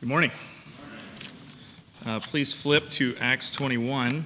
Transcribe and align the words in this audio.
Good 0.00 0.08
morning. 0.08 0.30
Uh, 2.06 2.20
please 2.20 2.54
flip 2.54 2.88
to 2.88 3.14
Acts 3.20 3.50
21. 3.50 4.24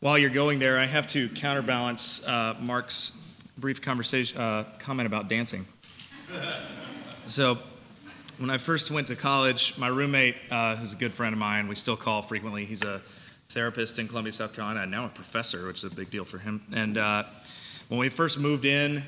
While 0.00 0.16
you're 0.16 0.30
going 0.30 0.60
there, 0.60 0.78
I 0.78 0.86
have 0.86 1.06
to 1.08 1.28
counterbalance 1.28 2.26
uh, 2.26 2.56
Mark's 2.58 3.10
brief 3.58 3.82
conversation 3.82 4.40
uh, 4.40 4.64
comment 4.78 5.06
about 5.06 5.28
dancing. 5.28 5.66
So, 7.26 7.58
when 8.38 8.48
I 8.48 8.56
first 8.56 8.90
went 8.90 9.08
to 9.08 9.14
college, 9.14 9.76
my 9.76 9.88
roommate, 9.88 10.36
uh, 10.50 10.76
who's 10.76 10.94
a 10.94 10.96
good 10.96 11.12
friend 11.12 11.34
of 11.34 11.38
mine, 11.38 11.68
we 11.68 11.74
still 11.74 11.94
call 11.94 12.22
frequently. 12.22 12.64
He's 12.64 12.80
a 12.80 13.02
therapist 13.50 13.98
in 13.98 14.08
Columbia, 14.08 14.32
South 14.32 14.54
Carolina, 14.54 14.80
and 14.80 14.90
now 14.90 15.04
a 15.04 15.08
professor, 15.10 15.66
which 15.66 15.84
is 15.84 15.92
a 15.92 15.94
big 15.94 16.10
deal 16.10 16.24
for 16.24 16.38
him. 16.38 16.62
And 16.74 16.96
uh, 16.96 17.24
when 17.88 18.00
we 18.00 18.08
first 18.08 18.38
moved 18.38 18.64
in 18.64 19.02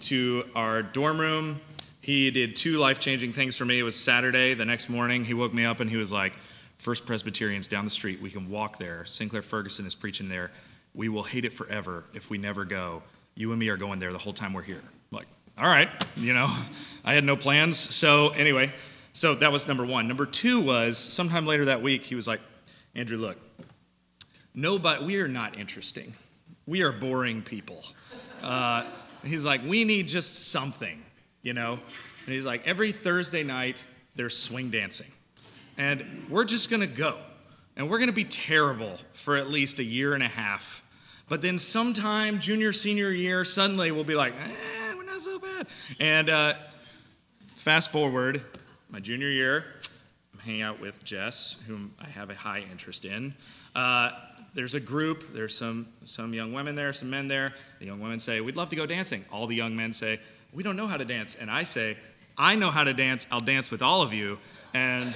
to 0.00 0.48
our 0.54 0.82
dorm 0.82 1.20
room, 1.20 1.60
he 2.06 2.30
did 2.30 2.54
two 2.54 2.78
life 2.78 3.00
changing 3.00 3.32
things 3.32 3.56
for 3.56 3.64
me. 3.64 3.80
It 3.80 3.82
was 3.82 3.96
Saturday. 3.96 4.54
The 4.54 4.64
next 4.64 4.88
morning, 4.88 5.24
he 5.24 5.34
woke 5.34 5.52
me 5.52 5.64
up 5.64 5.80
and 5.80 5.90
he 5.90 5.96
was 5.96 6.12
like, 6.12 6.34
First 6.76 7.04
Presbyterians 7.04 7.66
down 7.66 7.84
the 7.84 7.90
street. 7.90 8.22
We 8.22 8.30
can 8.30 8.48
walk 8.48 8.78
there. 8.78 9.04
Sinclair 9.06 9.42
Ferguson 9.42 9.86
is 9.86 9.96
preaching 9.96 10.28
there. 10.28 10.52
We 10.94 11.08
will 11.08 11.24
hate 11.24 11.44
it 11.44 11.52
forever 11.52 12.04
if 12.14 12.30
we 12.30 12.38
never 12.38 12.64
go. 12.64 13.02
You 13.34 13.50
and 13.50 13.58
me 13.58 13.70
are 13.70 13.76
going 13.76 13.98
there 13.98 14.12
the 14.12 14.18
whole 14.18 14.32
time 14.32 14.52
we're 14.52 14.62
here. 14.62 14.82
I'm 14.84 15.18
like, 15.18 15.26
all 15.58 15.66
right, 15.66 15.88
you 16.16 16.32
know, 16.32 16.46
I 17.04 17.14
had 17.14 17.24
no 17.24 17.34
plans. 17.34 17.76
So, 17.76 18.28
anyway, 18.28 18.72
so 19.12 19.34
that 19.34 19.50
was 19.50 19.66
number 19.66 19.84
one. 19.84 20.06
Number 20.06 20.26
two 20.26 20.60
was 20.60 20.98
sometime 20.98 21.44
later 21.44 21.64
that 21.64 21.82
week, 21.82 22.04
he 22.04 22.14
was 22.14 22.28
like, 22.28 22.40
Andrew, 22.94 23.18
look, 23.18 23.36
nobody, 24.54 25.04
we 25.04 25.20
are 25.20 25.26
not 25.26 25.58
interesting. 25.58 26.14
We 26.66 26.82
are 26.82 26.92
boring 26.92 27.42
people. 27.42 27.84
Uh, 28.44 28.84
he's 29.24 29.44
like, 29.44 29.64
we 29.64 29.82
need 29.82 30.06
just 30.06 30.52
something 30.52 31.02
you 31.46 31.54
know? 31.54 31.74
And 31.74 32.34
he's 32.34 32.44
like, 32.44 32.66
every 32.66 32.90
Thursday 32.90 33.44
night, 33.44 33.84
there's 34.16 34.36
swing 34.36 34.68
dancing. 34.68 35.12
And 35.78 36.26
we're 36.28 36.44
just 36.44 36.70
gonna 36.70 36.88
go. 36.88 37.18
And 37.76 37.88
we're 37.88 38.00
gonna 38.00 38.12
be 38.12 38.24
terrible 38.24 38.98
for 39.12 39.36
at 39.36 39.48
least 39.48 39.78
a 39.78 39.84
year 39.84 40.12
and 40.12 40.24
a 40.24 40.28
half. 40.28 40.82
But 41.28 41.42
then 41.42 41.58
sometime, 41.58 42.40
junior, 42.40 42.72
senior 42.72 43.10
year, 43.10 43.44
suddenly 43.44 43.92
we'll 43.92 44.02
be 44.02 44.16
like, 44.16 44.34
eh, 44.34 44.94
we're 44.96 45.04
not 45.04 45.22
so 45.22 45.38
bad. 45.38 45.68
And 46.00 46.28
uh, 46.28 46.54
fast 47.46 47.92
forward, 47.92 48.42
my 48.90 48.98
junior 48.98 49.28
year, 49.28 49.66
I'm 50.34 50.40
hanging 50.40 50.62
out 50.62 50.80
with 50.80 51.04
Jess, 51.04 51.62
whom 51.68 51.94
I 52.00 52.08
have 52.08 52.28
a 52.28 52.34
high 52.34 52.64
interest 52.72 53.04
in. 53.04 53.34
Uh, 53.72 54.10
there's 54.54 54.74
a 54.74 54.80
group, 54.80 55.32
there's 55.32 55.56
some, 55.56 55.88
some 56.02 56.34
young 56.34 56.52
women 56.52 56.74
there, 56.74 56.92
some 56.92 57.10
men 57.10 57.28
there. 57.28 57.54
The 57.78 57.86
young 57.86 58.00
women 58.00 58.18
say, 58.18 58.40
We'd 58.40 58.56
love 58.56 58.70
to 58.70 58.76
go 58.76 58.86
dancing. 58.86 59.24
All 59.30 59.46
the 59.46 59.54
young 59.54 59.76
men 59.76 59.92
say, 59.92 60.18
we 60.52 60.62
don't 60.62 60.76
know 60.76 60.86
how 60.86 60.96
to 60.96 61.04
dance. 61.04 61.34
And 61.34 61.50
I 61.50 61.64
say, 61.64 61.96
I 62.38 62.54
know 62.54 62.70
how 62.70 62.84
to 62.84 62.92
dance. 62.94 63.26
I'll 63.30 63.40
dance 63.40 63.70
with 63.70 63.82
all 63.82 64.02
of 64.02 64.12
you. 64.12 64.38
And 64.74 65.12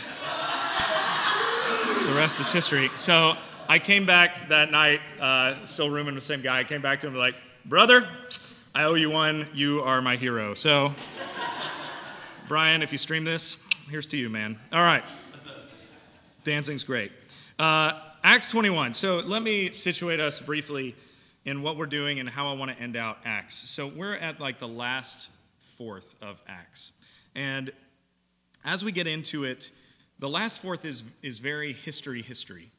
the 2.06 2.14
rest 2.14 2.40
is 2.40 2.52
history. 2.52 2.90
So 2.96 3.36
I 3.68 3.78
came 3.78 4.06
back 4.06 4.48
that 4.48 4.70
night, 4.70 5.00
uh, 5.20 5.64
still 5.64 5.90
rooming 5.90 6.14
with 6.14 6.24
the 6.24 6.26
same 6.26 6.42
guy. 6.42 6.58
I 6.58 6.64
came 6.64 6.82
back 6.82 7.00
to 7.00 7.06
him 7.06 7.14
like, 7.14 7.36
brother, 7.64 8.08
I 8.74 8.84
owe 8.84 8.94
you 8.94 9.10
one. 9.10 9.46
You 9.54 9.80
are 9.80 10.00
my 10.00 10.16
hero. 10.16 10.54
So, 10.54 10.94
Brian, 12.48 12.82
if 12.82 12.92
you 12.92 12.98
stream 12.98 13.24
this, 13.24 13.58
here's 13.88 14.06
to 14.08 14.16
you, 14.16 14.28
man. 14.28 14.58
All 14.72 14.82
right. 14.82 15.04
Dancing's 16.42 16.84
great. 16.84 17.12
Uh, 17.58 17.92
Acts 18.24 18.48
21. 18.48 18.94
So 18.94 19.18
let 19.18 19.42
me 19.42 19.70
situate 19.72 20.20
us 20.20 20.40
briefly 20.40 20.94
in 21.44 21.62
what 21.62 21.76
we're 21.76 21.86
doing 21.86 22.20
and 22.20 22.28
how 22.28 22.48
I 22.48 22.52
want 22.54 22.70
to 22.70 22.82
end 22.82 22.96
out 22.96 23.18
Acts. 23.24 23.68
So 23.70 23.86
we're 23.86 24.14
at 24.14 24.40
like 24.40 24.58
the 24.58 24.68
last 24.68 25.28
fourth 25.76 26.14
of 26.22 26.42
Acts. 26.46 26.92
And 27.34 27.72
as 28.64 28.84
we 28.84 28.92
get 28.92 29.06
into 29.06 29.44
it, 29.44 29.70
the 30.18 30.28
last 30.28 30.58
fourth 30.58 30.84
is, 30.84 31.02
is 31.22 31.38
very 31.38 31.72
history 31.72 32.22
history. 32.22 32.70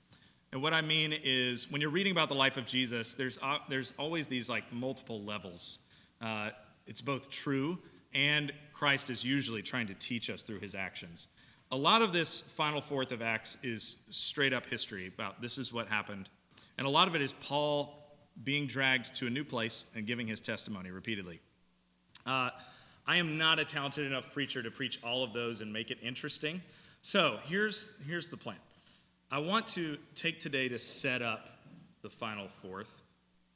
And 0.51 0.61
what 0.61 0.73
I 0.73 0.81
mean 0.81 1.13
is 1.13 1.71
when 1.71 1.81
you're 1.81 1.89
reading 1.89 2.11
about 2.11 2.29
the 2.29 2.35
life 2.35 2.57
of 2.57 2.65
Jesus, 2.65 3.15
there's, 3.15 3.39
uh, 3.41 3.57
there's 3.69 3.93
always 3.97 4.27
these 4.27 4.49
like 4.49 4.71
multiple 4.71 5.21
levels. 5.23 5.79
Uh, 6.21 6.49
it's 6.85 7.01
both 7.01 7.29
true 7.29 7.79
and 8.13 8.51
Christ 8.73 9.09
is 9.09 9.23
usually 9.23 9.61
trying 9.61 9.87
to 9.87 9.93
teach 9.93 10.29
us 10.29 10.43
through 10.43 10.59
his 10.59 10.75
actions. 10.75 11.27
A 11.71 11.77
lot 11.77 12.01
of 12.01 12.11
this 12.11 12.41
final 12.41 12.81
fourth 12.81 13.11
of 13.11 13.21
Acts 13.21 13.57
is 13.63 13.95
straight 14.09 14.53
up 14.53 14.65
history 14.65 15.07
about 15.07 15.41
this 15.41 15.57
is 15.57 15.71
what 15.71 15.87
happened. 15.87 16.27
And 16.77 16.85
a 16.85 16.89
lot 16.89 17.07
of 17.07 17.15
it 17.15 17.21
is 17.21 17.31
Paul 17.31 18.00
being 18.43 18.67
dragged 18.67 19.15
to 19.15 19.27
a 19.27 19.29
new 19.29 19.43
place 19.43 19.85
and 19.95 20.05
giving 20.05 20.27
his 20.27 20.41
testimony 20.41 20.91
repeatedly. 20.91 21.39
Uh, 22.25 22.49
I 23.07 23.17
am 23.17 23.37
not 23.37 23.59
a 23.59 23.65
talented 23.65 24.05
enough 24.05 24.31
preacher 24.31 24.61
to 24.61 24.71
preach 24.71 24.99
all 25.03 25.23
of 25.23 25.33
those 25.33 25.61
and 25.61 25.73
make 25.73 25.91
it 25.91 25.97
interesting. 26.01 26.61
So 27.01 27.39
here's, 27.45 27.93
here's 28.07 28.29
the 28.29 28.37
plan 28.37 28.57
I 29.31 29.39
want 29.39 29.67
to 29.67 29.97
take 30.13 30.39
today 30.39 30.69
to 30.69 30.77
set 30.77 31.21
up 31.21 31.49
the 32.01 32.09
final 32.09 32.47
fourth, 32.47 33.03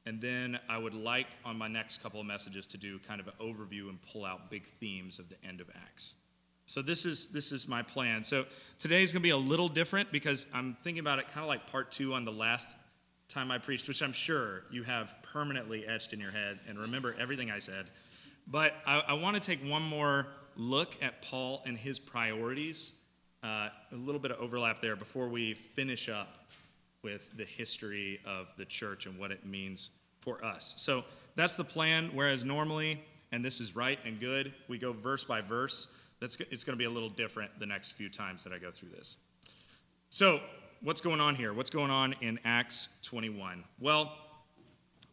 and 0.06 0.22
then 0.22 0.59
I 0.69 0.78
would 0.78 0.94
like 0.94 1.28
on 1.44 1.57
my 1.57 1.68
next 1.68 2.01
couple 2.01 2.19
of 2.19 2.25
messages 2.25 2.66
to 2.68 2.78
do 2.78 3.00
kind 3.00 3.19
of 3.19 3.28
an 3.28 3.34
overview 3.40 3.90
and 3.90 4.00
pull 4.01 4.24
out 4.24 4.50
big 4.50 4.66
themes 4.66 5.19
of 5.19 5.29
the 5.29 5.35
end 5.47 5.62
of 5.62 5.69
Acts. 5.75 6.16
So 6.68 6.81
this 6.81 7.06
is 7.06 7.28
this 7.28 7.51
is 7.51 7.68
my 7.68 7.84
plan. 7.84 8.24
So 8.24 8.45
today 8.79 9.03
is 9.03 9.12
going 9.12 9.22
to 9.22 9.24
be 9.24 9.29
a 9.29 9.38
little 9.38 9.68
different 9.68 10.12
because 10.12 10.47
I'm 10.53 10.74
thinking 10.74 11.00
about 11.00 11.19
it 11.19 11.28
kind 11.28 11.44
of 11.44 11.47
like 11.47 11.68
part 11.68 11.91
2 11.91 12.13
on 12.13 12.25
the 12.25 12.31
last 12.31 12.75
time 13.28 13.52
I 13.52 13.58
preached, 13.58 13.88
which 13.88 14.02
I'm 14.02 14.13
sure 14.13 14.63
you 14.72 14.84
have 14.84 15.16
permanently 15.22 15.86
etched 15.86 16.13
in 16.13 16.19
your 16.19 16.31
head 16.31 16.59
and 16.68 16.78
remember 16.80 17.16
everything 17.19 17.52
I 17.52 17.59
said. 17.59 17.88
But 18.47 18.74
I, 18.86 19.00
I 19.00 19.13
want 19.13 19.36
to 19.36 19.40
take 19.40 19.59
one 19.68 19.81
more 19.81 20.28
look 20.56 20.96
at 21.02 21.22
Paul 21.22 21.63
and 21.66 21.78
his 21.78 22.00
priorities, 22.00 22.91
uh, 23.44 23.69
a 23.91 23.96
little 23.96 24.22
bit 24.22 24.31
of 24.31 24.40
overlap 24.40 24.81
there 24.81 24.96
before 24.96 25.28
we 25.28 25.53
finish 25.53 26.08
up 26.08 26.46
with 27.02 27.36
the 27.38 27.46
history 27.46 28.19
of 28.25 28.53
the 28.58 28.66
church 28.66 29.06
and 29.06 29.19
what 29.19 29.31
it 29.31 29.46
means 29.46 29.90
for 30.19 30.44
us. 30.44 30.74
So 30.78 31.03
that's 31.36 31.56
the 31.56 31.63
plan, 31.63 32.12
whereas 32.13 32.44
normally, 32.44 33.03
and 33.31 33.44
this 33.44 33.59
is 33.59 33.75
right 33.75 34.00
and 34.06 34.19
good, 34.19 34.53
we 34.68 34.78
go 34.78 34.94
verse 34.94 35.24
by 35.24 35.42
verse. 35.42 35.88
That's, 36.19 36.38
it's 36.40 36.63
going 36.63 36.75
to 36.75 36.80
be 36.80 36.86
a 36.86 36.90
little 36.90 37.09
different 37.09 37.59
the 37.59 37.66
next 37.66 37.92
few 37.92 38.09
times 38.09 38.44
that 38.44 38.53
I 38.53 38.57
go 38.57 38.72
through 38.72 38.90
this. 38.90 39.18
So, 40.09 40.40
what's 40.85 41.01
going 41.01 41.19
on 41.19 41.34
here? 41.34 41.51
What's 41.51 41.72
going 41.72 41.90
on 41.90 42.13
in 42.22 42.38
Acts 42.46 42.90
21? 43.01 43.63
Well, 43.79 44.16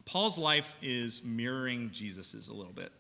Paul's 0.05 0.37
life 0.37 0.77
is 0.83 1.23
mirroring 1.25 1.89
Jesus's 1.91 2.49
a 2.49 2.53
little 2.53 2.75
bit. 2.75 2.93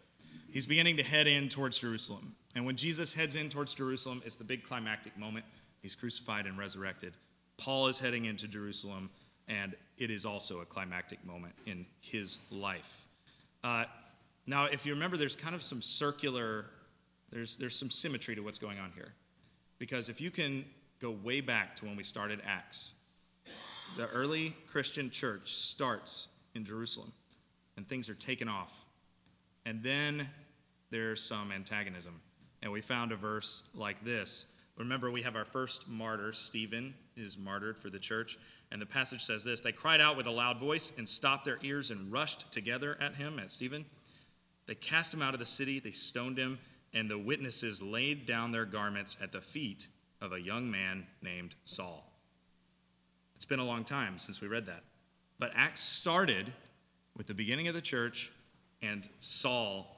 He's 0.51 0.65
beginning 0.65 0.97
to 0.97 1.03
head 1.03 1.27
in 1.27 1.51
towards 1.51 1.77
Jerusalem. 1.77 2.35
And 2.55 2.65
when 2.65 2.77
Jesus 2.77 3.13
heads 3.13 3.37
in 3.37 3.51
towards 3.51 3.75
Jerusalem, 3.75 4.23
it's 4.25 4.37
the 4.37 4.45
big 4.45 4.65
climactic 4.65 5.19
moment. 5.19 5.45
He's 5.83 5.95
crucified 5.95 6.47
and 6.47 6.57
resurrected. 6.57 7.13
Paul 7.59 7.89
is 7.89 7.99
heading 7.99 8.25
into 8.25 8.49
Jerusalem, 8.49 9.11
and 9.49 9.75
it 9.99 10.11
is 10.11 10.25
also 10.25 10.61
a 10.61 10.65
climactic 10.65 11.23
moment 11.27 11.55
in 11.67 11.85
his 12.01 12.39
life. 12.51 13.07
Uh, 13.63 13.85
now, 14.47 14.65
if 14.65 14.87
you 14.87 14.95
remember, 14.95 15.19
there's 15.19 15.37
kind 15.37 15.55
of 15.55 15.63
some 15.63 15.83
circular, 15.83 16.65
there's, 17.31 17.59
there's 17.59 17.79
some 17.79 17.91
symmetry 17.91 18.35
to 18.35 18.41
what's 18.41 18.59
going 18.59 18.79
on 18.79 18.93
here. 18.95 19.13
Because 19.79 20.09
if 20.09 20.23
you 20.23 20.31
can 20.31 20.65
go 21.03 21.11
way 21.11 21.41
back 21.41 21.75
to 21.77 21.85
when 21.85 21.97
we 21.97 22.05
started 22.05 22.41
Acts. 22.47 22.93
The 23.97 24.07
early 24.07 24.57
Christian 24.69 25.11
church 25.11 25.53
starts 25.53 26.29
in 26.55 26.65
Jerusalem, 26.65 27.13
and 27.77 27.85
things 27.85 28.09
are 28.09 28.15
taken 28.15 28.49
off. 28.49 28.87
And 29.67 29.83
then 29.83 30.29
there's 30.91 31.21
some 31.21 31.51
antagonism. 31.51 32.21
And 32.63 32.71
we 32.71 32.81
found 32.81 33.11
a 33.11 33.17
verse 33.17 33.63
like 33.75 34.05
this. 34.05 34.47
Remember, 34.79 35.11
we 35.11 35.23
have 35.23 35.35
our 35.35 35.45
first 35.45 35.89
martyr, 35.89 36.33
Stephen, 36.33 36.95
is 37.17 37.37
martyred 37.37 37.77
for 37.77 37.91
the 37.91 37.99
church. 37.99 38.39
And 38.71 38.81
the 38.81 38.87
passage 38.87 39.25
says 39.25 39.43
this 39.43 39.61
They 39.61 39.73
cried 39.73 40.01
out 40.01 40.17
with 40.17 40.27
a 40.27 40.31
loud 40.31 40.61
voice 40.61 40.93
and 40.97 41.09
stopped 41.09 41.45
their 41.45 41.59
ears 41.63 41.91
and 41.91 42.13
rushed 42.13 42.53
together 42.53 42.97
at 43.01 43.17
him, 43.17 43.41
at 43.41 43.51
Stephen. 43.51 43.87
They 44.67 44.77
cast 44.77 45.13
him 45.13 45.21
out 45.21 45.35
of 45.35 45.41
the 45.41 45.47
city, 45.47 45.81
they 45.81 45.91
stoned 45.91 46.39
him, 46.39 46.61
and 46.95 47.11
the 47.11 47.19
witnesses 47.19 47.83
laid 47.83 48.25
down 48.25 48.53
their 48.53 48.65
garments 48.65 49.17
at 49.21 49.33
the 49.33 49.41
feet 49.41 49.89
of 50.23 50.33
a 50.33 50.41
young 50.41 50.71
man 50.71 51.07
named 51.21 51.57
Saul. 51.65 52.09
It's 53.35 53.45
been 53.45 53.59
a 53.59 53.65
long 53.65 53.83
time 53.85 54.19
since 54.19 54.41
we 54.41 54.47
read 54.47 54.67
that. 54.67 54.85
But 55.39 55.51
Acts 55.57 55.81
started 55.81 56.53
with 57.17 57.27
the 57.27 57.35
beginning 57.35 57.67
of 57.67 57.75
the 57.75 57.83
church 57.83 58.31
and 58.81 59.09
Saul 59.19 59.97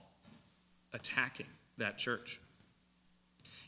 attacking 0.95 1.47
that 1.77 1.99
church. 1.99 2.41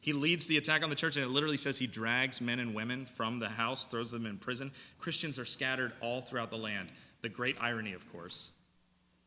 He 0.01 0.13
leads 0.13 0.47
the 0.47 0.57
attack 0.57 0.83
on 0.83 0.89
the 0.89 0.97
church, 0.97 1.17
and 1.17 1.25
it 1.25 1.29
literally 1.29 1.57
says 1.57 1.79
he 1.79 1.87
drags 1.87 2.41
men 2.41 2.59
and 2.59 2.75
women 2.75 3.05
from 3.05 3.39
the 3.39 3.49
house, 3.49 3.85
throws 3.85 4.11
them 4.11 4.25
in 4.25 4.39
prison. 4.39 4.71
Christians 4.99 5.39
are 5.39 5.45
scattered 5.45 5.93
all 6.01 6.23
throughout 6.23 6.51
the 6.51 6.57
land. 6.57 6.91
The 7.23 7.29
great 7.29 7.57
irony, 7.61 7.93
of 7.93 8.11
course, 8.13 8.53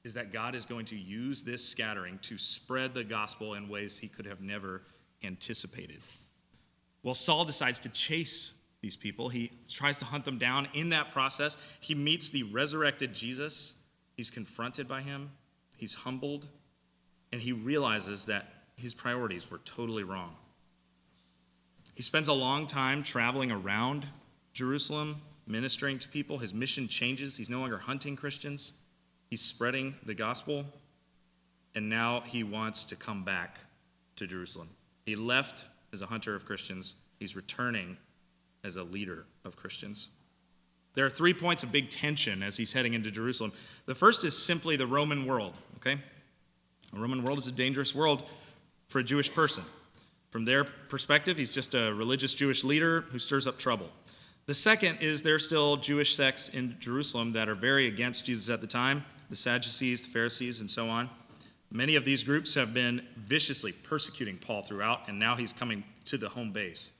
is 0.03 0.13
that 0.13 0.31
God 0.31 0.55
is 0.55 0.65
going 0.65 0.85
to 0.85 0.95
use 0.95 1.43
this 1.43 1.67
scattering 1.67 2.17
to 2.23 2.37
spread 2.37 2.93
the 2.93 3.03
gospel 3.03 3.53
in 3.53 3.67
ways 3.67 3.99
he 3.99 4.07
could 4.07 4.25
have 4.25 4.41
never 4.41 4.81
anticipated. 5.21 5.99
Well, 7.03 7.15
Saul 7.15 7.45
decides 7.45 7.79
to 7.81 7.89
chase 7.89 8.53
these 8.81 8.95
people. 8.95 9.29
He 9.29 9.51
tries 9.67 9.97
to 9.97 10.05
hunt 10.05 10.25
them 10.25 10.37
down. 10.37 10.67
In 10.73 10.89
that 10.89 11.11
process, 11.11 11.57
he 11.79 11.95
meets 11.95 12.29
the 12.29 12.43
resurrected 12.43 13.13
Jesus. 13.13 13.75
He's 14.15 14.29
confronted 14.29 14.87
by 14.87 15.01
him, 15.01 15.31
he's 15.77 15.93
humbled, 15.93 16.47
and 17.31 17.41
he 17.41 17.53
realizes 17.53 18.25
that 18.25 18.51
his 18.75 18.93
priorities 18.93 19.49
were 19.49 19.59
totally 19.59 20.03
wrong. 20.03 20.35
He 21.95 22.03
spends 22.03 22.27
a 22.27 22.33
long 22.33 22.67
time 22.67 23.03
traveling 23.03 23.51
around 23.51 24.07
Jerusalem, 24.53 25.21
ministering 25.45 25.99
to 25.99 26.07
people. 26.07 26.37
His 26.37 26.53
mission 26.53 26.87
changes. 26.87 27.37
He's 27.37 27.49
no 27.49 27.59
longer 27.59 27.79
hunting 27.79 28.15
Christians, 28.15 28.73
he's 29.29 29.41
spreading 29.41 29.95
the 30.05 30.13
gospel. 30.13 30.65
And 31.75 31.87
now 31.87 32.21
he 32.21 32.43
wants 32.43 32.83
to 32.85 32.95
come 32.95 33.23
back 33.23 33.59
to 34.15 34.25
Jerusalem. 34.25 34.69
He 35.05 35.15
left 35.15 35.65
as 35.91 36.01
a 36.01 36.07
hunter 36.07 36.35
of 36.35 36.45
Christians, 36.45 36.95
he's 37.19 37.35
returning 37.35 37.97
as 38.63 38.75
a 38.75 38.83
leader 38.83 39.25
of 39.45 39.55
Christians. 39.55 40.09
There 40.95 41.05
are 41.05 41.09
three 41.09 41.33
points 41.33 41.63
of 41.63 41.71
big 41.71 41.89
tension 41.89 42.43
as 42.43 42.57
he's 42.57 42.73
heading 42.73 42.93
into 42.93 43.11
Jerusalem. 43.11 43.53
The 43.85 43.95
first 43.95 44.23
is 44.23 44.37
simply 44.37 44.75
the 44.75 44.87
Roman 44.87 45.25
world, 45.25 45.53
okay? 45.77 45.99
The 46.91 46.99
Roman 46.99 47.23
world 47.23 47.39
is 47.39 47.47
a 47.47 47.51
dangerous 47.51 47.93
world 47.93 48.23
for 48.87 48.99
a 48.99 49.03
Jewish 49.03 49.33
person. 49.33 49.63
From 50.29 50.45
their 50.45 50.63
perspective, 50.63 51.37
he's 51.37 51.53
just 51.53 51.73
a 51.73 51.93
religious 51.93 52.33
Jewish 52.33 52.63
leader 52.63 53.01
who 53.01 53.19
stirs 53.19 53.47
up 53.47 53.57
trouble. 53.57 53.91
The 54.45 54.53
second 54.53 54.97
is 54.99 55.21
there 55.21 55.35
are 55.35 55.39
still 55.39 55.77
Jewish 55.77 56.15
sects 56.15 56.49
in 56.49 56.75
Jerusalem 56.79 57.33
that 57.33 57.47
are 57.49 57.55
very 57.55 57.87
against 57.87 58.25
Jesus 58.25 58.49
at 58.49 58.61
the 58.61 58.67
time 58.67 59.05
the 59.29 59.35
Sadducees, 59.35 60.01
the 60.01 60.09
Pharisees, 60.09 60.59
and 60.59 60.69
so 60.69 60.89
on. 60.89 61.09
Many 61.71 61.95
of 61.95 62.03
these 62.03 62.23
groups 62.23 62.55
have 62.55 62.73
been 62.73 63.05
viciously 63.15 63.71
persecuting 63.71 64.37
Paul 64.37 64.63
throughout, 64.63 65.07
and 65.07 65.19
now 65.19 65.35
he's 65.35 65.53
coming 65.53 65.83
to 66.05 66.17
the 66.17 66.29
home 66.29 66.51
base. 66.51 66.91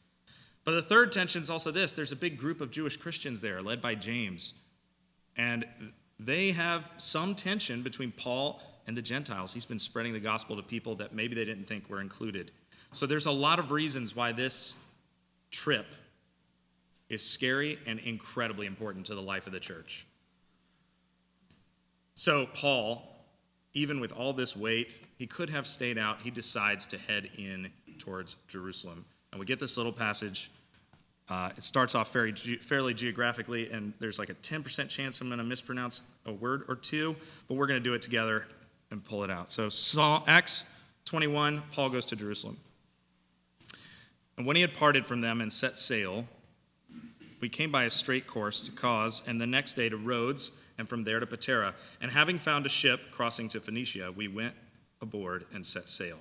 But 0.64 0.72
the 0.72 0.82
third 0.82 1.12
tension 1.12 1.42
is 1.42 1.50
also 1.50 1.72
this 1.72 1.92
there's 1.92 2.12
a 2.12 2.16
big 2.16 2.38
group 2.38 2.62
of 2.62 2.70
Jewish 2.70 2.98
Christians 2.98 3.42
there, 3.42 3.62
led 3.62 3.82
by 3.82 3.96
James. 3.96 4.54
And 5.36 5.66
they 6.20 6.52
have 6.52 6.92
some 6.98 7.34
tension 7.34 7.82
between 7.82 8.12
Paul 8.12 8.62
and 8.86 8.96
the 8.96 9.02
Gentiles. 9.02 9.54
He's 9.54 9.66
been 9.66 9.80
spreading 9.80 10.14
the 10.14 10.20
gospel 10.20 10.56
to 10.58 10.64
people 10.64 10.96
that 10.96 11.14
maybe 11.14 11.34
they 11.34 11.46
didn't 11.46 11.66
think 11.66 11.90
were 11.90 12.02
included. 12.02 12.52
So 12.92 13.06
there's 13.06 13.26
a 13.26 13.32
lot 13.32 13.58
of 13.60 13.72
reasons 13.72 14.16
why 14.16 14.32
this 14.32 14.76
trip 15.50 15.86
is 17.08 17.26
scary 17.26 17.80
and 17.88 18.00
incredibly 18.00 18.68
important 18.68 19.06
to 19.08 19.16
the 19.16 19.22
life 19.22 19.48
of 19.48 19.54
the 19.54 19.60
church. 19.60 20.06
So, 22.16 22.48
Paul, 22.48 23.19
even 23.74 24.00
with 24.00 24.12
all 24.12 24.34
this 24.34 24.56
weight, 24.56 24.92
he 25.18 25.28
could 25.28 25.50
have 25.50 25.68
stayed 25.68 25.98
out. 25.98 26.22
He 26.24 26.32
decides 26.32 26.86
to 26.88 26.98
head 26.98 27.30
in 27.38 27.72
towards 27.98 28.36
Jerusalem. 28.48 29.06
And 29.32 29.40
we 29.40 29.46
get 29.46 29.60
this 29.60 29.78
little 29.78 29.92
passage. 29.92 30.50
Uh, 31.30 31.52
it 31.56 31.64
starts 31.64 31.94
off 31.94 32.12
very, 32.12 32.34
fairly 32.34 32.94
geographically, 32.94 33.70
and 33.70 33.94
there's 34.00 34.18
like 34.18 34.30
a 34.30 34.34
10% 34.36 34.90
chance 34.90 35.22
I'm 35.22 35.28
going 35.28 35.38
to 35.38 35.44
mispronounce 35.44 36.02
a 36.26 36.34
word 36.34 36.64
or 36.68 36.76
two, 36.76 37.16
but 37.48 37.56
we're 37.56 37.68
going 37.68 37.80
to 37.80 37.84
do 37.84 37.94
it 37.94 38.02
together 38.02 38.48
and 38.90 39.06
pull 39.06 39.24
it 39.24 39.30
out. 39.30 39.52
So, 39.52 39.70
Acts 40.26 40.64
21, 41.06 41.62
Paul 41.72 41.90
goes 41.90 42.06
to 42.08 42.16
Jerusalem. 42.16 42.58
And 44.38 44.48
when 44.48 44.56
he 44.56 44.64
had 44.64 44.74
parted 44.74 45.06
from 45.06 45.22
them 45.22 45.42
and 45.42 45.54
set 45.54 45.78
sail, 45.78 46.26
we 47.42 47.50
came 47.50 47.72
by 47.72 47.84
a 47.84 47.90
straight 47.90 48.26
course 48.26 48.62
to 48.62 48.72
Cos, 48.72 49.22
and 49.28 49.40
the 49.40 49.48
next 49.48 49.74
day 49.74 49.90
to 49.90 49.98
Rhodes, 49.98 50.52
and 50.80 50.88
from 50.90 51.04
there 51.04 51.20
to 51.20 51.28
Patara. 51.28 51.74
And 52.02 52.10
having 52.10 52.40
found 52.40 52.66
a 52.66 52.70
ship 52.70 53.12
crossing 53.12 53.50
to 53.50 53.60
Phoenicia, 53.60 54.14
we 54.16 54.30
went 54.30 54.56
aboard 55.02 55.46
and 55.54 55.68
set 55.68 55.90
sail. 55.90 56.20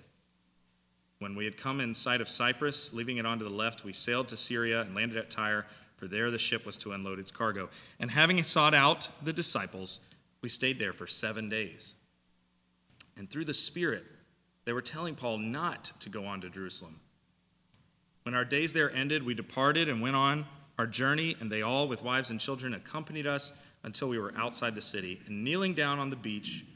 When 1.20 1.36
we 1.36 1.44
had 1.44 1.56
come 1.56 1.80
in 1.80 1.94
sight 1.94 2.20
of 2.20 2.28
Cyprus, 2.28 2.92
leaving 2.92 3.16
it 3.16 3.24
on 3.24 3.38
to 3.38 3.44
the 3.44 3.50
left, 3.50 3.84
we 3.84 3.92
sailed 3.92 4.28
to 4.28 4.36
Syria 4.36 4.82
and 4.82 4.94
landed 4.94 5.16
at 5.16 5.30
Tyre, 5.30 5.66
for 5.96 6.06
there 6.06 6.30
the 6.30 6.38
ship 6.38 6.66
was 6.66 6.76
to 6.78 6.92
unload 6.92 7.18
its 7.18 7.30
cargo. 7.30 7.70
And 7.98 8.10
having 8.10 8.42
sought 8.42 8.74
out 8.74 9.08
the 9.22 9.32
disciples, 9.32 10.00
we 10.42 10.48
stayed 10.48 10.78
there 10.78 10.92
for 10.92 11.06
seven 11.06 11.48
days. 11.48 11.94
And 13.16 13.30
through 13.30 13.46
the 13.46 13.54
Spirit, 13.54 14.04
they 14.64 14.72
were 14.72 14.82
telling 14.82 15.14
Paul 15.14 15.38
not 15.38 15.92
to 16.00 16.08
go 16.08 16.26
on 16.26 16.40
to 16.40 16.50
Jerusalem. 16.50 17.00
When 18.24 18.34
our 18.34 18.44
days 18.44 18.72
there 18.72 18.92
ended, 18.92 19.24
we 19.24 19.34
departed 19.34 19.88
and 19.88 20.02
went 20.02 20.16
on 20.16 20.46
our 20.78 20.86
journey, 20.86 21.36
and 21.40 21.50
they 21.50 21.62
all, 21.62 21.88
with 21.88 22.02
wives 22.02 22.30
and 22.30 22.40
children, 22.40 22.74
accompanied 22.74 23.26
us 23.26 23.52
until 23.88 24.10
we 24.10 24.18
were 24.18 24.34
outside 24.36 24.74
the 24.74 24.82
city. 24.82 25.22
And 25.26 25.42
kneeling 25.42 25.72
down 25.72 25.98
on 25.98 26.10
the 26.10 26.16
beach, 26.16 26.66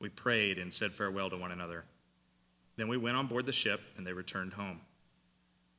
we 0.00 0.08
prayed 0.08 0.58
and 0.58 0.72
said 0.72 0.94
farewell 0.94 1.30
to 1.30 1.36
one 1.36 1.52
another. 1.52 1.84
Then 2.74 2.88
we 2.88 2.96
went 2.96 3.16
on 3.16 3.28
board 3.28 3.46
the 3.46 3.52
ship, 3.52 3.80
and 3.96 4.04
they 4.04 4.12
returned 4.12 4.54
home. 4.54 4.80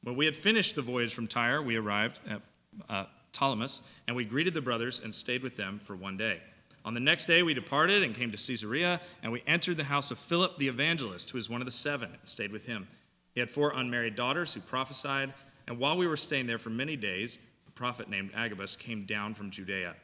When 0.02 0.16
we 0.16 0.24
had 0.24 0.34
finished 0.34 0.78
the 0.78 0.82
voyage 0.82 1.14
from 1.14 1.28
Tyre, 1.28 1.62
we 1.62 1.76
arrived 1.76 2.22
at 2.30 2.42
uh, 2.88 3.04
Ptolemais, 3.34 3.82
and 4.08 4.16
we 4.16 4.24
greeted 4.24 4.54
the 4.54 4.62
brothers 4.62 5.02
and 5.04 5.14
stayed 5.14 5.44
with 5.44 5.58
them 5.58 5.78
for 5.84 5.94
one 5.94 6.16
day. 6.16 6.40
On 6.86 6.94
the 6.94 7.02
next 7.02 7.26
day, 7.26 7.44
we 7.44 7.54
departed 7.54 8.02
and 8.02 8.16
came 8.16 8.32
to 8.32 8.38
Caesarea, 8.38 9.02
and 9.22 9.34
we 9.34 9.44
entered 9.46 9.76
the 9.76 9.84
house 9.84 10.10
of 10.10 10.18
Philip 10.18 10.58
the 10.58 10.70
evangelist, 10.70 11.32
who 11.32 11.38
was 11.38 11.50
one 11.50 11.60
of 11.60 11.66
the 11.66 11.72
seven, 11.72 12.12
and 12.18 12.30
stayed 12.30 12.54
with 12.54 12.66
him. 12.66 12.88
He 13.34 13.42
had 13.42 13.50
four 13.50 13.74
unmarried 13.76 14.16
daughters 14.16 14.54
who 14.54 14.62
prophesied, 14.62 15.34
and 15.68 15.80
while 15.80 15.98
we 15.98 16.08
were 16.08 16.16
staying 16.16 16.48
there 16.48 16.58
for 16.58 16.70
many 16.70 16.96
days, 16.96 17.40
a 17.68 17.72
prophet 17.72 18.10
named 18.10 18.32
Agabus 18.34 18.78
came 18.78 19.04
down 19.04 19.34
from 19.34 19.52
Judea. 19.52 19.96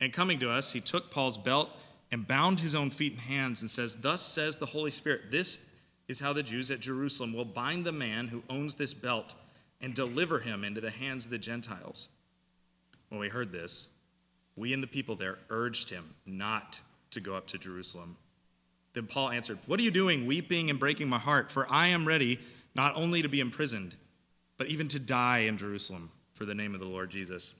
And 0.00 0.12
coming 0.12 0.38
to 0.40 0.50
us, 0.50 0.72
he 0.72 0.80
took 0.80 1.10
Paul's 1.10 1.36
belt 1.36 1.70
and 2.10 2.26
bound 2.26 2.60
his 2.60 2.74
own 2.74 2.90
feet 2.90 3.12
and 3.12 3.22
hands, 3.22 3.60
and 3.60 3.70
says, 3.70 3.96
Thus 3.96 4.22
says 4.22 4.58
the 4.58 4.66
Holy 4.66 4.90
Spirit, 4.90 5.30
this 5.30 5.66
is 6.06 6.20
how 6.20 6.32
the 6.32 6.42
Jews 6.42 6.70
at 6.70 6.80
Jerusalem 6.80 7.32
will 7.32 7.44
bind 7.44 7.84
the 7.84 7.92
man 7.92 8.28
who 8.28 8.42
owns 8.48 8.74
this 8.74 8.94
belt 8.94 9.34
and 9.80 9.94
deliver 9.94 10.40
him 10.40 10.64
into 10.64 10.80
the 10.80 10.90
hands 10.90 11.24
of 11.24 11.30
the 11.30 11.38
Gentiles. 11.38 12.08
When 13.08 13.20
we 13.20 13.28
heard 13.28 13.52
this, 13.52 13.88
we 14.56 14.72
and 14.72 14.82
the 14.82 14.88
people 14.88 15.16
there 15.16 15.38
urged 15.50 15.90
him 15.90 16.14
not 16.26 16.80
to 17.10 17.20
go 17.20 17.34
up 17.36 17.46
to 17.48 17.58
Jerusalem. 17.58 18.16
Then 18.92 19.06
Paul 19.06 19.30
answered, 19.30 19.58
What 19.66 19.80
are 19.80 19.82
you 19.82 19.90
doing, 19.90 20.26
weeping 20.26 20.70
and 20.70 20.78
breaking 20.78 21.08
my 21.08 21.18
heart? 21.18 21.50
For 21.50 21.70
I 21.70 21.88
am 21.88 22.06
ready 22.06 22.38
not 22.74 22.94
only 22.96 23.22
to 23.22 23.28
be 23.28 23.40
imprisoned, 23.40 23.96
but 24.56 24.68
even 24.68 24.88
to 24.88 24.98
die 24.98 25.38
in 25.40 25.58
Jerusalem 25.58 26.10
for 26.32 26.44
the 26.44 26.54
name 26.54 26.74
of 26.74 26.80
the 26.80 26.86
Lord 26.86 27.10
Jesus. 27.10 27.54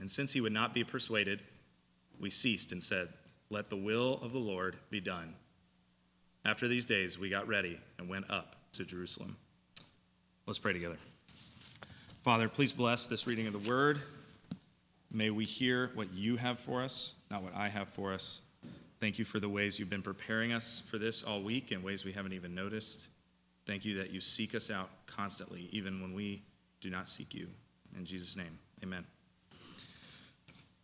And 0.00 0.10
since 0.10 0.32
he 0.32 0.40
would 0.40 0.52
not 0.52 0.74
be 0.74 0.82
persuaded, 0.82 1.42
we 2.18 2.30
ceased 2.30 2.72
and 2.72 2.82
said, 2.82 3.08
Let 3.50 3.70
the 3.70 3.76
will 3.76 4.18
of 4.22 4.32
the 4.32 4.38
Lord 4.38 4.76
be 4.90 5.00
done. 5.00 5.34
After 6.44 6.66
these 6.66 6.86
days, 6.86 7.18
we 7.18 7.28
got 7.28 7.46
ready 7.46 7.78
and 7.98 8.08
went 8.08 8.30
up 8.30 8.56
to 8.72 8.84
Jerusalem. 8.84 9.36
Let's 10.46 10.58
pray 10.58 10.72
together. 10.72 10.96
Father, 12.22 12.48
please 12.48 12.72
bless 12.72 13.06
this 13.06 13.26
reading 13.26 13.46
of 13.46 13.52
the 13.52 13.68
word. 13.68 14.00
May 15.12 15.30
we 15.30 15.44
hear 15.44 15.90
what 15.94 16.12
you 16.14 16.36
have 16.36 16.58
for 16.58 16.82
us, 16.82 17.14
not 17.30 17.42
what 17.42 17.54
I 17.54 17.68
have 17.68 17.88
for 17.88 18.12
us. 18.12 18.40
Thank 19.00 19.18
you 19.18 19.24
for 19.24 19.40
the 19.40 19.48
ways 19.48 19.78
you've 19.78 19.90
been 19.90 20.02
preparing 20.02 20.52
us 20.52 20.82
for 20.90 20.98
this 20.98 21.22
all 21.22 21.42
week 21.42 21.72
in 21.72 21.82
ways 21.82 22.04
we 22.04 22.12
haven't 22.12 22.32
even 22.32 22.54
noticed. 22.54 23.08
Thank 23.66 23.84
you 23.84 23.98
that 23.98 24.12
you 24.12 24.20
seek 24.20 24.54
us 24.54 24.70
out 24.70 24.90
constantly, 25.06 25.68
even 25.72 26.00
when 26.00 26.14
we 26.14 26.42
do 26.80 26.90
not 26.90 27.08
seek 27.08 27.34
you. 27.34 27.48
In 27.96 28.04
Jesus' 28.04 28.36
name, 28.36 28.58
amen. 28.82 29.04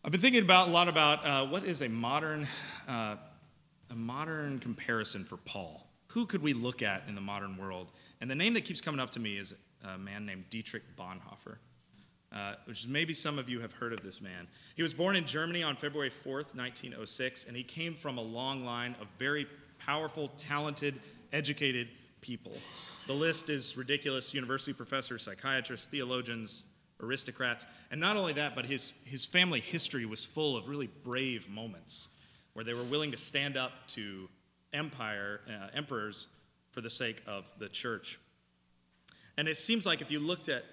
I've 0.06 0.12
been 0.12 0.20
thinking 0.20 0.42
about 0.42 0.68
a 0.68 0.70
lot 0.70 0.86
about 0.86 1.26
uh, 1.26 1.46
what 1.46 1.64
is 1.64 1.82
a 1.82 1.88
modern, 1.88 2.46
uh, 2.88 3.16
a 3.90 3.94
modern 3.94 4.60
comparison 4.60 5.24
for 5.24 5.36
Paul. 5.36 5.88
Who 6.12 6.26
could 6.26 6.42
we 6.42 6.52
look 6.52 6.80
at 6.80 7.02
in 7.08 7.16
the 7.16 7.20
modern 7.20 7.56
world? 7.56 7.90
And 8.20 8.30
the 8.30 8.36
name 8.36 8.54
that 8.54 8.64
keeps 8.64 8.80
coming 8.80 9.00
up 9.00 9.10
to 9.10 9.20
me 9.20 9.36
is 9.36 9.52
a 9.84 9.98
man 9.98 10.24
named 10.24 10.44
Dietrich 10.48 10.96
Bonhoeffer 10.96 11.56
uh, 12.32 12.54
which 12.66 12.86
maybe 12.86 13.14
some 13.14 13.38
of 13.38 13.48
you 13.48 13.60
have 13.60 13.72
heard 13.72 13.92
of 13.92 14.02
this 14.02 14.20
man. 14.20 14.46
He 14.74 14.82
was 14.82 14.92
born 14.92 15.16
in 15.16 15.26
Germany 15.26 15.62
on 15.62 15.76
February 15.76 16.10
4th, 16.10 16.54
1906, 16.54 17.44
and 17.44 17.56
he 17.56 17.62
came 17.62 17.94
from 17.94 18.18
a 18.18 18.22
long 18.22 18.64
line 18.64 18.94
of 19.00 19.08
very 19.18 19.46
powerful, 19.78 20.28
talented, 20.36 21.00
educated 21.32 21.88
people. 22.20 22.52
The 23.06 23.12
list 23.12 23.48
is 23.48 23.76
ridiculous 23.76 24.34
university 24.34 24.72
professors, 24.72 25.22
psychiatrists, 25.22 25.86
theologians, 25.86 26.64
aristocrats. 27.00 27.66
And 27.90 28.00
not 28.00 28.16
only 28.16 28.32
that, 28.34 28.54
but 28.54 28.66
his, 28.66 28.94
his 29.04 29.24
family 29.24 29.60
history 29.60 30.06
was 30.06 30.24
full 30.24 30.56
of 30.56 30.68
really 30.68 30.88
brave 31.04 31.48
moments 31.48 32.08
where 32.52 32.64
they 32.64 32.74
were 32.74 32.84
willing 32.84 33.10
to 33.12 33.18
stand 33.18 33.56
up 33.56 33.72
to 33.88 34.28
empire, 34.72 35.40
uh, 35.48 35.68
emperors 35.74 36.28
for 36.70 36.80
the 36.80 36.90
sake 36.90 37.22
of 37.26 37.52
the 37.58 37.68
church. 37.68 38.18
And 39.36 39.48
it 39.48 39.56
seems 39.56 39.84
like 39.84 40.00
if 40.00 40.10
you 40.10 40.18
looked 40.18 40.48
at 40.48 40.64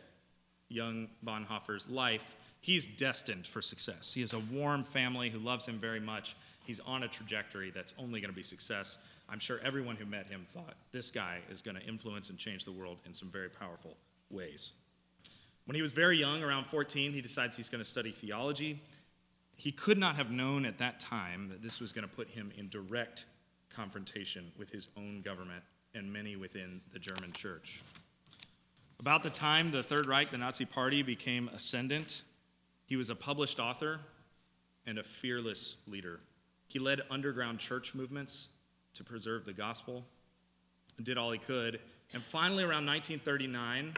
young 0.69 1.09
Bonhoeffer's 1.25 1.89
life, 1.89 2.35
he's 2.61 2.87
destined 2.87 3.45
for 3.45 3.61
success. 3.61 4.13
He 4.13 4.21
has 4.21 4.33
a 4.33 4.39
warm 4.39 4.83
family 4.83 5.29
who 5.29 5.39
loves 5.39 5.65
him 5.65 5.77
very 5.77 5.99
much. 5.99 6.35
He's 6.65 6.79
on 6.81 7.03
a 7.03 7.07
trajectory 7.07 7.71
that's 7.71 7.93
only 7.97 8.21
going 8.21 8.31
to 8.31 8.35
be 8.35 8.43
success. 8.43 8.97
I'm 9.29 9.39
sure 9.39 9.59
everyone 9.63 9.97
who 9.97 10.05
met 10.05 10.29
him 10.29 10.45
thought 10.53 10.75
this 10.91 11.11
guy 11.11 11.39
is 11.49 11.61
going 11.61 11.75
to 11.75 11.83
influence 11.83 12.29
and 12.29 12.37
change 12.37 12.65
the 12.65 12.71
world 12.71 12.99
in 13.05 13.13
some 13.13 13.29
very 13.29 13.49
powerful 13.49 13.97
ways. 14.29 14.71
When 15.65 15.75
he 15.75 15.81
was 15.81 15.93
very 15.93 16.17
young, 16.17 16.43
around 16.43 16.65
14, 16.65 17.13
he 17.13 17.21
decides 17.21 17.55
he's 17.55 17.69
going 17.69 17.83
to 17.83 17.89
study 17.89 18.11
theology. 18.11 18.81
He 19.55 19.71
could 19.71 19.97
not 19.97 20.15
have 20.17 20.29
known 20.29 20.65
at 20.65 20.77
that 20.79 20.99
time 20.99 21.49
that 21.49 21.61
this 21.61 21.79
was 21.79 21.93
going 21.93 22.07
to 22.07 22.13
put 22.13 22.29
him 22.29 22.51
in 22.57 22.69
direct 22.69 23.25
confrontation 23.69 24.51
with 24.57 24.71
his 24.71 24.87
own 24.97 25.21
government 25.21 25.63
and 25.95 26.11
many 26.11 26.35
within 26.35 26.81
the 26.91 26.99
German 26.99 27.31
church. 27.31 27.81
About 28.99 29.23
the 29.23 29.29
time 29.29 29.71
the 29.71 29.83
Third 29.83 30.05
Reich, 30.05 30.31
the 30.31 30.37
Nazi 30.37 30.65
Party, 30.65 31.01
became 31.01 31.49
ascendant, 31.53 32.23
he 32.85 32.95
was 32.95 33.09
a 33.09 33.15
published 33.15 33.59
author 33.59 33.99
and 34.85 34.97
a 34.97 35.03
fearless 35.03 35.77
leader. 35.87 36.19
He 36.67 36.79
led 36.79 37.01
underground 37.09 37.59
church 37.59 37.93
movements 37.95 38.49
to 38.95 39.03
preserve 39.03 39.45
the 39.45 39.53
gospel 39.53 40.05
and 40.97 41.05
did 41.05 41.17
all 41.17 41.31
he 41.31 41.39
could. 41.39 41.79
And 42.13 42.21
finally, 42.21 42.63
around 42.63 42.85
1939, 42.85 43.93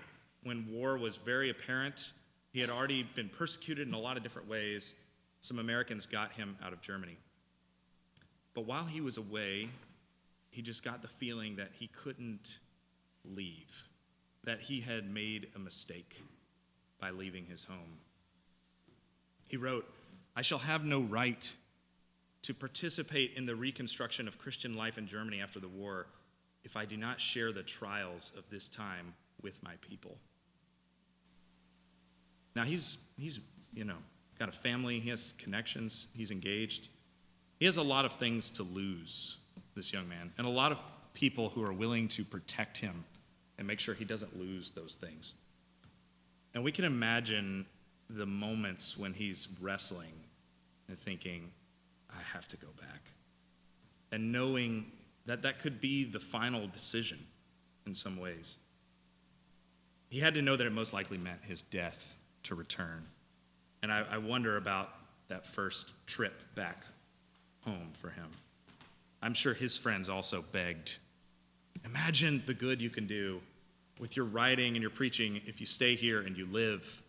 when 0.46 0.72
war 0.72 0.96
was 0.96 1.18
very 1.18 1.50
apparent, 1.50 2.12
he 2.54 2.60
had 2.60 2.70
already 2.70 3.02
been 3.16 3.30
persecuted 3.30 3.88
in 3.88 3.96
a 3.96 4.00
lot 4.00 4.16
of 4.16 4.22
different 4.22 4.48
ways. 4.48 4.94
Some 5.42 5.58
Americans 5.58 6.06
got 6.06 6.34
him 6.34 6.56
out 6.64 6.72
of 6.72 6.82
Germany. 6.82 7.18
But 8.54 8.66
while 8.66 8.86
he 8.86 9.02
was 9.02 9.18
away, 9.18 9.70
he 10.52 10.62
just 10.62 10.84
got 10.84 11.02
the 11.02 11.08
feeling 11.08 11.56
that 11.56 11.72
he 11.80 11.88
couldn't 11.88 12.60
leave, 13.25 13.90
that 14.44 14.62
he 14.62 14.82
had 14.82 15.12
made 15.12 15.48
a 15.56 15.60
mistake 15.60 16.22
by 17.02 17.10
leaving 17.10 17.48
his 17.48 17.64
home. 17.64 17.98
He 19.48 19.58
wrote, 19.58 19.92
I 20.36 20.44
shall 20.44 20.60
have 20.60 20.86
no 20.86 21.02
right 21.02 21.52
to 22.44 22.54
participate 22.54 23.34
in 23.36 23.48
the 23.48 23.56
reconstruction 23.56 24.28
of 24.28 24.38
Christian 24.38 24.75
life 24.75 25.00
in 25.00 25.08
Germany 25.08 25.42
after 25.42 25.60
the 25.60 25.68
war 25.68 26.06
if 26.64 26.78
I 26.78 26.86
do 26.86 26.98
not 26.98 27.20
share 27.20 27.52
the 27.52 27.64
trials 27.64 28.32
of 28.38 28.48
this 28.52 28.70
time 28.70 29.16
with 29.42 29.64
my 29.64 29.74
people. 29.82 30.18
Now 32.56 32.64
he's 32.64 32.98
he's 33.18 33.40
you 33.74 33.84
know 33.84 33.98
got 34.40 34.50
a 34.50 34.54
family, 34.54 35.00
he 35.00 35.10
has 35.10 35.34
connections, 35.38 36.08
he's 36.14 36.32
engaged. 36.32 36.90
He 37.60 37.66
has 37.66 37.78
a 37.78 37.84
lot 37.84 38.04
of 38.04 38.12
things 38.14 38.52
to 38.52 38.64
lose, 38.64 39.38
this 39.76 39.94
young 39.94 40.10
man, 40.10 40.34
and 40.38 40.46
a 40.46 40.50
lot 40.50 40.74
of 40.74 40.82
people 41.14 41.50
who 41.50 41.64
are 41.64 41.72
willing 41.72 42.10
to 42.10 42.26
protect 42.26 42.78
him 42.78 43.06
and 43.58 43.66
make 43.66 43.80
sure 43.80 43.96
he 43.96 44.04
doesn't 44.04 44.38
lose 44.38 44.72
those 44.72 44.96
things. 44.96 45.34
And 46.54 46.64
we 46.64 46.74
can 46.74 46.84
imagine 46.84 47.66
the 48.10 48.26
moments 48.26 48.98
when 48.98 49.14
he's 49.14 49.48
wrestling 49.62 50.12
and 50.90 51.00
thinking, 51.00 51.52
I 52.10 52.22
have 52.34 52.48
to 52.50 52.58
go 52.58 52.68
back. 52.80 53.02
And 54.12 54.32
knowing 54.32 54.92
that 55.26 55.42
that 55.42 55.60
could 55.60 55.82
be 55.82 56.04
the 56.04 56.20
final 56.20 56.68
decision 56.68 57.20
in 57.86 57.94
some 57.94 58.18
ways. 58.18 58.56
He 60.10 60.20
had 60.20 60.34
to 60.36 60.42
know 60.42 60.56
that 60.56 60.68
it 60.68 60.72
most 60.72 60.94
likely 60.94 61.18
meant 61.18 61.40
his 61.44 61.62
death 61.62 62.14
to 62.46 62.56
return. 62.56 63.06
And 63.84 63.92
I, 63.92 64.04
I 64.12 64.18
wonder 64.18 64.58
about 64.58 64.90
that 65.28 65.46
first 65.46 65.94
trip 66.08 66.34
back 66.56 66.86
home 67.62 67.90
for 67.94 68.10
him. 68.10 68.28
I'm 69.22 69.34
sure 69.34 69.54
his 69.54 69.75
friends 69.75 70.10
also 70.10 70.44
begged. 70.52 70.98
Imagine 71.84 72.44
the 72.46 72.54
good 72.54 72.82
you 72.82 72.90
can 72.90 73.08
do 73.08 73.42
with 74.00 74.16
your 74.16 74.25
writing 74.25 74.75
and 74.75 74.82
your 74.82 74.92
preaching 74.92 75.42
if 75.46 75.60
you 75.60 75.66
stay 75.66 75.96
here 75.96 76.22
and 76.22 76.38
you 76.38 76.46
live. 76.46 77.02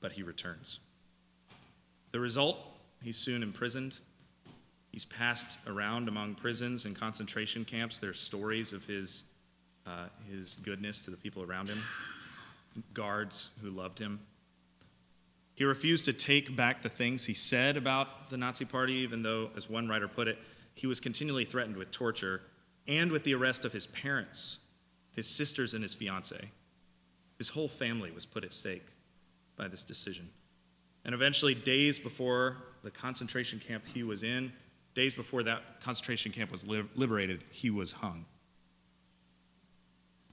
But 0.00 0.12
he 0.12 0.22
returns. 0.22 0.80
The 2.12 2.20
result, 2.20 2.58
he's 3.02 3.16
soon 3.16 3.42
imprisoned. 3.42 3.98
He's 4.92 5.04
passed 5.04 5.58
around 5.66 6.08
among 6.08 6.36
prisons 6.36 6.84
and 6.84 6.94
concentration 6.94 7.64
camps. 7.64 7.98
There's 7.98 8.20
stories 8.20 8.72
of 8.72 8.84
his, 8.86 9.24
uh, 9.86 10.06
his 10.30 10.56
goodness 10.56 11.00
to 11.00 11.10
the 11.10 11.16
people 11.16 11.42
around 11.42 11.68
him, 11.68 11.82
guards 12.92 13.50
who 13.62 13.70
loved 13.70 13.98
him. 13.98 14.20
He 15.54 15.64
refused 15.64 16.04
to 16.06 16.12
take 16.12 16.56
back 16.56 16.82
the 16.82 16.88
things 16.88 17.26
he 17.26 17.34
said 17.34 17.76
about 17.76 18.30
the 18.30 18.36
Nazi 18.36 18.64
Party, 18.64 18.94
even 18.94 19.22
though, 19.22 19.50
as 19.56 19.70
one 19.70 19.88
writer 19.88 20.08
put 20.08 20.26
it, 20.26 20.38
he 20.74 20.86
was 20.86 20.98
continually 20.98 21.44
threatened 21.44 21.76
with 21.76 21.92
torture 21.92 22.42
and 22.88 23.12
with 23.12 23.22
the 23.22 23.34
arrest 23.34 23.64
of 23.64 23.72
his 23.72 23.86
parents, 23.86 24.58
his 25.12 25.28
sisters, 25.28 25.72
and 25.72 25.82
his 25.82 25.94
fiancee. 25.94 26.50
His 27.38 27.50
whole 27.50 27.68
family 27.68 28.10
was 28.10 28.26
put 28.26 28.44
at 28.44 28.52
stake 28.52 28.86
by 29.56 29.68
this 29.68 29.84
decision. 29.84 30.30
And 31.04 31.14
eventually, 31.14 31.54
days 31.54 31.98
before 31.98 32.56
the 32.82 32.90
concentration 32.90 33.60
camp 33.60 33.84
he 33.92 34.02
was 34.02 34.24
in, 34.24 34.52
days 34.94 35.14
before 35.14 35.42
that 35.44 35.80
concentration 35.80 36.32
camp 36.32 36.50
was 36.50 36.66
liberated, 36.66 37.44
he 37.50 37.70
was 37.70 37.92
hung. 37.92 38.24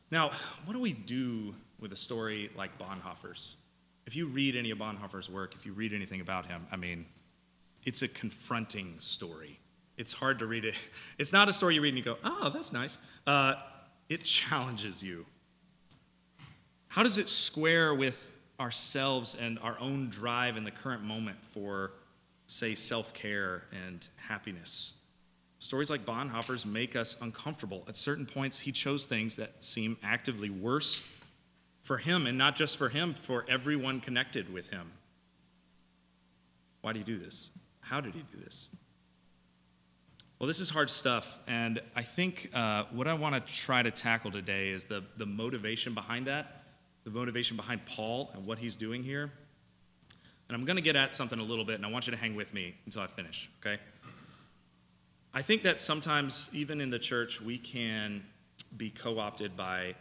Now, 0.10 0.31
what 0.65 0.74
do 0.74 0.81
we 0.81 0.93
do 0.93 1.55
with 1.82 1.92
a 1.92 1.98
story 1.98 2.50
like 2.56 2.78
Bonhoeffer's? 2.78 3.58
if 4.06 4.16
you 4.16 4.28
read 4.28 4.56
any 4.56 4.72
of 4.72 4.78
Bonhoeffer's 4.78 5.30
work, 5.30 5.56
if 5.56 5.66
you 5.66 5.74
read 5.74 5.94
anything 5.94 6.22
about 6.22 6.46
him, 6.46 6.66
I 6.72 6.76
mean, 6.76 7.06
it's 7.84 8.02
a 8.02 8.08
confronting 8.08 8.96
story. 9.00 9.60
It's 9.98 10.14
hard 10.14 10.40
to 10.40 10.46
read 10.46 10.66
it. 10.66 10.76
It's 11.18 11.32
not 11.32 11.50
a 11.50 11.54
story 11.54 11.76
you 11.76 11.82
read 11.82 11.90
and 11.90 11.98
you 11.98 12.04
go, 12.04 12.18
oh, 12.24 12.50
that's 12.50 12.74
nice. 12.74 12.98
Uh, 13.28 13.56
it 14.10 14.24
challenges 14.24 15.04
you. 15.04 15.26
How 16.90 17.04
does 17.04 17.18
it 17.18 17.30
square 17.30 17.94
with 17.94 18.38
ourselves 18.60 19.36
and 19.40 19.60
our 19.60 19.80
own 19.80 20.10
drive 20.10 20.58
in 20.58 20.64
the 20.64 20.72
current 20.72 21.04
moment 21.04 21.38
for, 21.44 21.92
say, 22.48 22.76
self 22.76 23.14
care 23.14 23.64
and 23.72 24.06
happiness? 24.28 24.96
Stories 25.60 25.90
like 25.90 26.06
Bonhoeffer's 26.06 26.66
make 26.66 26.96
us 26.96 27.16
uncomfortable. 27.22 27.84
At 27.88 27.96
certain 27.96 28.26
points, 28.26 28.60
he 28.62 28.72
chose 28.72 29.06
things 29.06 29.36
that 29.36 29.64
seem 29.64 29.96
actively 30.04 30.50
worse 30.50 31.08
for 31.82 31.98
him, 31.98 32.28
and 32.28 32.38
not 32.38 32.56
just 32.56 32.78
for 32.78 32.90
him, 32.90 33.14
for 33.14 33.46
everyone 33.50 34.00
connected 34.00 34.54
with 34.54 34.70
him. 34.70 34.92
Why 36.82 36.94
do 36.94 37.00
you 37.00 37.06
do 37.06 37.18
this? 37.18 37.50
How 37.82 38.02
did 38.02 38.14
he 38.14 38.22
do 38.22 38.38
this? 38.44 38.70
Well, 40.40 40.48
this 40.48 40.60
is 40.60 40.72
hard 40.72 40.90
stuff, 40.90 41.40
and 41.48 41.82
I 41.96 42.02
think 42.02 42.50
uh, 42.54 42.86
what 42.92 43.08
I 43.08 43.14
want 43.14 43.36
to 43.36 43.54
try 43.54 43.84
to 43.84 43.92
tackle 43.92 44.32
today 44.32 44.70
is 44.70 44.86
the, 44.86 45.04
the 45.18 45.28
motivation 45.28 45.94
behind 45.94 46.26
that, 46.28 46.64
the 47.04 47.12
motivation 47.12 47.58
behind 47.58 47.86
Paul 47.86 48.32
and 48.34 48.46
what 48.46 48.58
he's 48.58 48.76
doing 48.76 49.04
here. 49.04 49.32
And 50.48 50.56
I'm 50.58 50.66
going 50.66 50.78
to 50.78 50.82
get 50.82 50.96
at 50.96 51.14
something 51.14 51.38
a 51.38 51.44
little 51.44 51.64
bit, 51.64 51.76
and 51.76 51.86
I 51.86 51.92
want 51.92 52.08
you 52.08 52.12
to 52.12 52.18
hang 52.18 52.36
with 52.36 52.54
me 52.54 52.76
until 52.86 53.04
I 53.04 53.08
finish, 53.08 53.50
okay? 53.60 53.80
I 55.34 55.42
think 55.44 55.64
that 55.64 55.80
sometimes, 55.80 56.50
even 56.52 56.82
in 56.82 56.90
the 56.90 57.00
church, 57.00 57.40
we 57.40 57.58
can 57.58 58.24
be 58.76 58.90
co 58.90 59.20
opted 59.20 59.56
by 59.56 59.96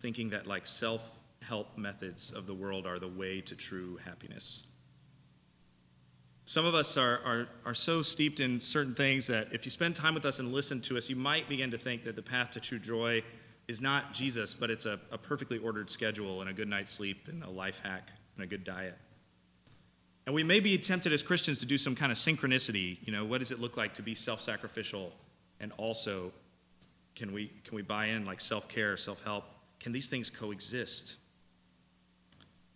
thinking 0.00 0.30
that 0.30 0.46
like 0.46 0.66
self 0.66 1.20
help 1.42 1.78
methods 1.78 2.30
of 2.30 2.46
the 2.46 2.54
world 2.54 2.86
are 2.86 2.98
the 2.98 3.08
way 3.08 3.40
to 3.42 3.54
true 3.54 3.98
happiness. 4.04 4.64
Some 6.44 6.66
of 6.66 6.74
us 6.74 6.96
are, 6.96 7.20
are, 7.24 7.48
are 7.64 7.74
so 7.74 8.02
steeped 8.02 8.40
in 8.40 8.58
certain 8.58 8.94
things 8.94 9.28
that 9.28 9.52
if 9.52 9.64
you 9.64 9.70
spend 9.70 9.94
time 9.94 10.14
with 10.14 10.24
us 10.24 10.40
and 10.40 10.52
listen 10.52 10.80
to 10.82 10.96
us, 10.96 11.08
you 11.08 11.14
might 11.14 11.48
begin 11.48 11.70
to 11.70 11.78
think 11.78 12.04
that 12.04 12.16
the 12.16 12.22
path 12.22 12.50
to 12.50 12.60
true 12.60 12.80
joy 12.80 13.22
is 13.68 13.80
not 13.80 14.12
Jesus, 14.14 14.52
but 14.52 14.68
it's 14.68 14.84
a, 14.84 14.98
a 15.12 15.18
perfectly 15.18 15.58
ordered 15.58 15.88
schedule 15.88 16.40
and 16.40 16.50
a 16.50 16.52
good 16.52 16.66
night's 16.66 16.90
sleep 16.90 17.28
and 17.28 17.44
a 17.44 17.50
life 17.50 17.80
hack 17.84 18.10
and 18.34 18.42
a 18.42 18.48
good 18.48 18.64
diet. 18.64 18.98
And 20.26 20.34
we 20.34 20.42
may 20.42 20.58
be 20.58 20.76
tempted 20.76 21.12
as 21.12 21.22
Christians 21.22 21.60
to 21.60 21.66
do 21.66 21.78
some 21.78 21.94
kind 21.94 22.10
of 22.10 22.18
synchronicity. 22.18 22.98
You 23.06 23.12
know, 23.12 23.24
what 23.24 23.38
does 23.38 23.52
it 23.52 23.60
look 23.60 23.76
like 23.76 23.94
to 23.94 24.02
be 24.02 24.16
self 24.16 24.40
sacrificial 24.40 25.12
and 25.60 25.72
also 25.76 26.32
can 27.14 27.32
we, 27.32 27.52
can 27.64 27.76
we 27.76 27.82
buy 27.82 28.06
in 28.06 28.24
like 28.24 28.40
self 28.40 28.68
care, 28.68 28.96
self 28.96 29.22
help? 29.22 29.44
Can 29.80 29.92
these 29.92 30.08
things 30.08 30.30
coexist? 30.30 31.16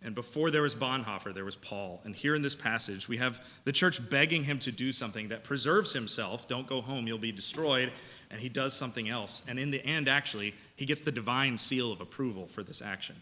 And 0.03 0.13
before 0.13 0.51
there 0.51 0.61
was 0.61 0.75
Bonhoeffer, 0.75 1.33
there 1.33 1.45
was 1.45 1.55
Paul. 1.55 2.01
And 2.03 2.15
here 2.15 2.35
in 2.35 2.43
this 2.43 2.53
passage, 2.53 3.07
we 3.07 3.17
have 3.17 3.43
the 3.63 3.71
church 3.71 4.07
begging 4.09 4.43
him 4.43 4.59
to 4.59 4.71
do 4.71 4.91
something 4.91 5.29
that 5.29 5.43
preserves 5.43 5.93
himself. 5.93 6.47
Don't 6.47 6.67
go 6.67 6.81
home, 6.81 7.07
you'll 7.07 7.17
be 7.17 7.31
destroyed. 7.31 7.91
And 8.29 8.39
he 8.39 8.49
does 8.49 8.75
something 8.75 9.09
else. 9.09 9.41
And 9.47 9.57
in 9.57 9.71
the 9.71 9.83
end, 9.83 10.07
actually, 10.07 10.53
he 10.75 10.85
gets 10.85 11.01
the 11.01 11.11
divine 11.11 11.57
seal 11.57 11.91
of 11.91 12.01
approval 12.01 12.45
for 12.45 12.61
this 12.61 12.81
action. 12.81 13.15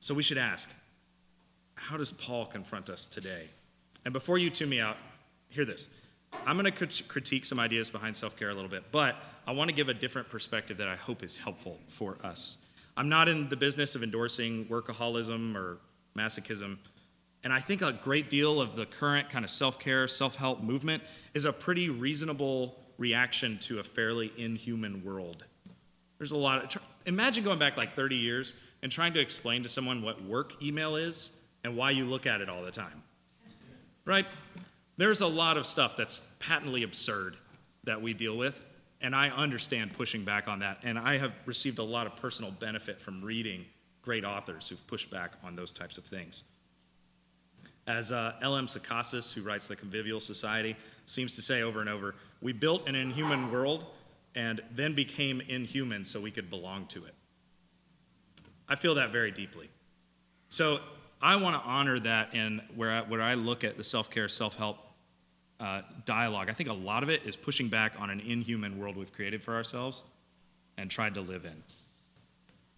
So 0.00 0.14
we 0.14 0.22
should 0.22 0.38
ask 0.38 0.72
how 1.74 1.96
does 1.98 2.12
Paul 2.12 2.46
confront 2.46 2.88
us 2.88 3.04
today? 3.04 3.48
And 4.04 4.12
before 4.12 4.38
you 4.38 4.48
tune 4.48 4.70
me 4.70 4.80
out, 4.80 4.96
hear 5.50 5.64
this. 5.64 5.88
I'm 6.46 6.58
going 6.58 6.70
to 6.72 7.02
critique 7.04 7.44
some 7.44 7.60
ideas 7.60 7.90
behind 7.90 8.16
self 8.16 8.36
care 8.36 8.48
a 8.48 8.54
little 8.54 8.70
bit, 8.70 8.84
but 8.90 9.16
I 9.46 9.52
want 9.52 9.68
to 9.68 9.76
give 9.76 9.88
a 9.88 9.94
different 9.94 10.28
perspective 10.28 10.78
that 10.78 10.88
I 10.88 10.96
hope 10.96 11.22
is 11.22 11.36
helpful 11.36 11.78
for 11.88 12.16
us. 12.22 12.58
I'm 12.96 13.08
not 13.08 13.28
in 13.28 13.48
the 13.48 13.56
business 13.56 13.94
of 13.94 14.02
endorsing 14.02 14.66
workaholism 14.66 15.54
or 15.54 15.78
masochism. 16.16 16.78
And 17.42 17.52
I 17.52 17.60
think 17.60 17.82
a 17.82 17.92
great 17.92 18.30
deal 18.30 18.60
of 18.60 18.74
the 18.74 18.86
current 18.86 19.28
kind 19.28 19.44
of 19.44 19.50
self 19.50 19.78
care, 19.78 20.08
self 20.08 20.36
help 20.36 20.62
movement 20.62 21.02
is 21.34 21.44
a 21.44 21.52
pretty 21.52 21.90
reasonable 21.90 22.76
reaction 22.96 23.58
to 23.62 23.80
a 23.80 23.84
fairly 23.84 24.32
inhuman 24.38 25.04
world. 25.04 25.44
There's 26.18 26.32
a 26.32 26.36
lot 26.36 26.76
of, 26.76 26.82
imagine 27.04 27.44
going 27.44 27.58
back 27.58 27.76
like 27.76 27.94
30 27.94 28.16
years 28.16 28.54
and 28.82 28.90
trying 28.90 29.12
to 29.14 29.20
explain 29.20 29.62
to 29.64 29.68
someone 29.68 30.00
what 30.00 30.22
work 30.22 30.62
email 30.62 30.96
is 30.96 31.30
and 31.64 31.76
why 31.76 31.90
you 31.90 32.06
look 32.06 32.26
at 32.26 32.40
it 32.40 32.48
all 32.48 32.62
the 32.62 32.70
time. 32.70 33.02
Right? 34.06 34.26
There's 34.96 35.20
a 35.20 35.26
lot 35.26 35.56
of 35.56 35.66
stuff 35.66 35.96
that's 35.96 36.28
patently 36.38 36.82
absurd 36.82 37.36
that 37.82 38.00
we 38.00 38.14
deal 38.14 38.36
with, 38.36 38.64
and 39.00 39.14
I 39.14 39.28
understand 39.28 39.92
pushing 39.92 40.24
back 40.24 40.48
on 40.48 40.60
that. 40.60 40.78
And 40.82 40.98
I 40.98 41.18
have 41.18 41.36
received 41.46 41.78
a 41.78 41.82
lot 41.82 42.06
of 42.06 42.16
personal 42.16 42.50
benefit 42.50 43.00
from 43.00 43.22
reading 43.22 43.66
great 44.02 44.24
authors 44.24 44.68
who've 44.68 44.86
pushed 44.86 45.10
back 45.10 45.34
on 45.42 45.56
those 45.56 45.72
types 45.72 45.98
of 45.98 46.04
things. 46.04 46.44
As 47.86 48.12
uh, 48.12 48.34
L.M. 48.40 48.66
Sacasas, 48.66 49.34
who 49.34 49.42
writes 49.42 49.66
The 49.66 49.76
Convivial 49.76 50.20
Society, 50.20 50.76
seems 51.06 51.36
to 51.36 51.42
say 51.42 51.62
over 51.62 51.80
and 51.80 51.88
over, 51.88 52.14
we 52.40 52.52
built 52.52 52.88
an 52.88 52.94
inhuman 52.94 53.52
world 53.52 53.84
and 54.34 54.62
then 54.70 54.94
became 54.94 55.40
inhuman 55.40 56.04
so 56.04 56.20
we 56.20 56.30
could 56.30 56.48
belong 56.48 56.86
to 56.86 57.04
it. 57.04 57.14
I 58.68 58.76
feel 58.76 58.94
that 58.94 59.10
very 59.10 59.30
deeply. 59.30 59.68
So 60.48 60.80
I 61.20 61.36
want 61.36 61.60
to 61.60 61.68
honor 61.68 61.98
that 62.00 62.34
in 62.34 62.62
where 62.74 62.90
I, 62.90 63.00
where 63.02 63.22
I 63.22 63.34
look 63.34 63.64
at 63.64 63.76
the 63.76 63.84
self 63.84 64.10
care, 64.10 64.28
self 64.28 64.56
help 64.56 64.78
uh, 65.60 65.82
dialogue. 66.04 66.50
I 66.50 66.52
think 66.52 66.68
a 66.68 66.74
lot 66.74 67.02
of 67.02 67.08
it 67.08 67.22
is 67.24 67.36
pushing 67.36 67.68
back 67.68 67.94
on 67.98 68.10
an 68.10 68.20
inhuman 68.20 68.78
world 68.78 68.96
we've 68.96 69.12
created 69.12 69.42
for 69.42 69.54
ourselves 69.54 70.02
and 70.76 70.90
tried 70.90 71.14
to 71.14 71.20
live 71.20 71.44
in. 71.44 71.62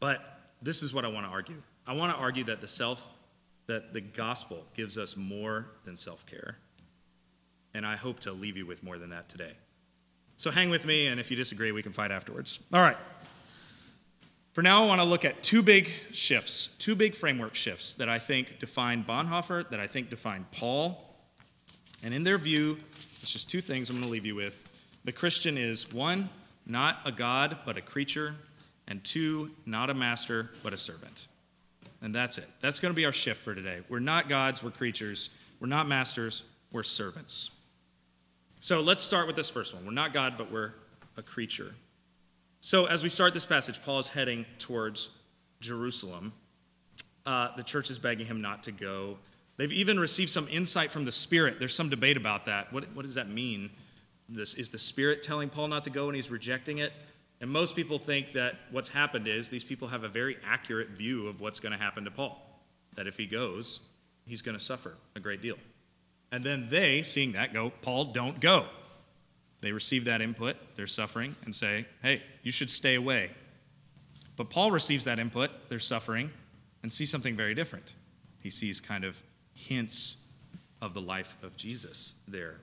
But 0.00 0.40
this 0.60 0.82
is 0.82 0.92
what 0.92 1.04
I 1.04 1.08
want 1.08 1.26
to 1.26 1.32
argue. 1.32 1.62
I 1.86 1.94
want 1.94 2.14
to 2.14 2.20
argue 2.20 2.44
that 2.44 2.60
the 2.60 2.68
self, 2.68 3.08
that 3.66 3.92
the 3.92 4.00
gospel 4.00 4.66
gives 4.74 4.98
us 4.98 5.16
more 5.16 5.68
than 5.84 5.96
self 5.96 6.26
care. 6.26 6.58
And 7.74 7.86
I 7.86 7.96
hope 7.96 8.20
to 8.20 8.32
leave 8.32 8.56
you 8.56 8.66
with 8.66 8.82
more 8.82 8.98
than 8.98 9.10
that 9.10 9.28
today. 9.28 9.52
So 10.38 10.50
hang 10.50 10.68
with 10.68 10.84
me, 10.84 11.06
and 11.06 11.18
if 11.18 11.30
you 11.30 11.36
disagree, 11.36 11.72
we 11.72 11.82
can 11.82 11.92
fight 11.92 12.10
afterwards. 12.10 12.60
All 12.72 12.80
right. 12.80 12.96
For 14.52 14.62
now, 14.62 14.84
I 14.84 14.86
want 14.86 15.00
to 15.00 15.04
look 15.04 15.24
at 15.24 15.42
two 15.42 15.62
big 15.62 15.90
shifts, 16.12 16.68
two 16.78 16.94
big 16.94 17.14
framework 17.14 17.54
shifts 17.54 17.94
that 17.94 18.08
I 18.08 18.18
think 18.18 18.58
define 18.58 19.04
Bonhoeffer, 19.04 19.68
that 19.68 19.80
I 19.80 19.86
think 19.86 20.08
define 20.08 20.46
Paul. 20.50 21.05
And 22.06 22.14
in 22.14 22.22
their 22.22 22.38
view, 22.38 22.78
it's 23.20 23.32
just 23.32 23.50
two 23.50 23.60
things 23.60 23.90
I'm 23.90 23.96
going 23.96 24.06
to 24.06 24.12
leave 24.12 24.24
you 24.24 24.36
with. 24.36 24.62
The 25.04 25.10
Christian 25.10 25.58
is 25.58 25.92
one, 25.92 26.28
not 26.64 27.00
a 27.04 27.10
God, 27.10 27.58
but 27.64 27.76
a 27.76 27.80
creature, 27.80 28.36
and 28.86 29.02
two, 29.02 29.50
not 29.66 29.90
a 29.90 29.94
master, 29.94 30.52
but 30.62 30.72
a 30.72 30.76
servant. 30.78 31.26
And 32.00 32.14
that's 32.14 32.38
it. 32.38 32.48
That's 32.60 32.78
going 32.78 32.94
to 32.94 32.96
be 32.96 33.04
our 33.04 33.12
shift 33.12 33.42
for 33.42 33.56
today. 33.56 33.80
We're 33.88 33.98
not 33.98 34.28
gods, 34.28 34.62
we're 34.62 34.70
creatures. 34.70 35.30
We're 35.58 35.66
not 35.66 35.88
masters, 35.88 36.44
we're 36.70 36.84
servants. 36.84 37.50
So 38.60 38.80
let's 38.80 39.02
start 39.02 39.26
with 39.26 39.34
this 39.34 39.50
first 39.50 39.74
one. 39.74 39.84
We're 39.84 39.90
not 39.90 40.12
God, 40.12 40.34
but 40.38 40.52
we're 40.52 40.74
a 41.16 41.22
creature. 41.22 41.74
So 42.60 42.86
as 42.86 43.02
we 43.02 43.08
start 43.08 43.34
this 43.34 43.46
passage, 43.46 43.82
Paul 43.84 43.98
is 43.98 44.08
heading 44.08 44.46
towards 44.60 45.10
Jerusalem. 45.58 46.34
Uh, 47.26 47.48
the 47.56 47.64
church 47.64 47.90
is 47.90 47.98
begging 47.98 48.26
him 48.26 48.40
not 48.40 48.62
to 48.62 48.70
go. 48.70 49.18
They've 49.56 49.72
even 49.72 49.98
received 49.98 50.30
some 50.30 50.48
insight 50.50 50.90
from 50.90 51.04
the 51.04 51.12
Spirit. 51.12 51.58
There's 51.58 51.74
some 51.74 51.88
debate 51.88 52.16
about 52.16 52.44
that. 52.46 52.72
What, 52.72 52.84
what 52.94 53.04
does 53.04 53.14
that 53.14 53.28
mean? 53.28 53.70
This, 54.28 54.54
is 54.54 54.70
the 54.70 54.78
Spirit 54.78 55.22
telling 55.22 55.48
Paul 55.48 55.68
not 55.68 55.84
to 55.84 55.90
go 55.90 56.06
and 56.06 56.16
he's 56.16 56.30
rejecting 56.30 56.78
it? 56.78 56.92
And 57.40 57.50
most 57.50 57.76
people 57.76 57.98
think 57.98 58.32
that 58.32 58.54
what's 58.70 58.90
happened 58.90 59.28
is 59.28 59.48
these 59.48 59.64
people 59.64 59.88
have 59.88 60.04
a 60.04 60.08
very 60.08 60.36
accurate 60.46 60.90
view 60.90 61.26
of 61.26 61.40
what's 61.40 61.60
going 61.60 61.72
to 61.72 61.78
happen 61.78 62.04
to 62.04 62.10
Paul. 62.10 62.42
That 62.94 63.06
if 63.06 63.16
he 63.16 63.26
goes, 63.26 63.80
he's 64.26 64.42
going 64.42 64.56
to 64.56 64.62
suffer 64.62 64.96
a 65.14 65.20
great 65.20 65.42
deal. 65.42 65.56
And 66.32 66.44
then 66.44 66.68
they, 66.70 67.02
seeing 67.02 67.32
that, 67.32 67.52
go, 67.52 67.72
Paul, 67.82 68.06
don't 68.06 68.40
go. 68.40 68.66
They 69.60 69.72
receive 69.72 70.04
that 70.04 70.20
input, 70.20 70.56
their 70.76 70.86
suffering, 70.86 71.36
and 71.44 71.54
say, 71.54 71.86
hey, 72.02 72.22
you 72.42 72.52
should 72.52 72.70
stay 72.70 72.94
away. 72.94 73.30
But 74.36 74.50
Paul 74.50 74.70
receives 74.70 75.04
that 75.04 75.18
input, 75.18 75.50
their 75.68 75.78
suffering, 75.78 76.30
and 76.82 76.92
sees 76.92 77.10
something 77.10 77.36
very 77.36 77.54
different. 77.54 77.94
He 78.40 78.50
sees 78.50 78.80
kind 78.80 79.04
of 79.04 79.22
hints 79.56 80.16
of 80.80 80.94
the 80.94 81.00
life 81.00 81.36
of 81.42 81.56
Jesus 81.56 82.14
there. 82.28 82.60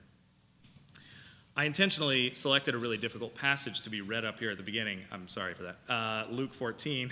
I 1.56 1.64
intentionally 1.64 2.32
selected 2.34 2.74
a 2.74 2.78
really 2.78 2.96
difficult 2.96 3.34
passage 3.34 3.82
to 3.82 3.90
be 3.90 4.00
read 4.00 4.24
up 4.24 4.38
here 4.38 4.50
at 4.50 4.56
the 4.56 4.62
beginning. 4.62 5.00
I'm 5.12 5.28
sorry 5.28 5.54
for 5.54 5.64
that. 5.64 5.76
Uh, 5.88 6.24
Luke 6.30 6.54
14, 6.54 7.10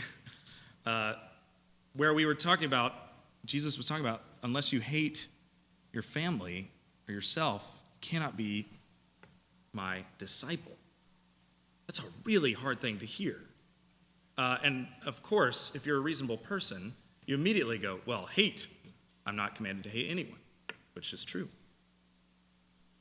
uh, 0.86 1.14
where 1.94 2.14
we 2.14 2.24
were 2.24 2.34
talking 2.34 2.64
about, 2.64 2.94
Jesus 3.44 3.76
was 3.76 3.86
talking 3.86 4.04
about, 4.04 4.22
unless 4.42 4.72
you 4.72 4.80
hate 4.80 5.28
your 5.92 6.02
family 6.02 6.70
or 7.06 7.14
yourself, 7.14 7.82
cannot 8.00 8.36
be 8.36 8.66
my 9.72 10.04
disciple. 10.18 10.72
That's 11.86 12.00
a 12.00 12.10
really 12.24 12.52
hard 12.52 12.80
thing 12.80 12.98
to 12.98 13.06
hear. 13.06 13.40
Uh, 14.38 14.56
and 14.64 14.88
of 15.06 15.22
course, 15.22 15.72
if 15.74 15.86
you're 15.86 15.98
a 15.98 16.00
reasonable 16.00 16.38
person, 16.38 16.94
you 17.26 17.34
immediately 17.34 17.78
go, 17.78 18.00
well, 18.06 18.26
hate. 18.26 18.66
I'm 19.26 19.36
not 19.36 19.54
commanded 19.54 19.84
to 19.84 19.90
hate 19.90 20.10
anyone, 20.10 20.38
which 20.94 21.12
is 21.12 21.24
true. 21.24 21.48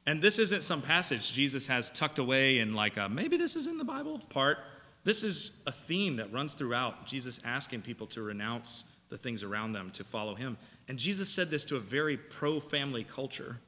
And 0.05 0.21
this 0.21 0.39
isn't 0.39 0.63
some 0.63 0.81
passage 0.81 1.33
Jesus 1.33 1.67
has 1.67 1.91
tucked 1.91 2.19
away 2.19 2.59
in, 2.59 2.73
like, 2.73 2.97
a, 2.97 3.07
maybe 3.07 3.37
this 3.37 3.55
is 3.55 3.67
in 3.67 3.77
the 3.77 3.83
Bible 3.83 4.19
part. 4.29 4.57
This 5.03 5.23
is 5.23 5.63
a 5.65 5.71
theme 5.71 6.15
that 6.17 6.31
runs 6.31 6.53
throughout 6.53 7.05
Jesus 7.05 7.39
asking 7.43 7.81
people 7.81 8.07
to 8.07 8.21
renounce 8.21 8.83
the 9.09 9.17
things 9.17 9.43
around 9.43 9.73
them 9.73 9.91
to 9.91 10.03
follow 10.03 10.35
him. 10.35 10.57
And 10.87 10.97
Jesus 10.97 11.29
said 11.29 11.49
this 11.49 11.63
to 11.65 11.75
a 11.75 11.79
very 11.79 12.17
pro 12.17 12.59
family 12.59 13.03
culture. 13.03 13.59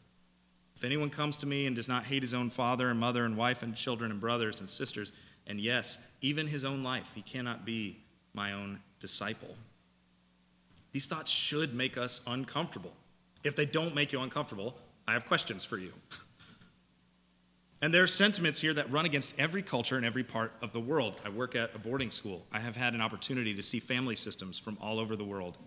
If 0.75 0.83
anyone 0.83 1.09
comes 1.09 1.37
to 1.37 1.47
me 1.47 1.67
and 1.67 1.75
does 1.75 1.87
not 1.87 2.05
hate 2.05 2.23
his 2.23 2.33
own 2.33 2.49
father 2.49 2.89
and 2.89 2.99
mother 2.99 3.25
and 3.25 3.37
wife 3.37 3.61
and 3.61 3.75
children 3.75 4.09
and 4.09 4.19
brothers 4.19 4.59
and 4.59 4.69
sisters, 4.69 5.13
and 5.45 5.59
yes, 5.59 5.99
even 6.21 6.47
his 6.47 6.65
own 6.65 6.81
life, 6.81 7.11
he 7.13 7.21
cannot 7.21 7.65
be 7.65 7.99
my 8.33 8.53
own 8.53 8.79
disciple. 8.99 9.55
These 10.93 11.07
thoughts 11.07 11.31
should 11.31 11.73
make 11.73 11.97
us 11.97 12.21
uncomfortable. 12.25 12.93
If 13.43 13.55
they 13.55 13.65
don't 13.65 13.93
make 13.93 14.13
you 14.13 14.21
uncomfortable, 14.21 14.77
I 15.07 15.13
have 15.13 15.25
questions 15.25 15.65
for 15.65 15.77
you. 15.77 15.91
And 17.81 17.93
there 17.93 18.03
are 18.03 18.07
sentiments 18.07 18.61
here 18.61 18.73
that 18.75 18.89
run 18.89 19.03
against 19.03 19.37
every 19.37 19.61
culture 19.61 19.97
in 19.97 20.05
every 20.05 20.23
part 20.23 20.53
of 20.61 20.71
the 20.71 20.79
world. 20.79 21.17
I 21.25 21.29
work 21.29 21.53
at 21.53 21.75
a 21.75 21.79
boarding 21.79 22.11
school. 22.11 22.45
I 22.53 22.61
have 22.61 22.77
had 22.77 22.93
an 22.93 23.01
opportunity 23.01 23.53
to 23.55 23.61
see 23.61 23.81
family 23.81 24.15
systems 24.15 24.57
from 24.57 24.77
all 24.79 24.99
over 24.99 25.17
the 25.17 25.25
world. 25.25 25.57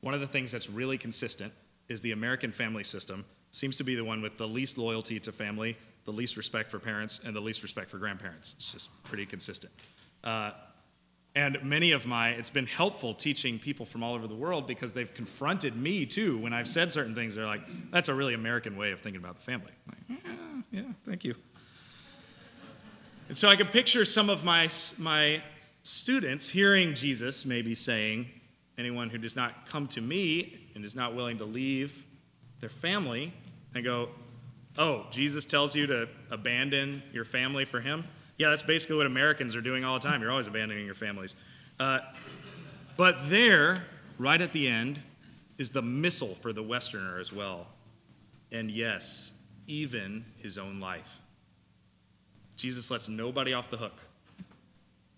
One 0.00 0.14
of 0.14 0.20
the 0.20 0.28
things 0.28 0.52
that's 0.52 0.70
really 0.70 0.96
consistent 0.96 1.52
is 1.88 2.02
the 2.02 2.12
American 2.12 2.52
family 2.52 2.84
system 2.84 3.24
seems 3.50 3.76
to 3.78 3.84
be 3.84 3.96
the 3.96 4.04
one 4.04 4.22
with 4.22 4.38
the 4.38 4.46
least 4.46 4.78
loyalty 4.78 5.18
to 5.18 5.32
family, 5.32 5.76
the 6.04 6.12
least 6.12 6.36
respect 6.36 6.70
for 6.70 6.78
parents, 6.78 7.20
and 7.24 7.34
the 7.34 7.40
least 7.40 7.64
respect 7.64 7.90
for 7.90 7.98
grandparents. 7.98 8.54
It's 8.56 8.72
just 8.72 9.02
pretty 9.02 9.26
consistent. 9.26 9.72
Uh, 10.22 10.52
and 11.34 11.58
many 11.62 11.92
of 11.92 12.06
my, 12.06 12.30
it's 12.30 12.50
been 12.50 12.66
helpful 12.66 13.14
teaching 13.14 13.58
people 13.58 13.86
from 13.86 14.02
all 14.02 14.14
over 14.14 14.26
the 14.26 14.34
world 14.34 14.66
because 14.66 14.92
they've 14.92 15.12
confronted 15.12 15.76
me 15.76 16.04
too 16.04 16.38
when 16.38 16.52
I've 16.52 16.68
said 16.68 16.90
certain 16.90 17.14
things. 17.14 17.36
They're 17.36 17.46
like, 17.46 17.62
that's 17.90 18.08
a 18.08 18.14
really 18.14 18.34
American 18.34 18.76
way 18.76 18.90
of 18.90 19.00
thinking 19.00 19.20
about 19.22 19.36
the 19.36 19.42
family. 19.42 19.72
Like, 19.86 20.18
yeah, 20.24 20.62
yeah, 20.72 20.92
thank 21.04 21.24
you. 21.24 21.36
And 23.28 23.38
so 23.38 23.48
I 23.48 23.54
can 23.54 23.68
picture 23.68 24.04
some 24.04 24.28
of 24.28 24.44
my, 24.44 24.68
my 24.98 25.40
students 25.84 26.48
hearing 26.48 26.94
Jesus 26.94 27.46
maybe 27.46 27.76
saying, 27.76 28.28
anyone 28.76 29.10
who 29.10 29.18
does 29.18 29.36
not 29.36 29.66
come 29.66 29.86
to 29.86 30.00
me 30.00 30.68
and 30.74 30.84
is 30.84 30.96
not 30.96 31.14
willing 31.14 31.38
to 31.38 31.44
leave 31.44 32.06
their 32.58 32.68
family 32.68 33.32
and 33.72 33.84
go, 33.84 34.08
oh, 34.76 35.06
Jesus 35.12 35.44
tells 35.46 35.76
you 35.76 35.86
to 35.86 36.08
abandon 36.30 37.04
your 37.12 37.24
family 37.24 37.64
for 37.64 37.80
him? 37.80 38.04
Yeah, 38.40 38.48
that's 38.48 38.62
basically 38.62 38.96
what 38.96 39.04
Americans 39.04 39.54
are 39.54 39.60
doing 39.60 39.84
all 39.84 39.98
the 39.98 40.08
time. 40.08 40.22
You're 40.22 40.30
always 40.30 40.46
abandoning 40.46 40.86
your 40.86 40.94
families. 40.94 41.36
Uh, 41.78 41.98
but 42.96 43.28
there, 43.28 43.84
right 44.16 44.40
at 44.40 44.52
the 44.52 44.66
end, 44.66 45.02
is 45.58 45.72
the 45.72 45.82
missile 45.82 46.34
for 46.34 46.50
the 46.50 46.62
Westerner 46.62 47.20
as 47.20 47.34
well. 47.34 47.66
And 48.50 48.70
yes, 48.70 49.34
even 49.66 50.24
his 50.38 50.56
own 50.56 50.80
life. 50.80 51.20
Jesus 52.56 52.90
lets 52.90 53.10
nobody 53.10 53.52
off 53.52 53.68
the 53.68 53.76
hook. 53.76 54.00
He 54.38 54.44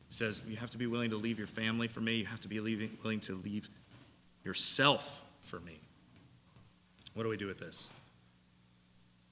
says, 0.08 0.42
You 0.44 0.56
have 0.56 0.70
to 0.70 0.78
be 0.78 0.88
willing 0.88 1.10
to 1.10 1.16
leave 1.16 1.38
your 1.38 1.46
family 1.46 1.86
for 1.86 2.00
me. 2.00 2.16
You 2.16 2.26
have 2.26 2.40
to 2.40 2.48
be 2.48 2.58
willing 2.58 3.20
to 3.20 3.36
leave 3.36 3.68
yourself 4.42 5.22
for 5.42 5.60
me. 5.60 5.78
What 7.14 7.22
do 7.22 7.28
we 7.28 7.36
do 7.36 7.46
with 7.46 7.60
this? 7.60 7.88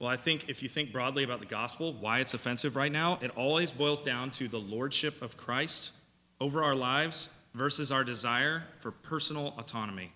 Well, 0.00 0.08
I 0.08 0.16
think 0.16 0.48
if 0.48 0.62
you 0.62 0.68
think 0.68 0.92
broadly 0.92 1.24
about 1.24 1.40
the 1.40 1.46
gospel, 1.46 1.92
why 1.92 2.20
it's 2.20 2.32
offensive 2.32 2.74
right 2.74 2.90
now, 2.90 3.18
it 3.20 3.30
always 3.36 3.70
boils 3.70 4.00
down 4.00 4.30
to 4.32 4.48
the 4.48 4.58
lordship 4.58 5.20
of 5.20 5.36
Christ 5.36 5.92
over 6.40 6.64
our 6.64 6.74
lives 6.74 7.28
versus 7.52 7.92
our 7.92 8.02
desire 8.02 8.64
for 8.78 8.90
personal 8.90 9.54
autonomy. 9.58 10.12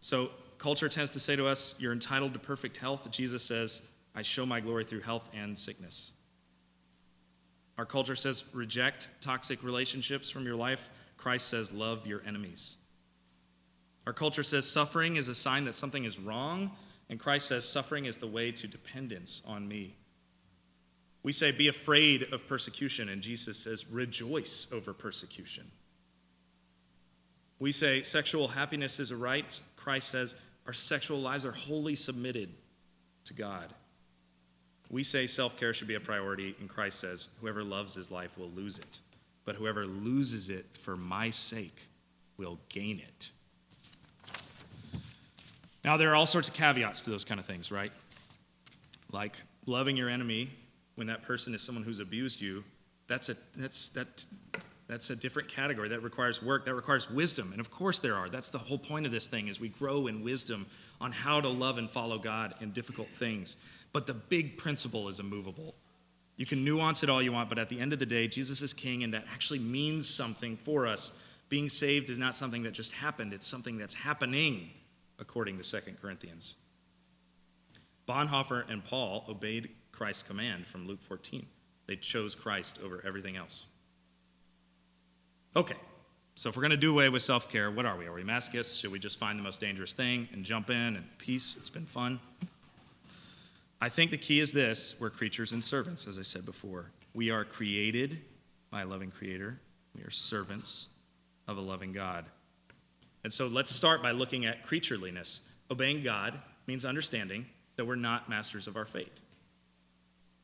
So, 0.00 0.30
culture 0.56 0.88
tends 0.88 1.10
to 1.10 1.20
say 1.20 1.36
to 1.36 1.46
us, 1.46 1.74
You're 1.78 1.92
entitled 1.92 2.32
to 2.32 2.38
perfect 2.38 2.78
health. 2.78 3.10
Jesus 3.10 3.42
says, 3.42 3.82
I 4.14 4.22
show 4.22 4.46
my 4.46 4.60
glory 4.60 4.84
through 4.84 5.00
health 5.00 5.28
and 5.34 5.58
sickness. 5.58 6.12
Our 7.76 7.84
culture 7.84 8.16
says, 8.16 8.44
Reject 8.54 9.08
toxic 9.20 9.62
relationships 9.62 10.30
from 10.30 10.46
your 10.46 10.56
life. 10.56 10.88
Christ 11.18 11.48
says, 11.48 11.70
Love 11.70 12.06
your 12.06 12.22
enemies. 12.26 12.76
Our 14.06 14.14
culture 14.14 14.42
says 14.42 14.66
suffering 14.66 15.16
is 15.16 15.28
a 15.28 15.34
sign 15.34 15.66
that 15.66 15.74
something 15.74 16.04
is 16.04 16.18
wrong. 16.18 16.70
And 17.08 17.20
Christ 17.20 17.48
says, 17.48 17.68
suffering 17.68 18.06
is 18.06 18.16
the 18.16 18.26
way 18.26 18.50
to 18.52 18.66
dependence 18.66 19.42
on 19.46 19.68
me. 19.68 19.96
We 21.22 21.32
say, 21.32 21.52
be 21.52 21.68
afraid 21.68 22.32
of 22.32 22.46
persecution, 22.46 23.08
and 23.08 23.22
Jesus 23.22 23.58
says, 23.58 23.88
rejoice 23.90 24.68
over 24.72 24.92
persecution. 24.92 25.70
We 27.58 27.72
say, 27.72 28.02
sexual 28.02 28.48
happiness 28.48 29.00
is 29.00 29.10
a 29.10 29.16
right. 29.16 29.60
Christ 29.76 30.08
says, 30.10 30.36
our 30.66 30.72
sexual 30.72 31.18
lives 31.18 31.44
are 31.44 31.52
wholly 31.52 31.94
submitted 31.94 32.50
to 33.24 33.34
God. 33.34 33.72
We 34.90 35.02
say 35.02 35.26
self 35.26 35.58
care 35.58 35.72
should 35.72 35.88
be 35.88 35.94
a 35.94 36.00
priority, 36.00 36.56
and 36.60 36.68
Christ 36.68 37.00
says, 37.00 37.28
whoever 37.40 37.64
loves 37.64 37.94
his 37.94 38.10
life 38.10 38.36
will 38.38 38.50
lose 38.50 38.78
it, 38.78 38.98
but 39.44 39.56
whoever 39.56 39.86
loses 39.86 40.50
it 40.50 40.76
for 40.76 40.96
my 40.96 41.30
sake 41.30 41.88
will 42.36 42.58
gain 42.68 42.98
it. 42.98 43.30
Now, 45.84 45.96
there 45.96 46.10
are 46.10 46.14
all 46.14 46.26
sorts 46.26 46.48
of 46.48 46.54
caveats 46.54 47.02
to 47.02 47.10
those 47.10 47.24
kind 47.24 47.38
of 47.38 47.46
things, 47.46 47.70
right? 47.70 47.92
Like 49.12 49.36
loving 49.66 49.96
your 49.96 50.08
enemy 50.08 50.50
when 50.94 51.08
that 51.08 51.22
person 51.22 51.54
is 51.54 51.62
someone 51.62 51.84
who's 51.84 52.00
abused 52.00 52.40
you, 52.40 52.64
that's 53.06 53.28
a, 53.28 53.36
that's, 53.54 53.90
that, 53.90 54.24
that's 54.86 55.10
a 55.10 55.16
different 55.16 55.48
category. 55.48 55.88
That 55.88 56.02
requires 56.02 56.42
work, 56.42 56.64
that 56.64 56.74
requires 56.74 57.10
wisdom. 57.10 57.52
And 57.52 57.60
of 57.60 57.70
course 57.70 57.98
there 57.98 58.14
are. 58.14 58.28
That's 58.28 58.48
the 58.48 58.58
whole 58.58 58.78
point 58.78 59.04
of 59.04 59.12
this 59.12 59.26
thing 59.26 59.48
is 59.48 59.60
we 59.60 59.68
grow 59.68 60.06
in 60.06 60.24
wisdom 60.24 60.66
on 61.00 61.12
how 61.12 61.40
to 61.40 61.48
love 61.48 61.76
and 61.76 61.90
follow 61.90 62.18
God 62.18 62.54
in 62.60 62.70
difficult 62.70 63.08
things. 63.08 63.56
But 63.92 64.06
the 64.06 64.14
big 64.14 64.56
principle 64.56 65.08
is 65.08 65.20
immovable. 65.20 65.74
You 66.36 66.46
can 66.46 66.64
nuance 66.64 67.02
it 67.02 67.10
all 67.10 67.22
you 67.22 67.32
want, 67.32 67.48
but 67.48 67.58
at 67.58 67.68
the 67.68 67.78
end 67.78 67.92
of 67.92 67.98
the 67.98 68.06
day, 68.06 68.26
Jesus 68.26 68.60
is 68.62 68.72
king, 68.72 69.04
and 69.04 69.14
that 69.14 69.24
actually 69.32 69.60
means 69.60 70.08
something 70.08 70.56
for 70.56 70.86
us 70.86 71.12
Being 71.48 71.68
saved 71.68 72.10
is 72.10 72.18
not 72.18 72.34
something 72.34 72.62
that 72.64 72.72
just 72.72 72.92
happened, 72.92 73.32
it's 73.32 73.46
something 73.46 73.78
that's 73.78 73.94
happening, 73.94 74.70
according 75.18 75.58
to 75.58 75.80
2 75.80 75.92
Corinthians. 76.00 76.56
Bonhoeffer 78.06 78.68
and 78.68 78.84
Paul 78.84 79.24
obeyed 79.28 79.70
Christ's 79.92 80.22
command 80.22 80.66
from 80.66 80.86
Luke 80.86 81.02
14. 81.02 81.46
They 81.86 81.96
chose 81.96 82.34
Christ 82.34 82.78
over 82.84 83.02
everything 83.06 83.36
else. 83.36 83.66
Okay, 85.56 85.76
so 86.34 86.48
if 86.48 86.56
we're 86.56 86.62
going 86.62 86.72
to 86.72 86.76
do 86.76 86.90
away 86.90 87.08
with 87.08 87.22
self 87.22 87.50
care, 87.50 87.70
what 87.70 87.86
are 87.86 87.96
we? 87.96 88.06
Are 88.06 88.12
we 88.12 88.24
masochists? 88.24 88.80
Should 88.80 88.90
we 88.90 88.98
just 88.98 89.18
find 89.18 89.38
the 89.38 89.42
most 89.42 89.60
dangerous 89.60 89.92
thing 89.92 90.28
and 90.32 90.44
jump 90.44 90.68
in 90.68 90.96
and 90.96 91.04
peace? 91.18 91.56
It's 91.56 91.70
been 91.70 91.86
fun. 91.86 92.18
I 93.80 93.88
think 93.88 94.10
the 94.10 94.18
key 94.18 94.40
is 94.40 94.52
this 94.52 94.96
we're 94.98 95.10
creatures 95.10 95.52
and 95.52 95.62
servants, 95.62 96.06
as 96.06 96.18
I 96.18 96.22
said 96.22 96.44
before. 96.44 96.90
We 97.12 97.30
are 97.30 97.44
created 97.44 98.22
by 98.70 98.82
a 98.82 98.86
loving 98.86 99.12
creator, 99.12 99.60
we 99.94 100.02
are 100.02 100.10
servants 100.10 100.88
of 101.46 101.56
a 101.56 101.60
loving 101.60 101.92
God. 101.92 102.24
And 103.24 103.32
so 103.32 103.46
let's 103.46 103.74
start 103.74 104.02
by 104.02 104.10
looking 104.12 104.44
at 104.44 104.64
creatureliness. 104.64 105.40
Obeying 105.70 106.02
God 106.02 106.40
means 106.66 106.84
understanding 106.84 107.46
that 107.76 107.86
we're 107.86 107.96
not 107.96 108.28
masters 108.28 108.68
of 108.68 108.76
our 108.76 108.84
fate. 108.84 109.18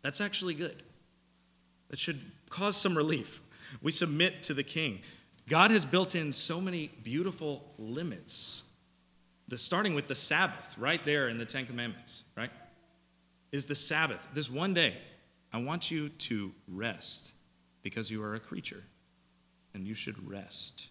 That's 0.02 0.20
actually 0.20 0.54
good. 0.54 0.82
That 1.90 1.98
should 1.98 2.32
cause 2.48 2.76
some 2.76 2.96
relief. 2.96 3.42
We 3.82 3.92
submit 3.92 4.42
to 4.44 4.54
the 4.54 4.62
king. 4.62 5.00
God 5.48 5.70
has 5.70 5.84
built 5.84 6.14
in 6.14 6.32
so 6.32 6.60
many 6.60 6.90
beautiful 7.02 7.64
limits. 7.78 8.62
The, 9.48 9.58
starting 9.58 9.94
with 9.94 10.06
the 10.08 10.14
Sabbath, 10.14 10.76
right 10.78 11.04
there 11.04 11.28
in 11.28 11.38
the 11.38 11.44
Ten 11.44 11.66
Commandments, 11.66 12.24
right? 12.36 12.50
Is 13.52 13.66
the 13.66 13.74
Sabbath. 13.74 14.28
This 14.32 14.48
one 14.48 14.74
day, 14.74 14.94
I 15.52 15.58
want 15.58 15.90
you 15.90 16.08
to 16.08 16.52
rest 16.68 17.34
because 17.82 18.10
you 18.10 18.22
are 18.22 18.34
a 18.34 18.40
creature 18.40 18.84
and 19.74 19.86
you 19.86 19.94
should 19.94 20.28
rest. 20.28 20.89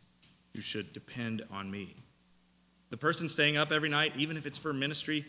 You 0.60 0.64
should 0.64 0.92
depend 0.92 1.42
on 1.50 1.72
me. 1.72 1.96
The 2.90 2.98
person 2.98 3.30
staying 3.30 3.56
up 3.56 3.72
every 3.72 3.88
night, 3.88 4.18
even 4.18 4.36
if 4.36 4.46
it's 4.46 4.58
for 4.58 4.74
ministry, 4.74 5.26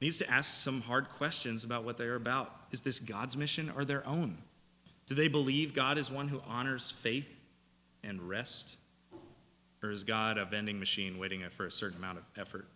needs 0.00 0.18
to 0.18 0.28
ask 0.28 0.52
some 0.52 0.80
hard 0.80 1.08
questions 1.08 1.62
about 1.62 1.84
what 1.84 1.98
they're 1.98 2.16
about. 2.16 2.52
Is 2.72 2.80
this 2.80 2.98
God's 2.98 3.36
mission 3.36 3.70
or 3.76 3.84
their 3.84 4.04
own? 4.04 4.38
Do 5.06 5.14
they 5.14 5.28
believe 5.28 5.72
God 5.72 5.98
is 5.98 6.10
one 6.10 6.26
who 6.26 6.42
honors 6.48 6.90
faith 6.90 7.44
and 8.02 8.20
rest? 8.20 8.76
Or 9.84 9.92
is 9.92 10.02
God 10.02 10.36
a 10.36 10.44
vending 10.44 10.80
machine 10.80 11.16
waiting 11.16 11.48
for 11.48 11.64
a 11.64 11.70
certain 11.70 11.98
amount 11.98 12.18
of 12.18 12.24
effort? 12.36 12.66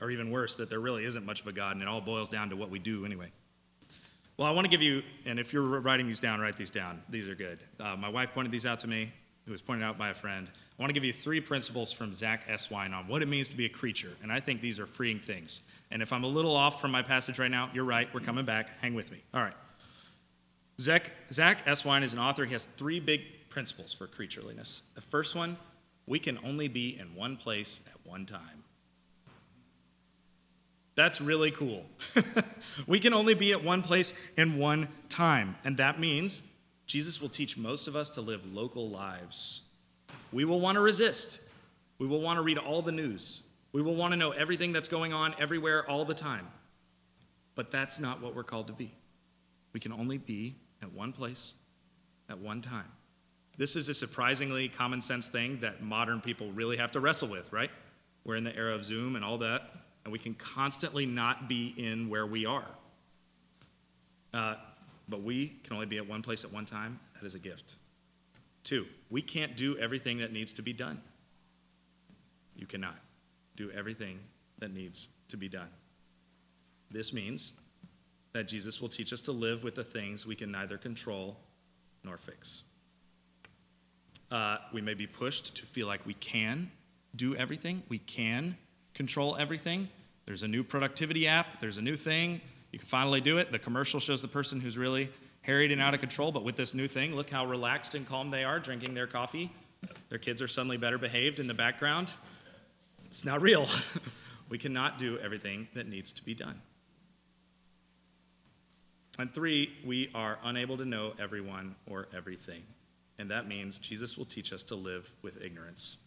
Or 0.00 0.10
even 0.10 0.30
worse, 0.30 0.56
that 0.56 0.70
there 0.70 0.80
really 0.80 1.04
isn't 1.04 1.26
much 1.26 1.42
of 1.42 1.46
a 1.46 1.52
God 1.52 1.72
and 1.72 1.82
it 1.82 1.88
all 1.88 2.00
boils 2.00 2.30
down 2.30 2.48
to 2.48 2.56
what 2.56 2.70
we 2.70 2.78
do 2.78 3.04
anyway. 3.04 3.30
Well, 4.38 4.48
I 4.48 4.52
want 4.52 4.64
to 4.64 4.70
give 4.70 4.80
you, 4.80 5.02
and 5.26 5.38
if 5.38 5.52
you're 5.52 5.62
writing 5.62 6.06
these 6.06 6.20
down, 6.20 6.40
write 6.40 6.56
these 6.56 6.70
down. 6.70 7.02
These 7.10 7.28
are 7.28 7.34
good. 7.34 7.58
Uh, 7.78 7.96
my 7.96 8.08
wife 8.08 8.32
pointed 8.32 8.50
these 8.50 8.64
out 8.64 8.80
to 8.80 8.88
me. 8.88 9.12
It 9.48 9.52
was 9.52 9.62
pointed 9.62 9.82
out 9.82 9.96
by 9.96 10.10
a 10.10 10.14
friend. 10.14 10.46
I 10.46 10.82
want 10.82 10.90
to 10.90 10.94
give 10.94 11.04
you 11.04 11.12
three 11.12 11.40
principles 11.40 11.90
from 11.90 12.12
Zach 12.12 12.46
Eswine 12.48 12.92
on 12.92 13.08
what 13.08 13.22
it 13.22 13.28
means 13.28 13.48
to 13.48 13.56
be 13.56 13.64
a 13.64 13.70
creature. 13.70 14.12
And 14.22 14.30
I 14.30 14.40
think 14.40 14.60
these 14.60 14.78
are 14.78 14.86
freeing 14.86 15.20
things. 15.20 15.62
And 15.90 16.02
if 16.02 16.12
I'm 16.12 16.22
a 16.22 16.28
little 16.28 16.54
off 16.54 16.82
from 16.82 16.90
my 16.90 17.00
passage 17.00 17.38
right 17.38 17.50
now, 17.50 17.70
you're 17.72 17.84
right. 17.84 18.12
We're 18.12 18.20
coming 18.20 18.44
back. 18.44 18.78
Hang 18.80 18.92
with 18.92 19.10
me. 19.10 19.22
All 19.32 19.40
right. 19.40 19.54
Zach, 20.78 21.14
Zach 21.32 21.64
Eswine 21.64 22.02
is 22.02 22.12
an 22.12 22.18
author. 22.18 22.44
He 22.44 22.52
has 22.52 22.66
three 22.66 23.00
big 23.00 23.48
principles 23.48 23.92
for 23.92 24.06
creatureliness. 24.06 24.82
The 24.94 25.00
first 25.00 25.34
one 25.34 25.56
we 26.06 26.18
can 26.18 26.38
only 26.44 26.68
be 26.68 26.98
in 26.98 27.14
one 27.14 27.36
place 27.36 27.80
at 27.86 28.06
one 28.06 28.26
time. 28.26 28.64
That's 30.94 31.20
really 31.20 31.50
cool. 31.50 31.84
we 32.86 32.98
can 32.98 33.14
only 33.14 33.34
be 33.34 33.52
at 33.52 33.62
one 33.62 33.82
place 33.82 34.14
in 34.36 34.58
one 34.58 34.88
time. 35.08 35.56
And 35.64 35.76
that 35.76 36.00
means 36.00 36.42
Jesus 36.88 37.20
will 37.20 37.28
teach 37.28 37.56
most 37.56 37.86
of 37.86 37.94
us 37.94 38.10
to 38.10 38.20
live 38.20 38.52
local 38.52 38.90
lives. 38.90 39.60
We 40.32 40.44
will 40.44 40.58
want 40.58 40.74
to 40.74 40.80
resist. 40.80 41.38
We 41.98 42.08
will 42.08 42.20
want 42.20 42.38
to 42.38 42.42
read 42.42 42.58
all 42.58 42.82
the 42.82 42.90
news. 42.90 43.42
We 43.70 43.80
will 43.80 43.94
want 43.94 44.12
to 44.12 44.16
know 44.16 44.32
everything 44.32 44.72
that's 44.72 44.88
going 44.88 45.12
on 45.12 45.36
everywhere 45.38 45.88
all 45.88 46.04
the 46.04 46.14
time. 46.14 46.48
But 47.54 47.70
that's 47.70 48.00
not 48.00 48.20
what 48.20 48.34
we're 48.34 48.42
called 48.42 48.66
to 48.66 48.72
be. 48.72 48.92
We 49.72 49.78
can 49.78 49.92
only 49.92 50.18
be 50.18 50.56
at 50.82 50.92
one 50.92 51.12
place 51.12 51.54
at 52.28 52.38
one 52.38 52.60
time. 52.60 52.90
This 53.56 53.76
is 53.76 53.88
a 53.88 53.94
surprisingly 53.94 54.68
common 54.68 55.00
sense 55.00 55.28
thing 55.28 55.60
that 55.60 55.80
modern 55.80 56.20
people 56.20 56.50
really 56.50 56.78
have 56.78 56.90
to 56.92 57.00
wrestle 57.00 57.28
with, 57.28 57.52
right? 57.52 57.70
We're 58.24 58.36
in 58.36 58.44
the 58.44 58.56
era 58.56 58.74
of 58.74 58.84
Zoom 58.84 59.14
and 59.14 59.24
all 59.24 59.38
that 59.38 59.70
and 60.08 60.12
we 60.14 60.18
can 60.18 60.32
constantly 60.32 61.04
not 61.04 61.50
be 61.50 61.74
in 61.76 62.08
where 62.08 62.26
we 62.26 62.46
are. 62.46 62.70
Uh, 64.32 64.54
but 65.08 65.22
we 65.22 65.60
can 65.64 65.74
only 65.74 65.86
be 65.86 65.96
at 65.96 66.08
one 66.08 66.22
place 66.22 66.44
at 66.44 66.52
one 66.52 66.66
time. 66.66 67.00
That 67.14 67.26
is 67.26 67.34
a 67.34 67.38
gift. 67.38 67.76
Two, 68.64 68.86
we 69.08 69.22
can't 69.22 69.56
do 69.56 69.76
everything 69.78 70.18
that 70.18 70.32
needs 70.32 70.52
to 70.54 70.62
be 70.62 70.72
done. 70.72 71.00
You 72.54 72.66
cannot 72.66 72.96
do 73.56 73.70
everything 73.70 74.20
that 74.58 74.72
needs 74.72 75.08
to 75.28 75.36
be 75.36 75.48
done. 75.48 75.68
This 76.90 77.12
means 77.12 77.52
that 78.32 78.48
Jesus 78.48 78.80
will 78.80 78.88
teach 78.88 79.12
us 79.12 79.20
to 79.22 79.32
live 79.32 79.64
with 79.64 79.74
the 79.74 79.84
things 79.84 80.26
we 80.26 80.34
can 80.34 80.50
neither 80.50 80.76
control 80.76 81.38
nor 82.04 82.16
fix. 82.16 82.64
Uh, 84.30 84.58
we 84.72 84.80
may 84.80 84.94
be 84.94 85.06
pushed 85.06 85.54
to 85.56 85.64
feel 85.64 85.86
like 85.86 86.04
we 86.04 86.14
can 86.14 86.70
do 87.16 87.34
everything, 87.34 87.82
we 87.88 87.98
can 87.98 88.56
control 88.92 89.36
everything, 89.36 89.88
there's 90.26 90.42
a 90.42 90.48
new 90.48 90.62
productivity 90.62 91.26
app, 91.26 91.60
there's 91.60 91.78
a 91.78 91.82
new 91.82 91.96
thing. 91.96 92.42
You 92.72 92.78
can 92.78 92.88
finally 92.88 93.20
do 93.20 93.38
it. 93.38 93.50
The 93.50 93.58
commercial 93.58 94.00
shows 94.00 94.22
the 94.22 94.28
person 94.28 94.60
who's 94.60 94.76
really 94.76 95.10
harried 95.42 95.72
and 95.72 95.80
out 95.80 95.94
of 95.94 96.00
control, 96.00 96.32
but 96.32 96.44
with 96.44 96.56
this 96.56 96.74
new 96.74 96.88
thing, 96.88 97.14
look 97.14 97.30
how 97.30 97.46
relaxed 97.46 97.94
and 97.94 98.06
calm 98.06 98.30
they 98.30 98.44
are 98.44 98.58
drinking 98.58 98.94
their 98.94 99.06
coffee. 99.06 99.50
Their 100.08 100.18
kids 100.18 100.42
are 100.42 100.48
suddenly 100.48 100.76
better 100.76 100.98
behaved 100.98 101.38
in 101.38 101.46
the 101.46 101.54
background. 101.54 102.10
It's 103.06 103.24
not 103.24 103.40
real. 103.40 103.66
we 104.48 104.58
cannot 104.58 104.98
do 104.98 105.18
everything 105.18 105.68
that 105.74 105.88
needs 105.88 106.12
to 106.12 106.24
be 106.24 106.34
done. 106.34 106.60
And 109.18 109.32
three, 109.32 109.72
we 109.84 110.10
are 110.14 110.38
unable 110.44 110.76
to 110.76 110.84
know 110.84 111.12
everyone 111.18 111.74
or 111.86 112.08
everything. 112.14 112.62
And 113.18 113.30
that 113.30 113.48
means 113.48 113.78
Jesus 113.78 114.16
will 114.16 114.24
teach 114.24 114.52
us 114.52 114.62
to 114.64 114.76
live 114.76 115.12
with 115.22 115.42
ignorance. 115.42 115.98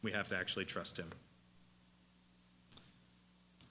We 0.00 0.12
have 0.12 0.28
to 0.28 0.36
actually 0.36 0.64
trust 0.64 0.98
him. 0.98 1.10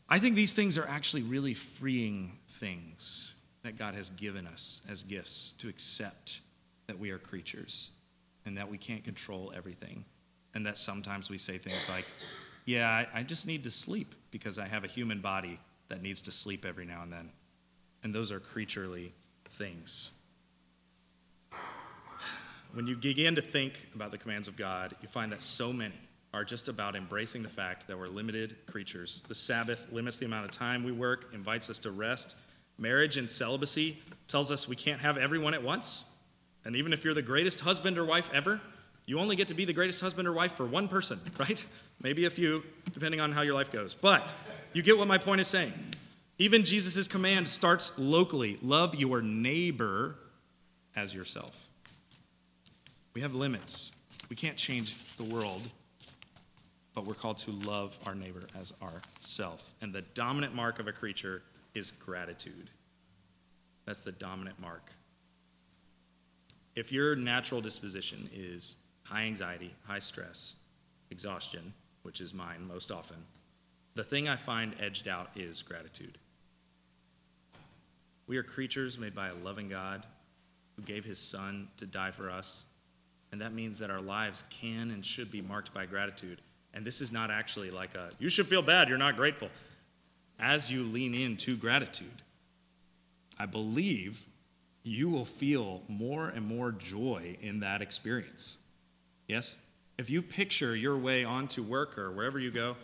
I 0.07 0.19
think 0.19 0.35
these 0.35 0.53
things 0.53 0.77
are 0.77 0.87
actually 0.87 1.23
really 1.23 1.53
freeing 1.53 2.37
things 2.47 3.33
that 3.63 3.77
God 3.77 3.95
has 3.95 4.09
given 4.09 4.45
us 4.45 4.81
as 4.87 5.01
gifts 5.01 5.53
to 5.57 5.67
accept 5.67 6.41
that 6.87 6.99
we 6.99 7.09
are 7.09 7.17
creatures 7.17 7.89
and 8.45 8.57
that 8.57 8.69
we 8.69 8.77
can't 8.77 9.03
control 9.03 9.51
everything. 9.55 10.05
And 10.53 10.65
that 10.65 10.77
sometimes 10.77 11.29
we 11.29 11.37
say 11.37 11.57
things 11.57 11.89
like, 11.89 12.05
Yeah, 12.65 12.87
I, 12.89 13.19
I 13.19 13.23
just 13.23 13.45
need 13.45 13.63
to 13.63 13.71
sleep 13.71 14.15
because 14.31 14.57
I 14.57 14.67
have 14.67 14.83
a 14.83 14.87
human 14.87 15.19
body 15.19 15.59
that 15.89 16.01
needs 16.01 16.21
to 16.23 16.31
sleep 16.31 16.65
every 16.65 16.85
now 16.85 17.01
and 17.03 17.11
then. 17.11 17.29
And 18.03 18.13
those 18.13 18.31
are 18.31 18.39
creaturely 18.39 19.11
things. 19.49 20.11
When 22.73 22.87
you 22.87 22.95
begin 22.95 23.35
to 23.35 23.41
think 23.41 23.87
about 23.95 24.11
the 24.11 24.17
commands 24.17 24.47
of 24.47 24.57
God, 24.57 24.95
you 25.01 25.07
find 25.07 25.31
that 25.31 25.41
so 25.41 25.73
many 25.73 25.95
are 26.35 26.43
just 26.43 26.67
about 26.67 26.97
embracing 26.97 27.43
the 27.43 27.49
fact 27.49 27.87
that 27.87 27.97
we're 27.97 28.09
limited 28.09 28.57
creatures. 28.67 29.21
The 29.29 29.33
Sabbath 29.33 29.89
limits 29.93 30.17
the 30.17 30.25
amount 30.25 30.43
of 30.43 30.51
time 30.51 30.83
we 30.83 30.91
work, 30.91 31.29
invites 31.33 31.69
us 31.69 31.79
to 31.79 31.91
rest. 31.91 32.35
Marriage 32.77 33.15
and 33.15 33.29
celibacy 33.29 33.99
tells 34.27 34.51
us 34.51 34.67
we 34.67 34.75
can't 34.75 34.99
have 34.99 35.17
everyone 35.17 35.53
at 35.53 35.63
once. 35.63 36.03
And 36.65 36.75
even 36.75 36.91
if 36.91 37.05
you're 37.05 37.13
the 37.13 37.21
greatest 37.21 37.61
husband 37.61 37.97
or 37.97 38.03
wife 38.03 38.29
ever, 38.33 38.59
you 39.05 39.17
only 39.17 39.37
get 39.37 39.47
to 39.47 39.53
be 39.53 39.63
the 39.63 39.71
greatest 39.71 40.01
husband 40.01 40.27
or 40.27 40.33
wife 40.33 40.51
for 40.51 40.65
one 40.65 40.89
person, 40.89 41.21
right? 41.39 41.65
Maybe 42.01 42.25
a 42.25 42.29
few, 42.29 42.63
depending 42.93 43.21
on 43.21 43.31
how 43.31 43.41
your 43.41 43.53
life 43.53 43.71
goes. 43.71 43.93
But 43.93 44.33
you 44.73 44.81
get 44.81 44.97
what 44.97 45.07
my 45.07 45.17
point 45.17 45.39
is 45.39 45.47
saying. 45.47 45.71
Even 46.37 46.65
Jesus' 46.65 47.07
command 47.07 47.47
starts 47.47 47.97
locally 47.97 48.59
love 48.61 48.93
your 48.93 49.21
neighbor 49.21 50.17
as 50.97 51.13
yourself. 51.13 51.69
We 53.13 53.21
have 53.21 53.33
limits. 53.33 53.93
We 54.29 54.35
can't 54.35 54.57
change 54.57 54.97
the 55.15 55.23
world 55.23 55.61
but 56.95 57.05
we're 57.05 57.13
called 57.13 57.37
to 57.39 57.51
love 57.51 57.99
our 58.07 58.15
neighbor 58.15 58.47
as 58.57 58.73
ourself. 58.81 59.73
And 59.81 59.93
the 59.93 60.01
dominant 60.01 60.55
mark 60.55 60.79
of 60.79 60.87
a 60.87 60.93
creature 60.93 61.43
is 61.73 61.91
gratitude. 61.91 62.69
That's 63.85 64.01
the 64.01 64.13
dominant 64.13 64.59
mark. 64.59 64.91
If 66.73 66.91
your 66.91 67.15
natural 67.15 67.61
disposition 67.61 68.29
is 68.33 68.77
high 69.03 69.23
anxiety, 69.23 69.75
high 69.85 69.99
stress, 69.99 70.55
exhaustion, 71.11 71.73
which 72.03 72.21
is 72.21 72.33
mine 72.33 72.65
most 72.67 72.91
often, 72.91 73.17
the 73.93 74.03
thing 74.03 74.27
I 74.27 74.37
find 74.37 74.73
edged 74.79 75.07
out 75.07 75.29
is 75.35 75.61
gratitude. 75.61 76.17
We 78.27 78.37
are 78.37 78.43
creatures 78.43 78.97
made 78.97 79.13
by 79.13 79.29
a 79.29 79.35
loving 79.35 79.69
God 79.69 80.05
who 80.75 80.81
gave 80.81 81.05
his 81.05 81.19
son 81.19 81.67
to 81.77 81.85
die 81.85 82.11
for 82.11 82.29
us, 82.29 82.65
and 83.31 83.39
that 83.41 83.53
means 83.53 83.79
that 83.79 83.89
our 83.89 84.01
lives 84.01 84.43
can 84.49 84.91
and 84.91 85.05
should 85.05 85.29
be 85.29 85.41
marked 85.41 85.73
by 85.73 85.85
gratitude. 85.85 86.41
And 86.75 86.85
this 86.85 86.99
is 86.99 87.11
not 87.11 87.31
actually 87.31 87.71
like 87.71 87.95
a, 87.95 88.09
you 88.19 88.29
should 88.29 88.47
feel 88.47 88.61
bad, 88.61 88.89
you're 88.89 88.97
not 88.97 89.15
grateful. 89.15 89.49
As 90.37 90.69
you 90.69 90.83
lean 90.83 91.15
into 91.15 91.55
gratitude, 91.55 92.21
I 93.39 93.45
believe 93.45 94.25
you 94.83 95.09
will 95.09 95.25
feel 95.25 95.81
more 95.87 96.27
and 96.27 96.45
more 96.45 96.71
joy 96.71 97.37
in 97.41 97.61
that 97.61 97.81
experience. 97.81 98.57
Yes? 99.27 99.55
If 99.97 100.09
you 100.09 100.21
picture 100.21 100.75
your 100.75 100.97
way 100.97 101.23
onto 101.23 101.63
work 101.63 101.97
or 101.97 102.11
wherever 102.11 102.37
you 102.37 102.51
go 102.51 102.75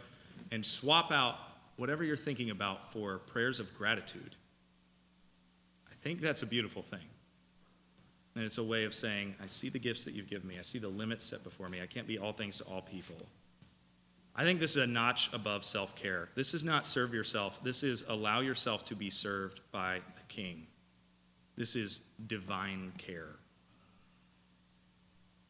and 0.51 0.65
swap 0.65 1.11
out 1.11 1.35
whatever 1.75 2.03
you're 2.03 2.15
thinking 2.17 2.49
about 2.49 2.91
for 2.93 3.17
prayers 3.17 3.59
of 3.59 3.77
gratitude, 3.77 4.35
I 5.89 5.93
think 6.01 6.21
that's 6.21 6.41
a 6.41 6.47
beautiful 6.47 6.81
thing. 6.81 6.99
And 8.35 8.45
it's 8.45 8.57
a 8.57 8.63
way 8.63 8.85
of 8.85 8.93
saying, 8.93 9.35
I 9.43 9.47
see 9.47 9.67
the 9.67 9.79
gifts 9.79 10.05
that 10.05 10.13
you've 10.13 10.29
given 10.29 10.47
me. 10.47 10.57
I 10.57 10.61
see 10.61 10.79
the 10.79 10.87
limits 10.87 11.25
set 11.25 11.43
before 11.43 11.67
me. 11.67 11.81
I 11.81 11.85
can't 11.85 12.07
be 12.07 12.17
all 12.17 12.31
things 12.31 12.57
to 12.59 12.63
all 12.63 12.81
people. 12.81 13.17
I 14.35 14.43
think 14.43 14.59
this 14.59 14.71
is 14.71 14.83
a 14.83 14.87
notch 14.87 15.29
above 15.33 15.65
self 15.65 15.95
care. 15.95 16.29
This 16.35 16.53
is 16.53 16.63
not 16.63 16.85
serve 16.85 17.13
yourself, 17.13 17.63
this 17.63 17.83
is 17.83 18.03
allow 18.07 18.39
yourself 18.39 18.85
to 18.85 18.95
be 18.95 19.09
served 19.09 19.61
by 19.71 20.01
the 20.15 20.23
king. 20.27 20.67
This 21.55 21.75
is 21.75 21.99
divine 22.25 22.93
care. 22.97 23.35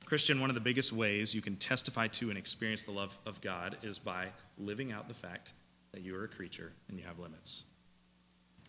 Christian, 0.05 0.41
one 0.41 0.49
of 0.49 0.55
the 0.55 0.61
biggest 0.61 0.91
ways 0.91 1.33
you 1.33 1.41
can 1.41 1.55
testify 1.55 2.07
to 2.07 2.29
and 2.29 2.37
experience 2.37 2.83
the 2.83 2.91
love 2.91 3.17
of 3.25 3.39
God 3.39 3.77
is 3.81 3.97
by 3.97 4.27
living 4.57 4.91
out 4.91 5.07
the 5.07 5.13
fact 5.13 5.53
that 5.93 6.01
you 6.01 6.15
are 6.17 6.25
a 6.25 6.27
creature 6.27 6.73
and 6.89 6.99
you 6.99 7.05
have 7.05 7.17
limits. 7.17 7.63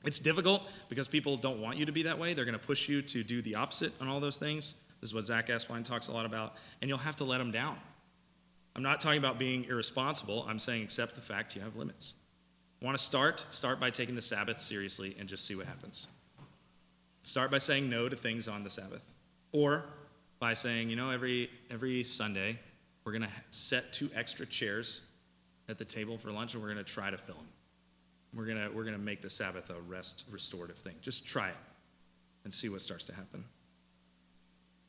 It's 0.05 0.19
difficult 0.19 0.63
because 0.89 1.09
people 1.09 1.37
don't 1.37 1.61
want 1.61 1.79
you 1.79 1.87
to 1.87 1.93
be 1.93 2.05
that 2.05 2.19
way. 2.19 2.35
They're 2.35 2.45
going 2.45 2.59
to 2.59 2.65
push 2.65 2.89
you 2.89 3.03
to 3.03 3.25
do 3.25 3.43
the 3.43 3.57
opposite 3.57 3.93
on 4.01 4.09
all 4.09 4.21
those 4.21 4.37
things. 4.37 4.75
This 5.01 5.11
is 5.11 5.15
what 5.15 5.25
Zach 5.25 5.49
Eswine 5.49 5.85
talks 5.85 6.09
a 6.09 6.13
lot 6.13 6.27
about. 6.27 6.55
And 6.81 6.89
you'll 6.89 6.99
have 6.99 7.17
to 7.17 7.25
let 7.25 7.39
them 7.39 7.51
down. 7.51 7.77
I'm 8.75 8.83
not 8.83 9.01
talking 9.01 9.19
about 9.19 9.39
being 9.39 9.65
irresponsible. 9.65 10.45
I'm 10.49 10.59
saying 10.59 10.83
accept 10.83 11.15
the 11.15 11.21
fact 11.21 11.55
you 11.55 11.63
have 11.63 11.77
limits. 11.77 12.15
Want 12.81 12.97
to 12.97 13.03
start? 13.03 13.45
Start 13.51 13.79
by 13.79 13.91
taking 13.91 14.15
the 14.15 14.23
Sabbath 14.23 14.61
seriously 14.61 15.15
and 15.19 15.29
just 15.29 15.47
see 15.47 15.55
what 15.55 15.67
happens. 15.67 16.07
Start 17.23 17.51
by 17.51 17.59
saying 17.59 17.89
no 17.89 18.09
to 18.09 18.17
things 18.17 18.49
on 18.49 18.65
the 18.65 18.71
Sabbath. 18.71 19.05
Or 19.53 19.85
by 20.41 20.55
saying, 20.55 20.91
you 20.91 20.97
know, 20.97 21.11
every, 21.11 21.51
every 21.71 22.03
Sunday, 22.03 22.59
we're 23.05 23.13
going 23.13 23.23
to 23.23 23.31
set 23.51 23.93
two 23.93 24.11
extra 24.15 24.47
chairs 24.47 25.03
at 25.69 25.79
the 25.79 25.85
table 25.85 26.19
for 26.19 26.33
lunch 26.33 26.55
and 26.55 26.63
we're 26.63 26.73
going 26.73 26.85
to 26.85 26.93
try 26.93 27.11
to 27.11 27.19
fill 27.19 27.37
them. 27.37 27.49
We're 28.35 28.47
going 28.47 28.59
to 28.59 28.75
we're 28.75 28.85
going 28.85 28.97
to 28.97 29.03
make 29.03 29.21
the 29.21 29.31
Sabbath 29.31 29.69
a 29.71 29.81
rest 29.81 30.25
restorative 30.31 30.79
thing. 30.79 30.95
Just 31.03 31.27
try 31.27 31.49
it 31.49 31.57
and 32.45 32.53
see 32.53 32.69
what 32.69 32.81
starts 32.81 33.05
to 33.05 33.15
happen. 33.15 33.45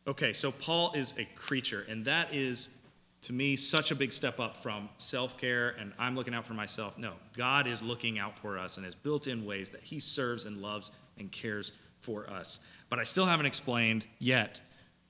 Okay, 0.07 0.33
so 0.33 0.51
Paul 0.51 0.93
is 0.93 1.13
a 1.17 1.25
creature, 1.35 1.85
and 1.89 2.05
that 2.05 2.33
is 2.33 2.69
to 3.23 3.33
me 3.33 3.55
such 3.55 3.89
a 3.89 3.95
big 3.95 4.11
step 4.11 4.39
up 4.39 4.57
from 4.57 4.89
self-care 4.97 5.69
and 5.79 5.93
I'm 5.97 6.15
looking 6.15 6.33
out 6.33 6.45
for 6.45 6.53
myself. 6.53 6.97
No, 6.97 7.13
God 7.35 7.67
is 7.67 7.81
looking 7.81 8.19
out 8.19 8.37
for 8.37 8.57
us 8.57 8.77
and 8.77 8.85
has 8.85 8.95
built 8.95 9.27
in 9.27 9.45
ways 9.45 9.69
that 9.71 9.81
he 9.81 9.99
serves 9.99 10.45
and 10.45 10.61
loves 10.61 10.91
and 11.17 11.31
cares 11.31 11.71
for 12.01 12.29
us. 12.29 12.59
But 12.89 12.99
I 12.99 13.03
still 13.03 13.25
haven't 13.25 13.45
explained 13.45 14.03
yet 14.19 14.59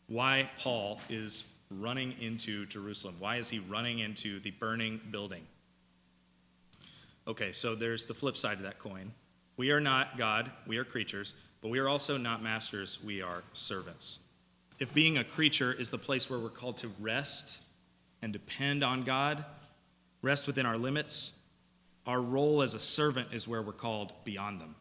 why 0.08 0.52
Paul 0.60 1.02
is 1.10 1.52
running 1.72 2.14
into 2.22 2.68
Jerusalem. 2.68 3.16
Why 3.18 3.38
is 3.38 3.50
he 3.50 3.58
running 3.58 3.98
into 3.98 4.40
the 4.40 4.52
burning 4.52 5.02
building? 5.10 5.48
Okay, 7.28 7.52
so 7.52 7.74
there's 7.74 8.06
the 8.06 8.14
flip 8.14 8.38
side 8.38 8.58
of 8.58 8.64
that 8.64 8.78
coin. 8.78 9.14
We 9.58 9.72
are 9.72 9.80
not 9.80 10.18
God, 10.18 10.52
we 10.68 10.78
are 10.78 10.84
creatures, 10.84 11.34
but 11.62 11.70
we 11.70 11.80
are 11.80 11.90
also 11.90 12.18
not 12.18 12.44
masters, 12.44 13.00
we 13.04 13.24
are 13.24 13.44
servants. 13.54 14.20
If 14.78 14.94
being 14.94 15.18
a 15.18 15.24
creature 15.24 15.74
is 15.74 15.90
the 15.90 15.98
place 15.98 16.30
where 16.30 16.38
we're 16.38 16.50
called 16.50 16.78
to 16.78 16.92
rest 17.00 17.62
and 18.24 18.32
depend 18.32 18.84
on 18.84 19.04
God, 19.04 19.44
rest 20.22 20.48
within 20.48 20.66
our 20.66 20.78
limits, 20.78 21.34
our 22.08 22.22
role 22.22 22.62
as 22.62 22.74
a 22.74 22.80
servant 22.80 23.34
is 23.34 23.48
where 23.48 23.62
we're 23.62 23.74
called 23.74 24.14
beyond 24.24 24.62
them. 24.62 24.76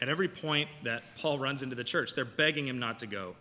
At 0.00 0.08
every 0.08 0.28
point 0.28 0.68
that 0.82 1.16
Paul 1.16 1.38
runs 1.38 1.62
into 1.62 1.76
the 1.76 1.84
church, 1.84 2.14
they're 2.14 2.24
begging 2.24 2.66
him 2.66 2.80
not 2.80 2.98
to 2.98 3.06
go. 3.06 3.36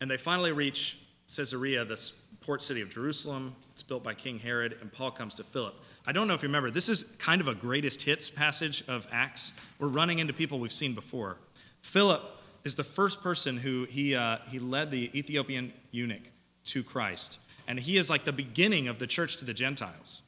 And 0.00 0.10
they 0.10 0.16
finally 0.16 0.50
reach 0.50 0.98
Caesarea, 1.36 1.84
this 1.84 2.12
port 2.40 2.62
city 2.62 2.80
of 2.80 2.88
Jerusalem. 2.88 3.54
It's 3.72 3.82
built 3.82 4.02
by 4.02 4.14
King 4.14 4.38
Herod, 4.38 4.76
and 4.80 4.90
Paul 4.90 5.10
comes 5.10 5.34
to 5.36 5.44
Philip. 5.44 5.74
I 6.06 6.12
don't 6.12 6.26
know 6.26 6.34
if 6.34 6.42
you 6.42 6.48
remember, 6.48 6.70
this 6.70 6.88
is 6.88 7.04
kind 7.18 7.40
of 7.40 7.48
a 7.48 7.54
greatest 7.54 8.02
hits 8.02 8.30
passage 8.30 8.82
of 8.88 9.06
Acts. 9.12 9.52
We're 9.78 9.88
running 9.88 10.18
into 10.18 10.32
people 10.32 10.58
we've 10.58 10.72
seen 10.72 10.94
before. 10.94 11.36
Philip 11.82 12.22
is 12.64 12.74
the 12.76 12.84
first 12.84 13.22
person 13.22 13.58
who 13.58 13.84
he, 13.84 14.14
uh, 14.14 14.38
he 14.50 14.58
led 14.58 14.90
the 14.90 15.16
Ethiopian 15.16 15.72
eunuch 15.90 16.31
to 16.64 16.82
Christ. 16.82 17.38
And 17.66 17.80
he 17.80 17.96
is 17.96 18.10
like 18.10 18.24
the 18.24 18.32
beginning 18.32 18.88
of 18.88 18.98
the 18.98 19.06
church 19.06 19.36
to 19.38 19.44
the 19.44 19.54
Gentiles. 19.54 20.22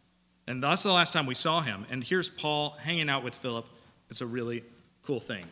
And 0.47 0.63
that's 0.63 0.83
the 0.83 0.93
last 0.93 1.13
time 1.13 1.27
we 1.27 1.35
saw 1.35 1.61
him. 1.61 1.87
And 1.91 2.05
here's 2.05 2.29
Paul 2.29 2.71
hanging 2.81 3.09
out 3.09 3.25
with 3.25 3.35
Philip. 3.35 3.67
It's 4.11 4.21
a 4.21 4.27
really 4.27 4.65
cool 5.03 5.21
thing. 5.21 5.47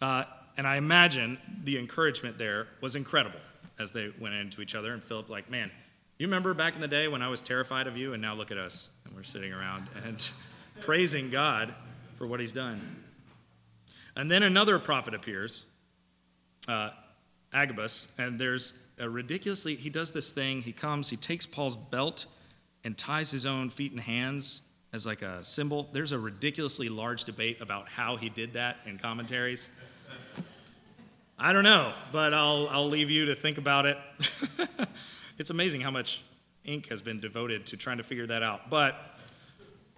Uh, 0.00 0.24
and 0.56 0.66
I 0.66 0.76
imagine 0.76 1.38
the 1.64 1.78
encouragement 1.78 2.38
there 2.38 2.68
was 2.80 2.94
incredible 2.94 3.40
as 3.78 3.92
they 3.92 4.10
went 4.20 4.34
into 4.34 4.60
each 4.60 4.74
other. 4.74 4.92
And 4.92 5.02
Philip, 5.02 5.28
like, 5.28 5.50
man, 5.50 5.70
you 6.18 6.26
remember 6.26 6.54
back 6.54 6.74
in 6.74 6.80
the 6.80 6.88
day 6.88 7.08
when 7.08 7.22
I 7.22 7.28
was 7.28 7.42
terrified 7.42 7.86
of 7.86 7.96
you, 7.96 8.12
and 8.12 8.22
now 8.22 8.34
look 8.34 8.50
at 8.50 8.58
us. 8.58 8.90
And 9.04 9.14
we're 9.14 9.22
sitting 9.22 9.52
around 9.52 9.88
and 10.04 10.30
praising 10.80 11.30
God 11.30 11.74
for 12.16 12.26
what 12.26 12.38
he's 12.38 12.52
done. 12.52 13.02
And 14.14 14.30
then 14.30 14.42
another 14.42 14.78
prophet 14.78 15.14
appears, 15.14 15.66
uh, 16.68 16.90
Agabus, 17.52 18.12
and 18.18 18.38
there's 18.38 18.72
a 18.98 19.08
ridiculously, 19.08 19.76
he 19.76 19.90
does 19.90 20.12
this 20.12 20.30
thing. 20.30 20.62
He 20.62 20.72
comes, 20.72 21.10
he 21.10 21.16
takes 21.16 21.46
Paul's 21.46 21.76
belt 21.76 22.26
and 22.84 22.96
ties 22.96 23.30
his 23.30 23.46
own 23.46 23.70
feet 23.70 23.92
and 23.92 24.00
hands 24.00 24.62
as 24.92 25.06
like 25.06 25.22
a 25.22 25.42
symbol. 25.44 25.88
There's 25.92 26.12
a 26.12 26.18
ridiculously 26.18 26.88
large 26.88 27.24
debate 27.24 27.60
about 27.60 27.88
how 27.88 28.16
he 28.16 28.28
did 28.28 28.52
that 28.54 28.78
in 28.84 28.98
commentaries. 28.98 29.70
I 31.38 31.52
don't 31.52 31.64
know, 31.64 31.92
but 32.12 32.34
I'll, 32.34 32.68
I'll 32.68 32.88
leave 32.88 33.10
you 33.10 33.26
to 33.26 33.34
think 33.34 33.58
about 33.58 33.86
it. 33.86 33.98
it's 35.38 35.50
amazing 35.50 35.80
how 35.80 35.90
much 35.90 36.22
ink 36.64 36.88
has 36.88 37.02
been 37.02 37.20
devoted 37.20 37.66
to 37.66 37.76
trying 37.76 37.96
to 37.96 38.04
figure 38.04 38.26
that 38.26 38.42
out. 38.42 38.70
But 38.70 38.96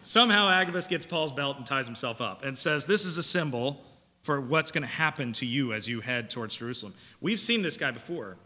somehow 0.02 0.48
Agabus 0.48 0.87
gets 0.87 1.04
Paul's 1.04 1.33
belt 1.33 1.59
and 1.59 1.66
ties 1.66 1.87
himself 1.87 2.20
up 2.20 2.44
and 2.44 2.57
says, 2.57 2.87
This 2.87 3.04
is 3.04 3.18
a 3.18 3.22
symbol 3.22 3.85
for 4.22 4.40
what's 4.40 4.70
going 4.70 4.83
to 4.83 4.88
happen 4.88 5.33
to 5.33 5.44
you 5.44 5.74
as 5.74 5.87
you 5.87 6.00
head 6.00 6.30
towards 6.30 6.57
Jerusalem. 6.57 6.94
We've 7.20 7.40
seen 7.40 7.61
this 7.61 7.76
guy 7.76 7.90
before 7.90 8.38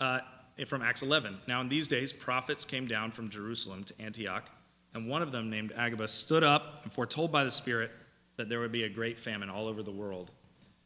uh, 0.00 0.20
from 0.66 0.82
Acts 0.82 1.02
11. 1.02 1.38
Now, 1.46 1.60
in 1.60 1.68
these 1.68 1.88
days, 1.88 2.12
prophets 2.12 2.64
came 2.64 2.86
down 2.86 3.10
from 3.10 3.28
Jerusalem 3.28 3.84
to 3.84 3.94
Antioch 4.00 4.50
and 4.94 5.08
one 5.08 5.22
of 5.22 5.32
them, 5.32 5.50
named 5.50 5.72
Agabus, 5.76 6.12
stood 6.12 6.42
up 6.42 6.80
and 6.82 6.92
foretold 6.92 7.30
by 7.30 7.44
the 7.44 7.50
Spirit 7.50 7.92
that 8.36 8.48
there 8.48 8.60
would 8.60 8.72
be 8.72 8.84
a 8.84 8.88
great 8.88 9.18
famine 9.18 9.48
all 9.48 9.68
over 9.68 9.82
the 9.82 9.92
world. 9.92 10.30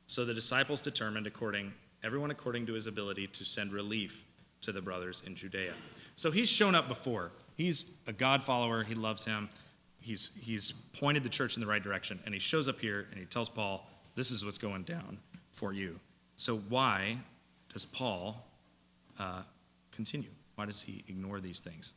So 0.07 0.25
the 0.25 0.35
disciples 0.35 0.83
determined, 0.83 1.27
according 1.27 1.73
everyone 2.03 2.31
according 2.31 2.67
to 2.67 2.75
his 2.75 2.87
ability, 2.87 3.27
to 3.29 3.45
send 3.45 3.73
relief 3.73 4.27
to 4.61 4.73
the 4.73 4.83
brothers 4.83 5.23
in 5.27 5.35
Judea. 5.35 5.73
So 6.17 6.31
he's 6.31 6.51
shown 6.51 6.75
up 6.75 6.87
before. 6.87 7.33
He's 7.57 7.95
a 8.07 8.13
God 8.13 8.43
follower. 8.43 8.83
He 8.83 8.95
loves 8.95 9.25
him. 9.25 9.49
He's, 10.01 10.31
he's 10.39 10.73
pointed 10.73 11.23
the 11.23 11.31
church 11.31 11.57
in 11.57 11.63
the 11.63 11.67
right 11.67 11.83
direction. 11.83 12.21
And 12.27 12.35
he 12.35 12.41
shows 12.41 12.69
up 12.69 12.81
here 12.81 13.07
and 13.11 13.19
he 13.19 13.25
tells 13.25 13.49
Paul, 13.49 13.89
This 14.17 14.31
is 14.31 14.45
what's 14.45 14.59
going 14.59 14.83
down 14.83 15.19
for 15.51 15.73
you. 15.73 16.01
So 16.37 16.59
why 16.59 17.19
does 17.73 17.87
Paul 17.87 18.45
uh, 19.19 19.43
continue? 19.91 20.31
Why 20.55 20.67
does 20.67 20.83
he 20.83 21.05
ignore 21.09 21.41
these 21.41 21.61
things? 21.61 21.93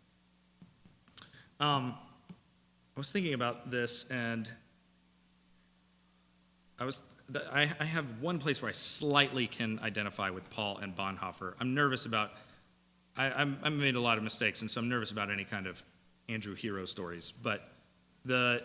Um, 1.59 1.95
I 2.95 2.99
was 2.99 3.11
thinking 3.11 3.33
about 3.33 3.69
this, 3.69 4.09
and 4.09 4.49
I 6.79 6.85
was 6.85 7.01
I, 7.51 7.69
I 7.79 7.83
have 7.83 8.21
one 8.21 8.39
place 8.39 8.61
where 8.61 8.69
I 8.69 8.73
slightly 8.73 9.47
can 9.47 9.79
identify 9.79 10.29
with 10.29 10.49
Paul 10.49 10.77
and 10.77 10.95
Bonhoeffer. 10.95 11.53
I'm 11.59 11.73
nervous 11.73 12.05
about. 12.05 12.31
I, 13.17 13.31
I'm, 13.31 13.57
I've 13.63 13.73
made 13.73 13.95
a 13.95 13.99
lot 13.99 14.17
of 14.17 14.23
mistakes, 14.23 14.61
and 14.61 14.69
so 14.69 14.79
I'm 14.79 14.89
nervous 14.89 15.09
about 15.11 15.31
any 15.31 15.43
kind 15.43 15.65
of 15.65 15.83
Andrew 16.29 16.53
hero 16.53 16.85
stories. 16.85 17.31
But 17.31 17.69
the 18.25 18.63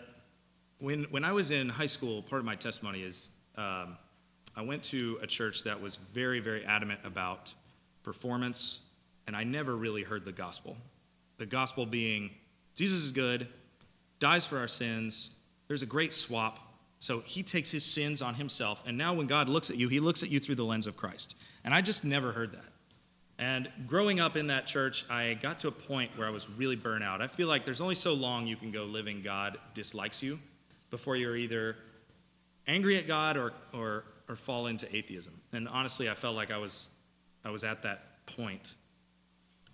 when 0.79 1.05
when 1.05 1.23
I 1.23 1.31
was 1.31 1.51
in 1.51 1.69
high 1.69 1.87
school, 1.87 2.21
part 2.21 2.39
of 2.39 2.45
my 2.45 2.55
testimony 2.55 3.01
is 3.01 3.31
um, 3.57 3.97
I 4.55 4.61
went 4.61 4.83
to 4.83 5.19
a 5.21 5.27
church 5.27 5.63
that 5.63 5.81
was 5.81 5.95
very 5.95 6.39
very 6.39 6.63
adamant 6.65 7.01
about 7.03 7.53
performance, 8.03 8.81
and 9.25 9.35
I 9.35 9.43
never 9.43 9.75
really 9.75 10.03
heard 10.03 10.25
the 10.25 10.31
gospel. 10.31 10.77
The 11.37 11.45
gospel 11.45 11.85
being 11.85 12.31
Jesus 12.75 13.03
is 13.03 13.11
good, 13.11 13.47
dies 14.19 14.45
for 14.45 14.57
our 14.57 14.67
sins. 14.67 15.31
There's 15.67 15.81
a 15.81 15.87
great 15.87 16.13
swap. 16.13 16.59
So 16.99 17.19
he 17.19 17.43
takes 17.43 17.69
his 17.71 17.83
sins 17.83 18.21
on 18.21 18.35
himself. 18.35 18.83
And 18.87 18.97
now 18.97 19.13
when 19.13 19.27
God 19.27 19.49
looks 19.49 19.69
at 19.69 19.77
you, 19.77 19.89
he 19.89 19.99
looks 19.99 20.23
at 20.23 20.29
you 20.29 20.39
through 20.39 20.55
the 20.55 20.63
lens 20.63 20.87
of 20.87 20.95
Christ. 20.95 21.35
And 21.63 21.73
I 21.73 21.81
just 21.81 22.05
never 22.05 22.31
heard 22.31 22.53
that. 22.53 22.71
And 23.37 23.69
growing 23.87 24.19
up 24.19 24.37
in 24.37 24.47
that 24.47 24.67
church, 24.67 25.05
I 25.09 25.33
got 25.33 25.59
to 25.59 25.67
a 25.67 25.71
point 25.71 26.17
where 26.17 26.27
I 26.27 26.29
was 26.29 26.49
really 26.49 26.75
burnt 26.75 27.03
out. 27.03 27.21
I 27.21 27.27
feel 27.27 27.47
like 27.47 27.65
there's 27.65 27.81
only 27.81 27.95
so 27.95 28.13
long 28.13 28.47
you 28.47 28.55
can 28.55 28.71
go 28.71 28.85
living 28.85 29.21
God 29.21 29.57
dislikes 29.73 30.23
you 30.23 30.39
before 30.91 31.15
you're 31.15 31.35
either 31.35 31.75
angry 32.67 32.97
at 32.97 33.07
God 33.07 33.35
or, 33.35 33.51
or, 33.73 34.05
or 34.29 34.35
fall 34.35 34.67
into 34.67 34.93
atheism. 34.95 35.33
And 35.51 35.67
honestly, 35.67 36.09
I 36.09 36.13
felt 36.13 36.35
like 36.35 36.51
I 36.51 36.57
was, 36.57 36.87
I 37.43 37.49
was 37.49 37.63
at 37.63 37.81
that 37.83 38.25
point 38.25 38.75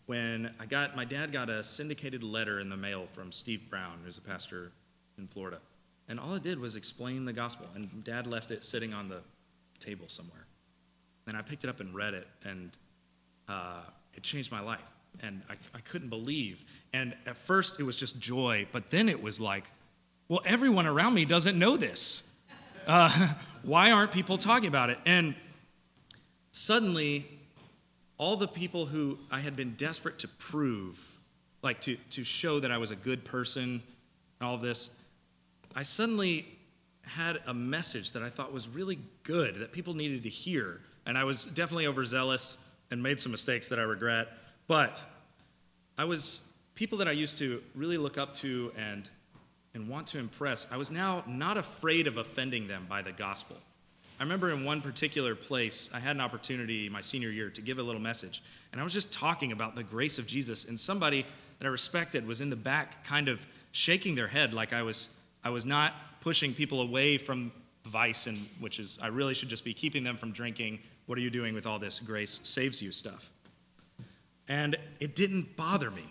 when 0.09 0.51
I 0.59 0.65
got 0.65 0.95
my 0.95 1.05
dad 1.05 1.31
got 1.31 1.51
a 1.51 1.63
syndicated 1.63 2.23
letter 2.23 2.59
in 2.59 2.69
the 2.69 2.75
mail 2.75 3.05
from 3.05 3.31
Steve 3.31 3.69
Brown, 3.69 3.99
who's 4.03 4.17
a 4.17 4.21
pastor 4.21 4.71
in 5.19 5.27
Florida. 5.27 5.59
And 6.07 6.19
all 6.19 6.33
it 6.33 6.41
did 6.41 6.59
was 6.59 6.75
explain 6.75 7.25
the 7.25 7.33
gospel. 7.33 7.67
And 7.75 8.03
dad 8.03 8.25
left 8.25 8.49
it 8.49 8.63
sitting 8.63 8.91
on 8.91 9.09
the 9.09 9.21
table 9.79 10.05
somewhere. 10.07 10.47
And 11.27 11.37
I 11.37 11.43
picked 11.43 11.63
it 11.63 11.69
up 11.69 11.79
and 11.79 11.93
read 11.93 12.15
it, 12.15 12.27
and 12.43 12.71
uh, 13.47 13.81
it 14.15 14.23
changed 14.23 14.51
my 14.51 14.61
life. 14.61 14.81
And 15.21 15.43
I, 15.47 15.53
I 15.75 15.81
couldn't 15.81 16.09
believe. 16.09 16.65
And 16.91 17.15
at 17.27 17.37
first, 17.37 17.79
it 17.79 17.83
was 17.83 17.95
just 17.95 18.19
joy, 18.19 18.65
but 18.71 18.89
then 18.89 19.09
it 19.09 19.21
was 19.21 19.39
like, 19.39 19.65
well, 20.27 20.41
everyone 20.43 20.87
around 20.87 21.13
me 21.13 21.23
doesn't 21.23 21.57
know 21.59 21.77
this. 21.77 22.33
Uh, 22.87 23.35
why 23.61 23.91
aren't 23.91 24.11
people 24.11 24.39
talking 24.39 24.67
about 24.69 24.89
it? 24.89 24.97
And 25.05 25.35
suddenly, 26.51 27.38
all 28.19 28.35
the 28.35 28.47
people 28.47 28.85
who 28.85 29.17
I 29.31 29.39
had 29.39 29.55
been 29.55 29.73
desperate 29.75 30.19
to 30.19 30.27
prove, 30.27 31.19
like 31.63 31.81
to, 31.81 31.95
to 32.11 32.23
show 32.23 32.59
that 32.59 32.69
I 32.69 32.77
was 32.77 32.91
a 32.91 32.95
good 32.95 33.25
person 33.25 33.81
all 34.41 34.55
of 34.55 34.61
this, 34.61 34.89
I 35.75 35.83
suddenly 35.83 36.45
had 37.03 37.39
a 37.47 37.53
message 37.53 38.11
that 38.11 38.21
I 38.21 38.29
thought 38.29 38.53
was 38.53 38.67
really 38.67 38.99
good 39.23 39.55
that 39.55 39.71
people 39.71 39.93
needed 39.93 40.23
to 40.23 40.29
hear. 40.29 40.81
And 41.05 41.17
I 41.17 41.23
was 41.23 41.45
definitely 41.45 41.87
overzealous 41.87 42.57
and 42.91 43.01
made 43.01 43.19
some 43.19 43.31
mistakes 43.31 43.69
that 43.69 43.79
I 43.79 43.83
regret. 43.83 44.27
But 44.67 45.03
I 45.97 46.03
was 46.03 46.53
people 46.75 46.97
that 46.99 47.07
I 47.07 47.11
used 47.11 47.37
to 47.39 47.61
really 47.73 47.97
look 47.97 48.17
up 48.17 48.33
to 48.35 48.71
and, 48.77 49.09
and 49.73 49.87
want 49.87 50.07
to 50.07 50.19
impress. 50.19 50.71
I 50.71 50.77
was 50.77 50.91
now 50.91 51.23
not 51.25 51.57
afraid 51.57 52.05
of 52.05 52.17
offending 52.17 52.67
them 52.67 52.85
by 52.87 53.01
the 53.01 53.11
gospel. 53.11 53.57
I 54.19 54.23
remember 54.23 54.51
in 54.51 54.65
one 54.65 54.81
particular 54.81 55.33
place, 55.33 55.89
I 55.93 55.99
had 55.99 56.15
an 56.15 56.21
opportunity 56.21 56.89
my 56.89 56.99
senior 56.99 57.29
year 57.29 57.49
to 57.51 57.61
give 57.61 57.79
a 57.79 57.83
little 57.83 58.01
message. 58.01 58.43
And 58.71 58.81
I 58.81 58.83
was 58.83 58.93
just 58.93 59.13
talking 59.13 59.53
about 59.53 59.75
the 59.75 59.83
grace 59.83 60.17
of 60.17 60.27
Jesus. 60.27 60.65
And 60.65 60.77
somebody 60.77 61.25
that 61.57 61.65
I 61.65 61.69
respected 61.69 62.27
was 62.27 62.41
in 62.41 62.49
the 62.49 62.57
back, 62.57 63.05
kind 63.05 63.29
of 63.29 63.47
shaking 63.71 64.15
their 64.15 64.27
head 64.27 64.53
like 64.53 64.73
I 64.73 64.83
was, 64.83 65.09
I 65.41 65.51
was 65.51 65.65
not 65.65 65.93
pushing 66.19 66.53
people 66.53 66.81
away 66.81 67.17
from 67.17 67.53
vice, 67.85 68.27
and 68.27 68.37
which 68.59 68.77
is, 68.77 68.99
I 69.01 69.07
really 69.07 69.33
should 69.33 69.47
just 69.47 69.63
be 69.63 69.73
keeping 69.73 70.03
them 70.03 70.17
from 70.17 70.33
drinking. 70.33 70.79
What 71.05 71.17
are 71.17 71.21
you 71.21 71.29
doing 71.29 71.55
with 71.55 71.65
all 71.65 71.79
this 71.79 71.99
grace 71.99 72.41
saves 72.43 72.81
you 72.81 72.91
stuff? 72.91 73.31
And 74.49 74.75
it 74.99 75.15
didn't 75.15 75.55
bother 75.55 75.89
me 75.89 76.05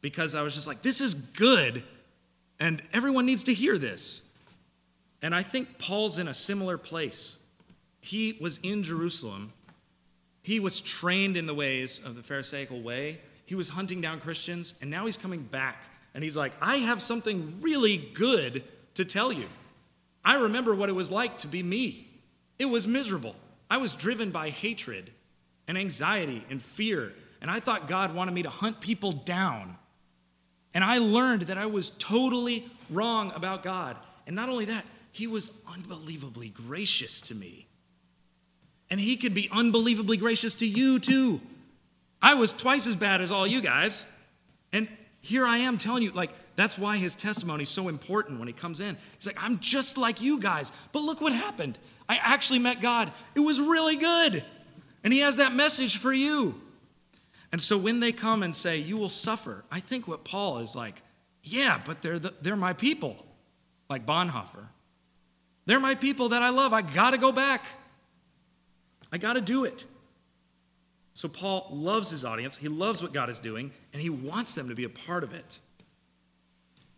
because 0.00 0.34
I 0.34 0.40
was 0.40 0.54
just 0.54 0.66
like, 0.66 0.80
this 0.80 1.02
is 1.02 1.14
good, 1.14 1.82
and 2.58 2.82
everyone 2.92 3.26
needs 3.26 3.44
to 3.44 3.54
hear 3.54 3.76
this. 3.76 4.22
And 5.20 5.34
I 5.34 5.42
think 5.42 5.78
Paul's 5.78 6.16
in 6.16 6.26
a 6.26 6.34
similar 6.34 6.78
place. 6.78 7.38
He 8.00 8.38
was 8.40 8.58
in 8.62 8.82
Jerusalem. 8.82 9.52
He 10.42 10.58
was 10.58 10.80
trained 10.80 11.36
in 11.36 11.46
the 11.46 11.54
ways 11.54 12.00
of 12.04 12.14
the 12.16 12.22
Pharisaical 12.22 12.80
way. 12.80 13.20
He 13.44 13.54
was 13.54 13.70
hunting 13.70 14.00
down 14.00 14.20
Christians, 14.20 14.74
and 14.80 14.90
now 14.90 15.06
he's 15.06 15.18
coming 15.18 15.42
back. 15.42 15.90
And 16.14 16.24
he's 16.24 16.36
like, 16.36 16.52
I 16.60 16.76
have 16.76 17.02
something 17.02 17.58
really 17.60 17.96
good 18.14 18.64
to 18.94 19.04
tell 19.04 19.32
you. 19.32 19.46
I 20.24 20.36
remember 20.36 20.74
what 20.74 20.88
it 20.88 20.94
was 20.94 21.10
like 21.10 21.38
to 21.38 21.46
be 21.46 21.62
me. 21.62 22.08
It 22.58 22.66
was 22.66 22.86
miserable. 22.86 23.36
I 23.70 23.76
was 23.76 23.94
driven 23.94 24.30
by 24.30 24.50
hatred 24.50 25.10
and 25.68 25.78
anxiety 25.78 26.44
and 26.50 26.60
fear, 26.62 27.12
and 27.40 27.50
I 27.50 27.60
thought 27.60 27.88
God 27.88 28.14
wanted 28.14 28.34
me 28.34 28.42
to 28.42 28.50
hunt 28.50 28.80
people 28.80 29.12
down. 29.12 29.76
And 30.74 30.84
I 30.84 30.98
learned 30.98 31.42
that 31.42 31.58
I 31.58 31.66
was 31.66 31.90
totally 31.90 32.68
wrong 32.88 33.32
about 33.34 33.62
God. 33.62 33.96
And 34.26 34.36
not 34.36 34.48
only 34.48 34.64
that, 34.66 34.84
He 35.12 35.26
was 35.26 35.50
unbelievably 35.72 36.50
gracious 36.50 37.20
to 37.22 37.34
me. 37.34 37.66
And 38.90 39.00
he 39.00 39.16
could 39.16 39.34
be 39.34 39.48
unbelievably 39.52 40.16
gracious 40.16 40.54
to 40.54 40.66
you 40.66 40.98
too. 40.98 41.40
I 42.20 42.34
was 42.34 42.52
twice 42.52 42.86
as 42.86 42.96
bad 42.96 43.20
as 43.20 43.30
all 43.32 43.46
you 43.46 43.60
guys. 43.60 44.04
And 44.72 44.88
here 45.20 45.46
I 45.46 45.58
am 45.58 45.78
telling 45.78 46.02
you, 46.02 46.10
like, 46.10 46.30
that's 46.56 46.76
why 46.76 46.96
his 46.96 47.14
testimony 47.14 47.62
is 47.62 47.68
so 47.68 47.88
important 47.88 48.38
when 48.38 48.48
he 48.48 48.52
comes 48.52 48.80
in. 48.80 48.96
He's 49.16 49.26
like, 49.26 49.42
I'm 49.42 49.58
just 49.60 49.96
like 49.96 50.20
you 50.20 50.38
guys, 50.38 50.72
but 50.92 51.02
look 51.02 51.20
what 51.20 51.32
happened. 51.32 51.78
I 52.08 52.18
actually 52.20 52.58
met 52.58 52.80
God. 52.80 53.12
It 53.34 53.40
was 53.40 53.60
really 53.60 53.96
good. 53.96 54.44
And 55.02 55.12
he 55.12 55.20
has 55.20 55.36
that 55.36 55.54
message 55.54 55.96
for 55.96 56.12
you. 56.12 56.60
And 57.52 57.60
so 57.60 57.78
when 57.78 58.00
they 58.00 58.12
come 58.12 58.42
and 58.42 58.54
say, 58.54 58.76
You 58.76 58.96
will 58.96 59.08
suffer, 59.08 59.64
I 59.70 59.80
think 59.80 60.06
what 60.06 60.24
Paul 60.24 60.58
is 60.58 60.76
like, 60.76 61.02
Yeah, 61.42 61.80
but 61.84 62.02
they're, 62.02 62.18
the, 62.18 62.34
they're 62.42 62.56
my 62.56 62.72
people, 62.72 63.24
like 63.88 64.04
Bonhoeffer. 64.06 64.66
They're 65.66 65.80
my 65.80 65.94
people 65.94 66.30
that 66.30 66.42
I 66.42 66.50
love. 66.50 66.72
I 66.72 66.82
got 66.82 67.12
to 67.12 67.18
go 67.18 67.32
back. 67.32 67.64
I 69.12 69.18
got 69.18 69.34
to 69.34 69.40
do 69.40 69.64
it. 69.64 69.84
So 71.14 71.28
Paul 71.28 71.68
loves 71.72 72.10
his 72.10 72.24
audience, 72.24 72.58
he 72.58 72.68
loves 72.68 73.02
what 73.02 73.12
God 73.12 73.28
is 73.28 73.38
doing, 73.38 73.72
and 73.92 74.00
he 74.00 74.08
wants 74.08 74.54
them 74.54 74.68
to 74.68 74.74
be 74.74 74.84
a 74.84 74.88
part 74.88 75.24
of 75.24 75.34
it. 75.34 75.58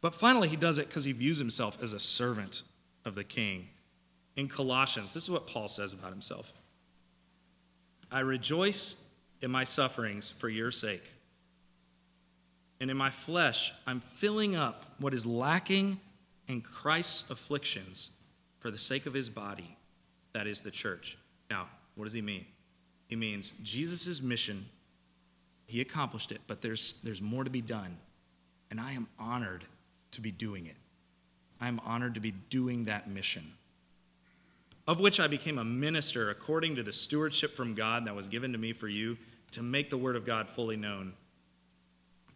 But 0.00 0.14
finally, 0.14 0.48
he 0.48 0.56
does 0.56 0.78
it 0.78 0.88
because 0.88 1.04
he 1.04 1.12
views 1.12 1.38
himself 1.38 1.82
as 1.82 1.92
a 1.92 2.00
servant 2.00 2.62
of 3.04 3.14
the 3.14 3.24
king. 3.24 3.68
In 4.36 4.48
Colossians, 4.48 5.12
this 5.12 5.24
is 5.24 5.30
what 5.30 5.46
Paul 5.46 5.68
says 5.68 5.92
about 5.92 6.10
himself 6.10 6.52
I 8.10 8.20
rejoice 8.20 8.96
in 9.40 9.50
my 9.50 9.64
sufferings 9.64 10.30
for 10.30 10.48
your 10.48 10.70
sake. 10.70 11.14
And 12.80 12.90
in 12.90 12.96
my 12.96 13.10
flesh, 13.10 13.72
I'm 13.86 14.00
filling 14.00 14.56
up 14.56 14.84
what 14.98 15.14
is 15.14 15.24
lacking 15.24 16.00
in 16.48 16.60
Christ's 16.60 17.30
afflictions 17.30 18.10
for 18.58 18.70
the 18.70 18.78
sake 18.78 19.06
of 19.06 19.14
his 19.14 19.28
body, 19.28 19.76
that 20.32 20.46
is 20.46 20.60
the 20.60 20.70
church. 20.70 21.16
Now, 21.48 21.68
what 21.94 22.04
does 22.04 22.12
he 22.12 22.22
mean? 22.22 22.46
He 23.06 23.16
means 23.16 23.52
Jesus' 23.62 24.22
mission, 24.22 24.66
he 25.66 25.80
accomplished 25.80 26.32
it, 26.32 26.40
but 26.46 26.62
there's, 26.62 27.00
there's 27.02 27.20
more 27.20 27.44
to 27.44 27.50
be 27.50 27.60
done. 27.60 27.98
And 28.70 28.80
I 28.80 28.92
am 28.92 29.08
honored 29.18 29.66
to 30.12 30.20
be 30.20 30.30
doing 30.30 30.66
it. 30.66 30.76
I 31.60 31.68
am 31.68 31.80
honored 31.84 32.14
to 32.14 32.20
be 32.20 32.30
doing 32.30 32.84
that 32.84 33.08
mission, 33.08 33.52
of 34.86 34.98
which 34.98 35.20
I 35.20 35.26
became 35.26 35.58
a 35.58 35.64
minister 35.64 36.30
according 36.30 36.76
to 36.76 36.82
the 36.82 36.92
stewardship 36.92 37.54
from 37.54 37.74
God 37.74 38.06
that 38.06 38.16
was 38.16 38.28
given 38.28 38.52
to 38.52 38.58
me 38.58 38.72
for 38.72 38.88
you 38.88 39.18
to 39.52 39.62
make 39.62 39.90
the 39.90 39.98
word 39.98 40.16
of 40.16 40.24
God 40.24 40.48
fully 40.48 40.76
known. 40.76 41.12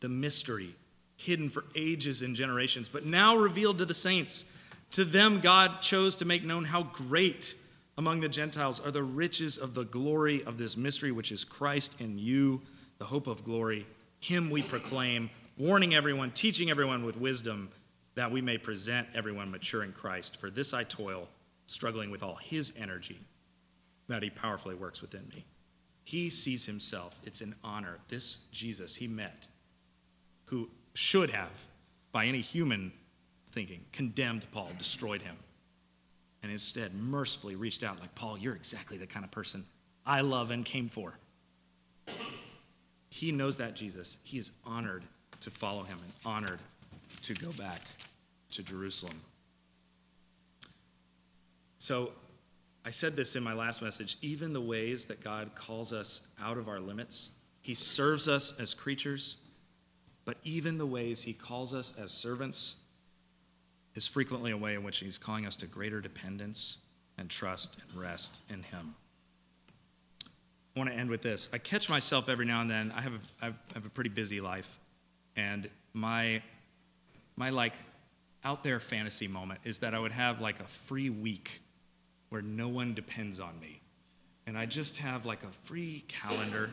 The 0.00 0.08
mystery 0.08 0.76
hidden 1.16 1.48
for 1.48 1.64
ages 1.74 2.22
and 2.22 2.36
generations, 2.36 2.88
but 2.88 3.06
now 3.06 3.34
revealed 3.34 3.78
to 3.78 3.86
the 3.86 3.94
saints. 3.94 4.44
To 4.92 5.04
them, 5.04 5.40
God 5.40 5.80
chose 5.80 6.14
to 6.16 6.24
make 6.24 6.44
known 6.44 6.66
how 6.66 6.84
great 6.84 7.54
among 7.98 8.20
the 8.20 8.28
Gentiles 8.28 8.78
are 8.80 8.90
the 8.90 9.02
riches 9.02 9.56
of 9.56 9.74
the 9.74 9.84
glory 9.84 10.44
of 10.44 10.58
this 10.58 10.76
mystery, 10.76 11.12
which 11.12 11.32
is 11.32 11.44
Christ 11.44 12.00
in 12.00 12.18
you, 12.18 12.62
the 12.98 13.06
hope 13.06 13.26
of 13.26 13.44
glory. 13.44 13.86
Him 14.20 14.50
we 14.50 14.62
proclaim, 14.62 15.30
warning 15.56 15.94
everyone, 15.94 16.30
teaching 16.30 16.70
everyone 16.70 17.04
with 17.04 17.16
wisdom, 17.16 17.70
that 18.14 18.30
we 18.30 18.40
may 18.40 18.58
present 18.58 19.08
everyone 19.14 19.50
mature 19.50 19.82
in 19.82 19.92
Christ. 19.92 20.38
For 20.38 20.50
this 20.50 20.74
I 20.74 20.84
toil, 20.84 21.28
struggling 21.66 22.10
with 22.10 22.22
all 22.22 22.36
his 22.36 22.72
energy, 22.76 23.20
that 24.08 24.22
he 24.22 24.30
powerfully 24.30 24.74
works 24.74 25.00
within 25.00 25.28
me. 25.34 25.46
He 26.04 26.30
sees 26.30 26.66
himself. 26.66 27.18
It's 27.24 27.40
an 27.40 27.56
honor. 27.64 27.98
This 28.08 28.44
Jesus 28.52 28.96
he 28.96 29.06
met, 29.06 29.48
who 30.46 30.70
should 30.94 31.30
have, 31.30 31.66
by 32.12 32.26
any 32.26 32.40
human 32.40 32.92
thinking, 33.50 33.86
condemned 33.92 34.46
Paul, 34.52 34.70
destroyed 34.78 35.22
him 35.22 35.36
and 36.46 36.52
instead 36.52 36.94
mercifully 36.94 37.56
reached 37.56 37.82
out, 37.82 37.98
like, 37.98 38.14
Paul, 38.14 38.38
you're 38.38 38.54
exactly 38.54 38.96
the 38.96 39.06
kind 39.08 39.24
of 39.24 39.32
person 39.32 39.64
I 40.06 40.20
love 40.20 40.52
and 40.52 40.64
came 40.64 40.86
for. 40.86 41.18
He 43.08 43.32
knows 43.32 43.56
that 43.56 43.74
Jesus. 43.74 44.18
He 44.22 44.38
is 44.38 44.52
honored 44.64 45.02
to 45.40 45.50
follow 45.50 45.82
him 45.82 45.98
and 46.00 46.12
honored 46.24 46.60
to 47.22 47.34
go 47.34 47.50
back 47.50 47.80
to 48.52 48.62
Jerusalem. 48.62 49.22
So, 51.78 52.12
I 52.84 52.90
said 52.90 53.16
this 53.16 53.34
in 53.34 53.42
my 53.42 53.52
last 53.52 53.82
message 53.82 54.16
even 54.22 54.52
the 54.52 54.60
ways 54.60 55.06
that 55.06 55.24
God 55.24 55.56
calls 55.56 55.92
us 55.92 56.28
out 56.40 56.58
of 56.58 56.68
our 56.68 56.78
limits, 56.78 57.30
He 57.60 57.74
serves 57.74 58.28
us 58.28 58.56
as 58.60 58.72
creatures, 58.72 59.34
but 60.24 60.36
even 60.44 60.78
the 60.78 60.86
ways 60.86 61.22
He 61.22 61.32
calls 61.32 61.74
us 61.74 61.92
as 61.98 62.12
servants 62.12 62.76
is 63.96 64.06
frequently 64.06 64.50
a 64.50 64.56
way 64.56 64.74
in 64.74 64.82
which 64.82 64.98
he's 64.98 65.18
calling 65.18 65.46
us 65.46 65.56
to 65.56 65.66
greater 65.66 66.00
dependence 66.00 66.78
and 67.18 67.30
trust 67.30 67.78
and 67.80 68.00
rest 68.00 68.42
in 68.48 68.62
him. 68.62 68.94
I 70.74 70.78
want 70.78 70.90
to 70.90 70.96
end 70.96 71.08
with 71.08 71.22
this. 71.22 71.48
I 71.54 71.58
catch 71.58 71.88
myself 71.88 72.28
every 72.28 72.44
now 72.44 72.60
and 72.60 72.70
then. 72.70 72.92
I 72.94 73.00
have 73.00 73.14
a, 73.14 73.46
I 73.46 73.46
have 73.72 73.86
a 73.86 73.88
pretty 73.88 74.10
busy 74.10 74.42
life, 74.42 74.78
and 75.34 75.70
my 75.94 76.42
my 77.34 77.48
like 77.48 77.72
out 78.44 78.62
there 78.62 78.78
fantasy 78.78 79.26
moment 79.26 79.60
is 79.64 79.78
that 79.78 79.94
I 79.94 79.98
would 79.98 80.12
have 80.12 80.40
like 80.40 80.60
a 80.60 80.66
free 80.66 81.08
week 81.08 81.62
where 82.28 82.42
no 82.42 82.68
one 82.68 82.92
depends 82.92 83.40
on 83.40 83.58
me, 83.58 83.80
and 84.46 84.58
I 84.58 84.66
just 84.66 84.98
have 84.98 85.24
like 85.24 85.42
a 85.42 85.52
free 85.62 86.04
calendar. 86.08 86.70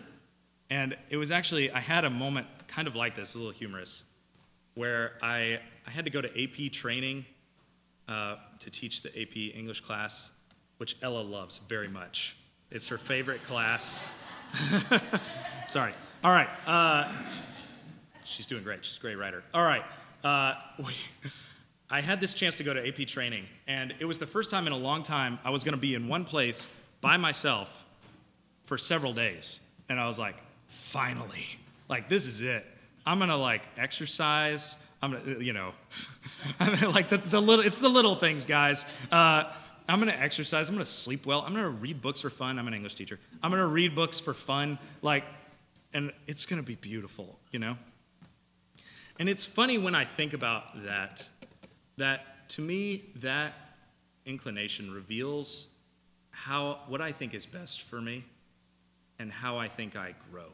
And 0.69 0.97
it 1.09 1.17
was 1.17 1.32
actually 1.32 1.71
I 1.71 1.80
had 1.80 2.03
a 2.03 2.09
moment 2.09 2.47
kind 2.67 2.89
of 2.89 2.95
like 2.95 3.15
this, 3.15 3.36
a 3.36 3.38
little 3.38 3.53
humorous, 3.53 4.03
where 4.76 5.13
I 5.21 5.59
I 5.86 5.91
had 5.91 6.05
to 6.05 6.11
go 6.11 6.21
to 6.21 6.43
AP 6.43 6.71
training 6.71 7.26
uh, 8.07 8.38
to 8.59 8.69
teach 8.69 9.01
the 9.01 9.09
AP 9.09 9.36
English 9.55 9.82
class, 9.82 10.32
which 10.78 10.95
Ella 11.01 11.21
loves 11.21 11.57
very 11.57 11.88
much. 11.88 12.36
It's 12.71 12.88
her 12.88 12.97
favorite 12.97 13.43
class. 13.43 14.09
Sorry. 15.67 15.93
All 16.24 16.32
right. 16.32 16.49
Uh, 16.65 17.11
she's 18.24 18.45
doing 18.45 18.63
great. 18.63 18.84
She's 18.86 18.97
a 18.97 18.99
great 18.99 19.17
writer. 19.17 19.43
All 19.53 19.65
right. 19.65 19.84
Uh, 20.24 20.55
we, 20.80 20.93
I 21.89 22.01
had 22.01 22.19
this 22.19 22.34
chance 22.34 22.55
to 22.57 22.63
go 22.63 22.74
to 22.74 22.88
AP 22.88 23.07
training, 23.07 23.45
and 23.67 23.93
it 23.99 24.05
was 24.05 24.19
the 24.19 24.28
first 24.28 24.49
time 24.49 24.67
in 24.67 24.74
a 24.74 24.78
long 24.78 25.03
time 25.03 25.39
I 25.43 25.49
was 25.49 25.63
going 25.63 25.76
to 25.76 25.82
be 25.82 25.93
in 25.93 26.07
one 26.07 26.26
place 26.26 26.69
by 27.01 27.17
myself 27.17 27.86
for 28.63 28.78
several 28.78 29.13
days. 29.13 29.59
And 29.89 29.99
I 29.99 30.07
was 30.07 30.17
like, 30.17 30.38
finally, 30.67 31.45
like 31.89 32.09
this 32.09 32.26
is 32.26 32.41
it. 32.41 32.65
I'm 33.06 33.20
gonna 33.20 33.38
like 33.38 33.64
exercise. 33.78 34.78
I'm 35.01 35.12
gonna, 35.12 35.39
you 35.39 35.54
know, 35.54 35.74
I 36.60 36.70
mean, 36.70 36.93
like 36.93 37.10
the, 37.10 37.18
the 37.18 37.41
little, 37.41 37.66
it's 37.66 37.80
the 37.80 37.89
little 37.89 38.16
things, 38.16 38.45
guys. 38.45 38.86
Uh, 39.12 39.45
I'm 39.88 39.99
gonna 39.99 40.12
exercise. 40.12 40.70
I'm 40.70 40.76
gonna 40.76 40.86
sleep 40.86 41.26
well. 41.26 41.41
I'm 41.41 41.54
gonna 41.54 41.70
read 41.70 42.01
books 42.01 42.22
for 42.22 42.30
fun. 42.30 42.58
I'm 42.58 42.68
an 42.68 42.74
English 42.74 42.95
teacher. 42.95 43.20
I'm 43.41 43.51
gonna 43.51 43.68
read 43.68 43.95
books 43.95 44.20
for 44.20 44.34
fun. 44.34 44.80
Like, 45.01 45.26
and 45.93 46.12
it's 46.28 46.45
gonna 46.45 46.64
be 46.64 46.76
beautiful, 46.76 47.38
you 47.51 47.60
know? 47.60 47.78
And 49.20 49.30
it's 49.30 49.45
funny 49.45 49.78
when 49.78 49.93
I 49.93 50.06
think 50.06 50.34
about 50.34 50.84
that, 50.86 51.28
that 51.97 52.49
to 52.49 52.62
me, 52.62 53.04
that 53.18 53.54
inclination 54.26 54.91
reveals 54.91 55.68
how, 56.32 56.80
what 56.88 57.01
I 57.01 57.12
think 57.12 57.34
is 57.34 57.45
best 57.45 57.82
for 57.82 58.01
me 58.01 58.26
and 59.20 59.32
how 59.32 59.58
I 59.58 59.68
think 59.68 59.95
I 59.95 60.16
grow. 60.32 60.47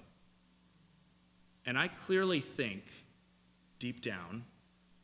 And 1.70 1.78
I 1.78 1.88
clearly 1.88 2.40
think, 2.40 2.84
deep 3.78 4.02
down, 4.02 4.46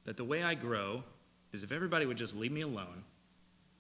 that 0.06 0.18
the 0.18 0.24
way 0.24 0.42
I 0.42 0.56
grow 0.56 1.04
is 1.54 1.62
if 1.62 1.72
everybody 1.72 2.08
would 2.08 2.18
just 2.18 2.36
leave 2.36 2.52
me 2.52 2.62
alone 2.62 3.04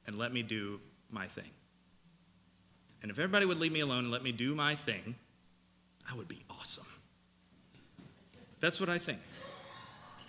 and 0.06 0.20
let 0.20 0.32
me 0.32 0.44
do 0.44 0.80
my 1.10 1.26
thing. 1.26 1.50
And 3.02 3.10
if 3.10 3.18
everybody 3.18 3.44
would 3.44 3.58
leave 3.58 3.72
me 3.72 3.80
alone 3.80 4.04
and 4.04 4.12
let 4.12 4.22
me 4.22 4.32
do 4.32 4.54
my 4.54 4.76
thing, 4.76 5.16
I 6.08 6.16
would 6.16 6.28
be 6.28 6.44
awesome. 6.48 6.86
That's 8.60 8.80
what 8.80 8.88
I 8.88 9.00
think. 9.00 9.22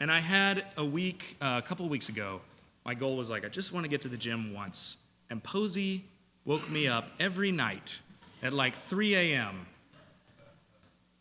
And 0.00 0.11
I 0.11 0.20
had 0.20 0.64
a 0.78 0.84
week, 0.84 1.36
uh, 1.42 1.61
a 1.62 1.68
couple 1.68 1.86
weeks 1.90 2.09
ago, 2.09 2.40
my 2.86 2.94
goal 2.94 3.18
was 3.18 3.28
like, 3.28 3.44
I 3.44 3.48
just 3.48 3.70
want 3.70 3.84
to 3.84 3.88
get 3.88 4.00
to 4.00 4.09
the 4.09 4.16
gym 4.16 4.54
once. 4.54 4.96
And 5.28 5.44
Posey 5.44 6.07
woke 6.46 6.70
me 6.70 6.88
up 6.88 7.11
every 7.20 7.52
night 7.52 8.00
at 8.42 8.54
like 8.54 8.74
3 8.74 9.14
a.m. 9.14 9.66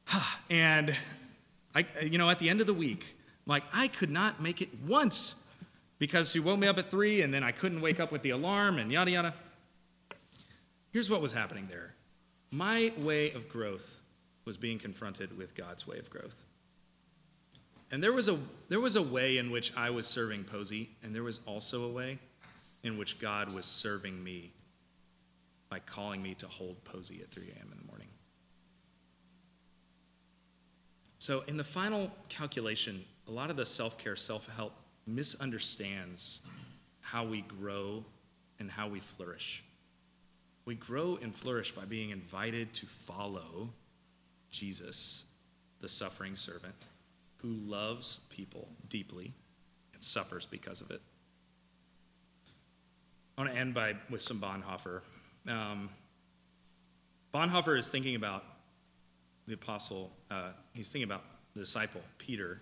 And 0.49 0.95
I, 1.75 1.85
you 2.01 2.17
know, 2.17 2.29
at 2.29 2.39
the 2.39 2.49
end 2.49 2.61
of 2.61 2.67
the 2.67 2.73
week, 2.73 3.17
I'm 3.45 3.51
like, 3.51 3.63
I 3.73 3.87
could 3.87 4.09
not 4.09 4.41
make 4.41 4.61
it 4.61 4.69
once 4.87 5.45
because 5.99 6.33
he 6.33 6.39
woke 6.39 6.59
me 6.59 6.67
up 6.67 6.77
at 6.77 6.89
3 6.89 7.21
and 7.21 7.33
then 7.33 7.43
I 7.43 7.51
couldn't 7.51 7.81
wake 7.81 7.99
up 7.99 8.11
with 8.11 8.21
the 8.21 8.29
alarm 8.31 8.77
and 8.79 8.91
yada 8.91 9.11
yada. 9.11 9.33
Here's 10.91 11.09
what 11.09 11.21
was 11.21 11.33
happening 11.33 11.67
there 11.69 11.93
my 12.51 12.93
way 12.97 13.31
of 13.31 13.49
growth 13.49 14.01
was 14.45 14.55
being 14.55 14.79
confronted 14.79 15.37
with 15.37 15.55
God's 15.55 15.85
way 15.85 15.97
of 15.97 16.09
growth. 16.09 16.45
And 17.91 18.01
there 18.01 18.13
was 18.13 18.29
a, 18.29 18.39
there 18.69 18.79
was 18.79 18.95
a 18.95 19.01
way 19.01 19.37
in 19.37 19.51
which 19.51 19.75
I 19.75 19.89
was 19.89 20.07
serving 20.07 20.45
Posey, 20.45 20.91
and 21.03 21.13
there 21.13 21.23
was 21.23 21.39
also 21.45 21.83
a 21.83 21.89
way 21.89 22.19
in 22.83 22.97
which 22.97 23.19
God 23.19 23.53
was 23.53 23.65
serving 23.65 24.23
me 24.23 24.53
by 25.69 25.79
calling 25.79 26.21
me 26.21 26.35
to 26.35 26.47
hold 26.47 26.83
Posey 26.83 27.19
at 27.21 27.31
3 27.31 27.43
a.m. 27.43 27.69
in 27.71 27.77
the 27.77 27.85
morning. 27.85 28.07
So, 31.25 31.41
in 31.47 31.57
the 31.57 31.63
final 31.63 32.11
calculation, 32.29 33.03
a 33.27 33.31
lot 33.31 33.49
of 33.49 33.57
the 33.57 33.65
self 33.65 33.97
care, 33.97 34.15
self 34.15 34.47
help 34.55 34.73
misunderstands 35.07 36.41
how 37.01 37.25
we 37.25 37.41
grow 37.41 38.05
and 38.59 38.69
how 38.69 38.87
we 38.89 38.99
flourish. 38.99 39.63
We 40.65 40.75
grow 40.75 41.17
and 41.19 41.33
flourish 41.33 41.71
by 41.71 41.85
being 41.85 42.11
invited 42.11 42.75
to 42.75 42.85
follow 42.85 43.71
Jesus, 44.51 45.23
the 45.81 45.89
suffering 45.89 46.35
servant, 46.35 46.75
who 47.37 47.53
loves 47.53 48.19
people 48.29 48.67
deeply 48.87 49.33
and 49.95 50.03
suffers 50.03 50.45
because 50.45 50.79
of 50.79 50.91
it. 50.91 51.01
I 53.35 53.41
want 53.41 53.51
to 53.51 53.59
end 53.59 53.73
by 53.73 53.95
with 54.11 54.21
some 54.21 54.39
Bonhoeffer. 54.39 55.01
Um, 55.47 55.89
Bonhoeffer 57.33 57.79
is 57.79 57.87
thinking 57.87 58.13
about 58.13 58.43
the 59.47 59.53
apostle, 59.53 60.11
uh, 60.31 60.49
he's 60.73 60.89
thinking 60.89 61.09
about 61.09 61.23
the 61.53 61.59
disciple, 61.59 62.01
Peter, 62.17 62.61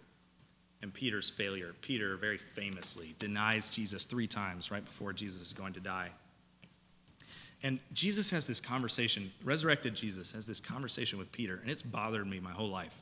and 0.81 0.93
Peter's 0.93 1.29
failure. 1.29 1.73
Peter 1.81 2.17
very 2.17 2.37
famously 2.37 3.15
denies 3.17 3.69
Jesus 3.69 4.05
three 4.05 4.27
times 4.27 4.69
right 4.69 4.83
before 4.83 5.13
Jesus 5.13 5.41
is 5.41 5.53
going 5.53 5.73
to 5.73 5.79
die. 5.79 6.09
And 7.63 7.79
Jesus 7.93 8.29
has 8.31 8.45
this 8.45 8.59
conversation, 8.59 9.31
resurrected 9.43 9.95
Jesus 9.95 10.33
has 10.33 10.45
this 10.45 10.59
conversation 10.59 11.17
with 11.17 11.31
Peter, 11.31 11.55
and 11.55 11.71
it's 11.71 11.81
bothered 11.81 12.27
me 12.27 12.41
my 12.41 12.51
whole 12.51 12.69
life. 12.69 13.01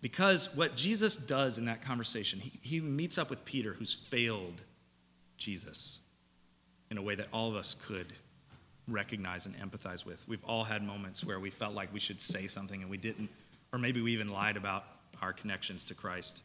Because 0.00 0.54
what 0.54 0.76
Jesus 0.76 1.16
does 1.16 1.58
in 1.58 1.64
that 1.64 1.82
conversation, 1.82 2.38
he, 2.40 2.52
he 2.62 2.80
meets 2.80 3.18
up 3.18 3.28
with 3.28 3.44
Peter, 3.44 3.74
who's 3.74 3.92
failed 3.92 4.62
Jesus 5.36 5.98
in 6.90 6.98
a 6.98 7.02
way 7.02 7.16
that 7.16 7.28
all 7.32 7.48
of 7.48 7.56
us 7.56 7.74
could 7.74 8.12
recognize 8.88 9.46
and 9.46 9.56
empathize 9.56 10.04
with. 10.04 10.26
We've 10.28 10.44
all 10.44 10.64
had 10.64 10.82
moments 10.82 11.24
where 11.24 11.38
we 11.38 11.50
felt 11.50 11.74
like 11.74 11.92
we 11.92 12.00
should 12.00 12.20
say 12.20 12.46
something 12.46 12.80
and 12.82 12.90
we 12.90 12.96
didn't, 12.96 13.30
or 13.72 13.78
maybe 13.78 14.00
we 14.00 14.12
even 14.12 14.30
lied 14.30 14.56
about 14.56 14.84
our 15.20 15.32
connections 15.32 15.84
to 15.86 15.94
Christ. 15.94 16.42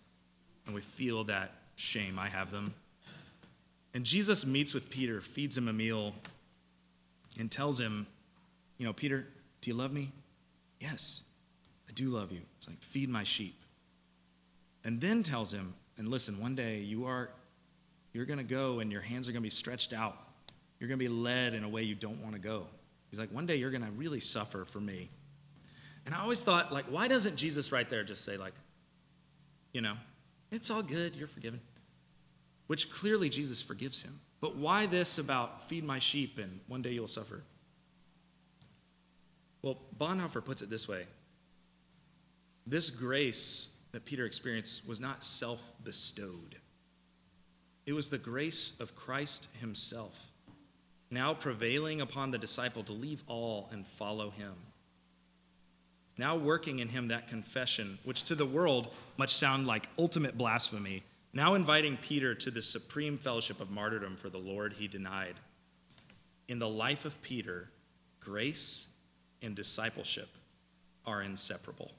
And 0.66 0.76
we 0.76 0.82
feel 0.82 1.24
that 1.26 1.54
shame. 1.76 2.20
I 2.20 2.30
have 2.30 2.52
them. 2.52 2.74
And 3.94 4.06
Jesus 4.06 4.46
meets 4.46 4.74
with 4.74 4.90
Peter, 4.90 5.22
feeds 5.22 5.58
him 5.58 5.68
a 5.68 5.74
meal, 5.74 6.14
and 7.40 7.50
tells 7.50 7.80
him, 7.80 8.06
You 8.78 8.86
know, 8.86 8.94
Peter, 8.94 9.28
do 9.62 9.70
you 9.70 9.76
love 9.76 9.92
me? 9.92 10.12
Yes, 10.80 11.24
I 11.90 11.94
do 11.94 12.10
love 12.10 12.32
you. 12.32 12.42
It's 12.58 12.68
like, 12.68 12.82
Feed 12.82 13.10
my 13.10 13.24
sheep. 13.24 13.60
And 14.84 15.02
then 15.02 15.24
tells 15.24 15.54
him, 15.54 15.74
And 15.98 16.10
listen, 16.10 16.40
one 16.40 16.56
day 16.56 16.80
you 16.80 17.06
are. 17.06 17.32
You're 18.14 18.26
going 18.26 18.40
to 18.40 18.44
go 18.44 18.80
and 18.80 18.92
your 18.92 19.02
hands 19.02 19.28
are 19.28 19.32
going 19.32 19.42
to 19.42 19.46
be 19.46 19.50
stretched 19.50 19.94
out 19.94 20.27
you're 20.80 20.88
going 20.88 21.00
to 21.00 21.04
be 21.04 21.12
led 21.12 21.54
in 21.54 21.64
a 21.64 21.70
way 21.70 21.84
you 21.84 21.96
don't 21.96 22.22
want 22.22 22.34
to 22.34 22.40
go. 22.42 22.68
He's 23.10 23.20
like, 23.20 23.32
one 23.32 23.46
day 23.46 23.56
you're 23.56 23.72
going 23.72 23.84
to 23.84 23.92
really 23.92 24.20
suffer 24.20 24.66
for 24.66 24.80
me. 24.80 25.10
And 26.06 26.14
I 26.14 26.20
always 26.20 26.42
thought, 26.42 26.72
like, 26.72 26.86
why 26.86 27.08
doesn't 27.08 27.36
Jesus 27.36 27.72
right 27.72 27.90
there 27.90 28.04
just 28.04 28.24
say, 28.24 28.38
like, 28.38 28.54
you 29.74 29.82
know, 29.82 29.96
it's 30.52 30.70
all 30.70 30.84
good, 30.84 31.16
you're 31.16 31.28
forgiven? 31.28 31.62
Which 32.68 32.92
clearly 32.92 33.30
Jesus 33.30 33.62
forgives 33.62 34.04
him. 34.04 34.20
But 34.40 34.56
why 34.56 34.86
this 34.86 35.18
about 35.18 35.68
feed 35.68 35.84
my 35.84 36.00
sheep 36.00 36.38
and 36.38 36.60
one 36.68 36.82
day 36.82 36.92
you'll 36.92 37.08
suffer? 37.08 37.44
Well, 39.62 39.80
Bonhoeffer 39.98 40.44
puts 40.44 40.62
it 40.62 40.70
this 40.70 40.88
way 40.88 41.06
this 42.66 42.90
grace 42.90 43.70
that 43.94 44.06
Peter 44.06 44.26
experienced 44.26 44.88
was 44.88 45.00
not 45.00 45.24
self 45.24 45.74
bestowed, 45.84 46.58
it 47.86 47.94
was 47.94 48.10
the 48.10 48.18
grace 48.18 48.80
of 48.80 48.96
Christ 48.96 49.48
himself 49.60 50.32
now 51.18 51.34
prevailing 51.34 52.00
upon 52.00 52.30
the 52.30 52.38
disciple 52.38 52.84
to 52.84 52.94
leave 52.94 53.24
all 53.26 53.68
and 53.72 53.88
follow 53.88 54.30
him. 54.30 54.54
Now 56.16 56.36
working 56.36 56.78
in 56.78 56.90
him 56.90 57.08
that 57.08 57.28
confession, 57.28 57.98
which 58.04 58.22
to 58.26 58.36
the 58.36 58.46
world 58.46 58.90
much 59.18 59.34
sound 59.34 59.66
like 59.66 59.90
ultimate 59.98 60.38
blasphemy, 60.38 61.02
now 61.34 61.56
inviting 61.56 61.98
Peter 61.98 62.36
to 62.36 62.52
the 62.52 62.62
supreme 62.62 63.18
fellowship 63.18 63.60
of 63.60 63.72
martyrdom 63.72 64.16
for 64.16 64.30
the 64.30 64.38
Lord 64.38 64.74
he 64.74 64.88
denied. 64.88 65.34
In 66.48 66.60
the 66.60 66.70
life 66.70 67.04
of 67.04 67.20
Peter, 67.24 67.72
grace 68.20 68.86
and 69.42 69.56
discipleship 69.56 70.30
are 71.04 71.24
inseparable. 71.24 71.94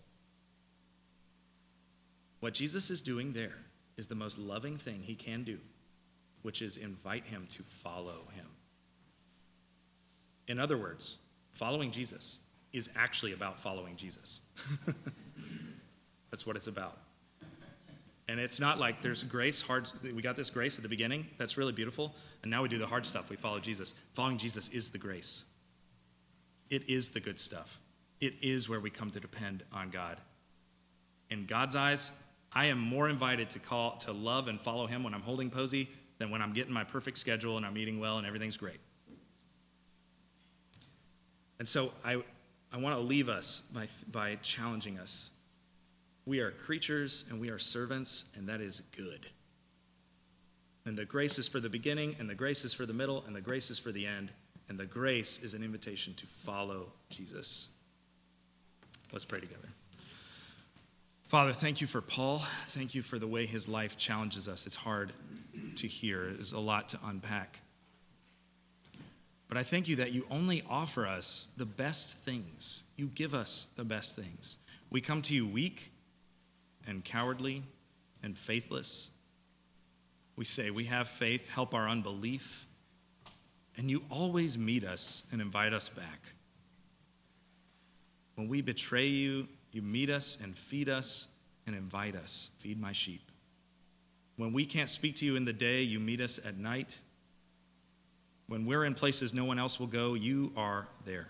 What 2.39 2.55
Jesus 2.55 2.89
is 2.89 3.03
doing 3.03 3.33
there 3.33 3.59
is 3.97 4.07
the 4.07 4.15
most 4.15 4.39
loving 4.39 4.77
thing 4.77 5.03
he 5.03 5.17
can 5.17 5.43
do, 5.43 5.59
which 6.43 6.63
is 6.63 6.77
invite 6.77 7.27
him 7.27 7.49
to 7.49 7.65
follow 7.65 8.29
him. 8.33 8.47
In 10.49 10.59
other 10.59 10.77
words, 10.77 11.19
following 11.53 11.93
Jesus 11.93 12.41
is 12.73 12.91
actually 12.97 13.33
about 13.33 13.61
following 13.61 13.97
Jesus. 13.97 14.41
That's 16.31 16.47
what 16.47 16.57
it's 16.57 16.67
about. 16.67 16.99
And 18.29 18.39
it's 18.39 18.61
not 18.61 18.79
like 18.79 19.01
there's 19.01 19.23
grace, 19.23 19.63
hard, 19.63 19.91
we 20.03 20.21
got 20.21 20.37
this 20.37 20.51
grace 20.51 20.77
at 20.77 20.83
the 20.83 20.89
beginning. 20.89 21.27
That's 21.39 21.57
really 21.57 21.73
beautiful. 21.73 22.15
And 22.43 22.51
now 22.51 22.63
we 22.63 22.69
do 22.69 22.79
the 22.79 22.87
hard 22.87 23.07
stuff. 23.07 23.31
We 23.31 23.37
follow 23.37 23.59
Jesus. 23.59 23.95
Following 24.13 24.37
Jesus 24.37 24.69
is 24.69 24.91
the 24.91 24.99
grace, 24.99 25.45
it 26.69 26.89
is 26.89 27.11
the 27.11 27.21
good 27.21 27.39
stuff. 27.39 27.81
It 28.21 28.35
is 28.43 28.69
where 28.69 28.81
we 28.81 28.91
come 28.91 29.13
to 29.13 29.21
depend 29.21 29.63
on 29.73 29.91
God. 29.91 30.19
In 31.31 31.47
God's 31.47 31.77
eyes, 31.77 32.11
I 32.53 32.65
am 32.67 32.79
more 32.79 33.09
invited 33.09 33.49
to 33.51 33.61
call 33.61 33.97
to 33.99 34.13
love 34.13 34.49
and 34.49 34.61
follow 34.61 34.87
him 34.87 35.05
when 35.05 35.15
I'm 35.15 35.23
holding 35.23 35.51
Posey 35.51 35.89
than 36.19 36.31
when 36.31 36.43
I'm 36.43 36.53
getting 36.53 36.73
my 36.73 36.83
perfect 36.83 37.19
schedule 37.19 37.57
and 37.57 37.65
I'm 37.65 37.79
eating 37.79 38.01
well 38.01 38.19
and 38.19 38.27
everything's 38.27 38.57
great. 38.57 38.81
And 41.59 41.69
so 41.69 41.93
I, 42.05 42.23
I 42.73 42.77
want 42.79 42.97
to 42.97 43.03
leave 43.03 43.29
us 43.29 43.63
by, 43.73 43.89
by 44.11 44.37
challenging 44.43 44.99
us. 44.99 45.31
We 46.25 46.41
are 46.41 46.51
creatures 46.51 47.25
and 47.31 47.41
we 47.41 47.51
are 47.51 47.59
servants, 47.59 48.27
and 48.37 48.49
that 48.49 48.61
is 48.61 48.83
good. 48.97 49.29
And 50.85 50.97
the 50.97 51.05
grace 51.05 51.39
is 51.39 51.49
for 51.49 51.61
the 51.61 51.69
beginning, 51.69 52.17
and 52.19 52.31
the 52.31 52.35
grace 52.35 52.65
is 52.65 52.73
for 52.73 52.87
the 52.87 52.93
middle, 52.93 53.25
and 53.27 53.35
the 53.35 53.41
grace 53.41 53.71
is 53.71 53.79
for 53.79 53.93
the 53.93 54.07
end. 54.07 54.33
And 54.69 54.79
the 54.79 54.87
grace 54.87 55.43
is 55.43 55.55
an 55.55 55.63
invitation 55.63 56.15
to 56.15 56.27
follow 56.27 56.93
Jesus. 57.11 57.69
Let's 59.13 59.25
pray 59.25 59.41
together. 59.41 59.69
Father, 61.27 61.53
thank 61.53 61.81
you 61.81 61.87
for 61.87 62.01
Paul. 62.01 62.43
Thank 62.67 62.95
you 62.95 63.03
for 63.03 63.19
the 63.19 63.27
way 63.27 63.47
his 63.47 63.69
life 63.69 63.99
challenges 63.99 64.49
us. 64.49 64.67
It's 64.67 64.77
hard 64.77 65.13
to 65.77 65.87
hear, 65.87 66.31
there's 66.33 66.53
a 66.53 66.59
lot 66.61 66.89
to 66.91 66.99
unpack. 67.05 67.61
But 69.49 69.57
I 69.57 69.63
thank 69.63 69.89
you 69.89 69.97
that 69.97 70.13
you 70.13 70.27
only 70.31 70.63
offer 70.69 71.07
us 71.07 71.49
the 71.57 71.65
best 71.65 72.19
things. 72.19 72.85
You 72.97 73.07
give 73.09 73.35
us 73.35 73.69
the 73.77 73.85
best 73.85 74.15
things. 74.15 74.59
We 74.91 75.01
come 75.01 75.23
to 75.23 75.35
you 75.35 75.47
weak 75.47 75.93
and 76.87 77.05
cowardly 77.05 77.65
and 78.23 78.37
faithless. 78.37 79.09
We 80.37 80.45
say, 80.45 80.71
We 80.71 80.85
have 80.85 81.09
faith, 81.09 81.49
help 81.51 81.75
our 81.75 81.89
unbelief. 81.89 82.67
And 83.77 83.91
you 83.91 84.05
always 84.11 84.59
meet 84.59 84.85
us 84.85 85.25
and 85.31 85.41
invite 85.41 85.73
us 85.73 85.89
back. 85.89 86.35
When 88.35 88.49
we 88.49 88.61
betray 88.61 89.07
you, 89.07 89.49
you 89.73 89.83
meet 89.83 90.11
us 90.11 90.37
and 90.43 90.57
feed 90.57 90.89
us 90.89 91.29
and 91.67 91.77
invite 91.77 92.17
us. 92.17 92.51
Feed 92.59 92.81
my 92.81 92.93
sheep. 92.93 93.31
When 94.37 94.53
we 94.53 94.65
can't 94.65 94.91
speak 94.91 95.17
to 95.17 95.27
you 95.27 95.37
in 95.37 95.45
the 95.45 95.53
day, 95.53 95.83
you 95.83 96.01
meet 96.01 96.21
us 96.21 96.39
at 96.45 96.57
night. 96.57 96.99
When 98.49 98.65
we're 98.65 98.85
in 98.85 98.95
places 98.95 99.35
no 99.35 99.45
one 99.45 99.59
else 99.59 99.79
will 99.79 99.87
go, 99.87 100.15
you 100.15 100.53
are 100.57 100.89
there. 101.05 101.29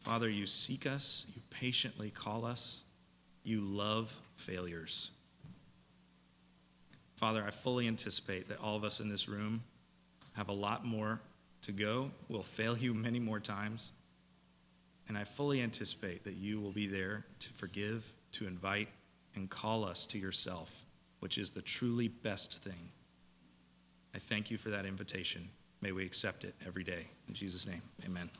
Father, 0.00 0.28
you 0.28 0.46
seek 0.46 0.86
us, 0.86 1.26
you 1.34 1.42
patiently 1.48 2.10
call 2.10 2.44
us, 2.44 2.82
you 3.42 3.60
love 3.60 4.16
failures. 4.34 5.10
Father, 7.14 7.44
I 7.46 7.50
fully 7.50 7.86
anticipate 7.86 8.48
that 8.48 8.60
all 8.60 8.76
of 8.76 8.84
us 8.84 9.00
in 9.00 9.08
this 9.08 9.28
room 9.28 9.62
have 10.34 10.48
a 10.48 10.52
lot 10.52 10.84
more 10.84 11.20
to 11.62 11.72
go. 11.72 12.10
We'll 12.28 12.42
fail 12.42 12.76
you 12.76 12.92
many 12.92 13.18
more 13.20 13.40
times. 13.40 13.92
And 15.08 15.16
I 15.16 15.24
fully 15.24 15.62
anticipate 15.62 16.24
that 16.24 16.34
you 16.34 16.60
will 16.60 16.72
be 16.72 16.88
there 16.88 17.24
to 17.38 17.52
forgive, 17.52 18.12
to 18.32 18.46
invite, 18.46 18.88
and 19.34 19.48
call 19.48 19.84
us 19.84 20.04
to 20.06 20.18
yourself, 20.18 20.84
which 21.20 21.38
is 21.38 21.50
the 21.50 21.62
truly 21.62 22.08
best 22.08 22.62
thing. 22.62 22.90
I 24.16 24.18
thank 24.18 24.50
you 24.50 24.56
for 24.56 24.70
that 24.70 24.86
invitation. 24.86 25.50
May 25.82 25.92
we 25.92 26.06
accept 26.06 26.42
it 26.44 26.54
every 26.66 26.84
day. 26.84 27.08
In 27.28 27.34
Jesus' 27.34 27.66
name, 27.66 27.82
amen. 28.02 28.30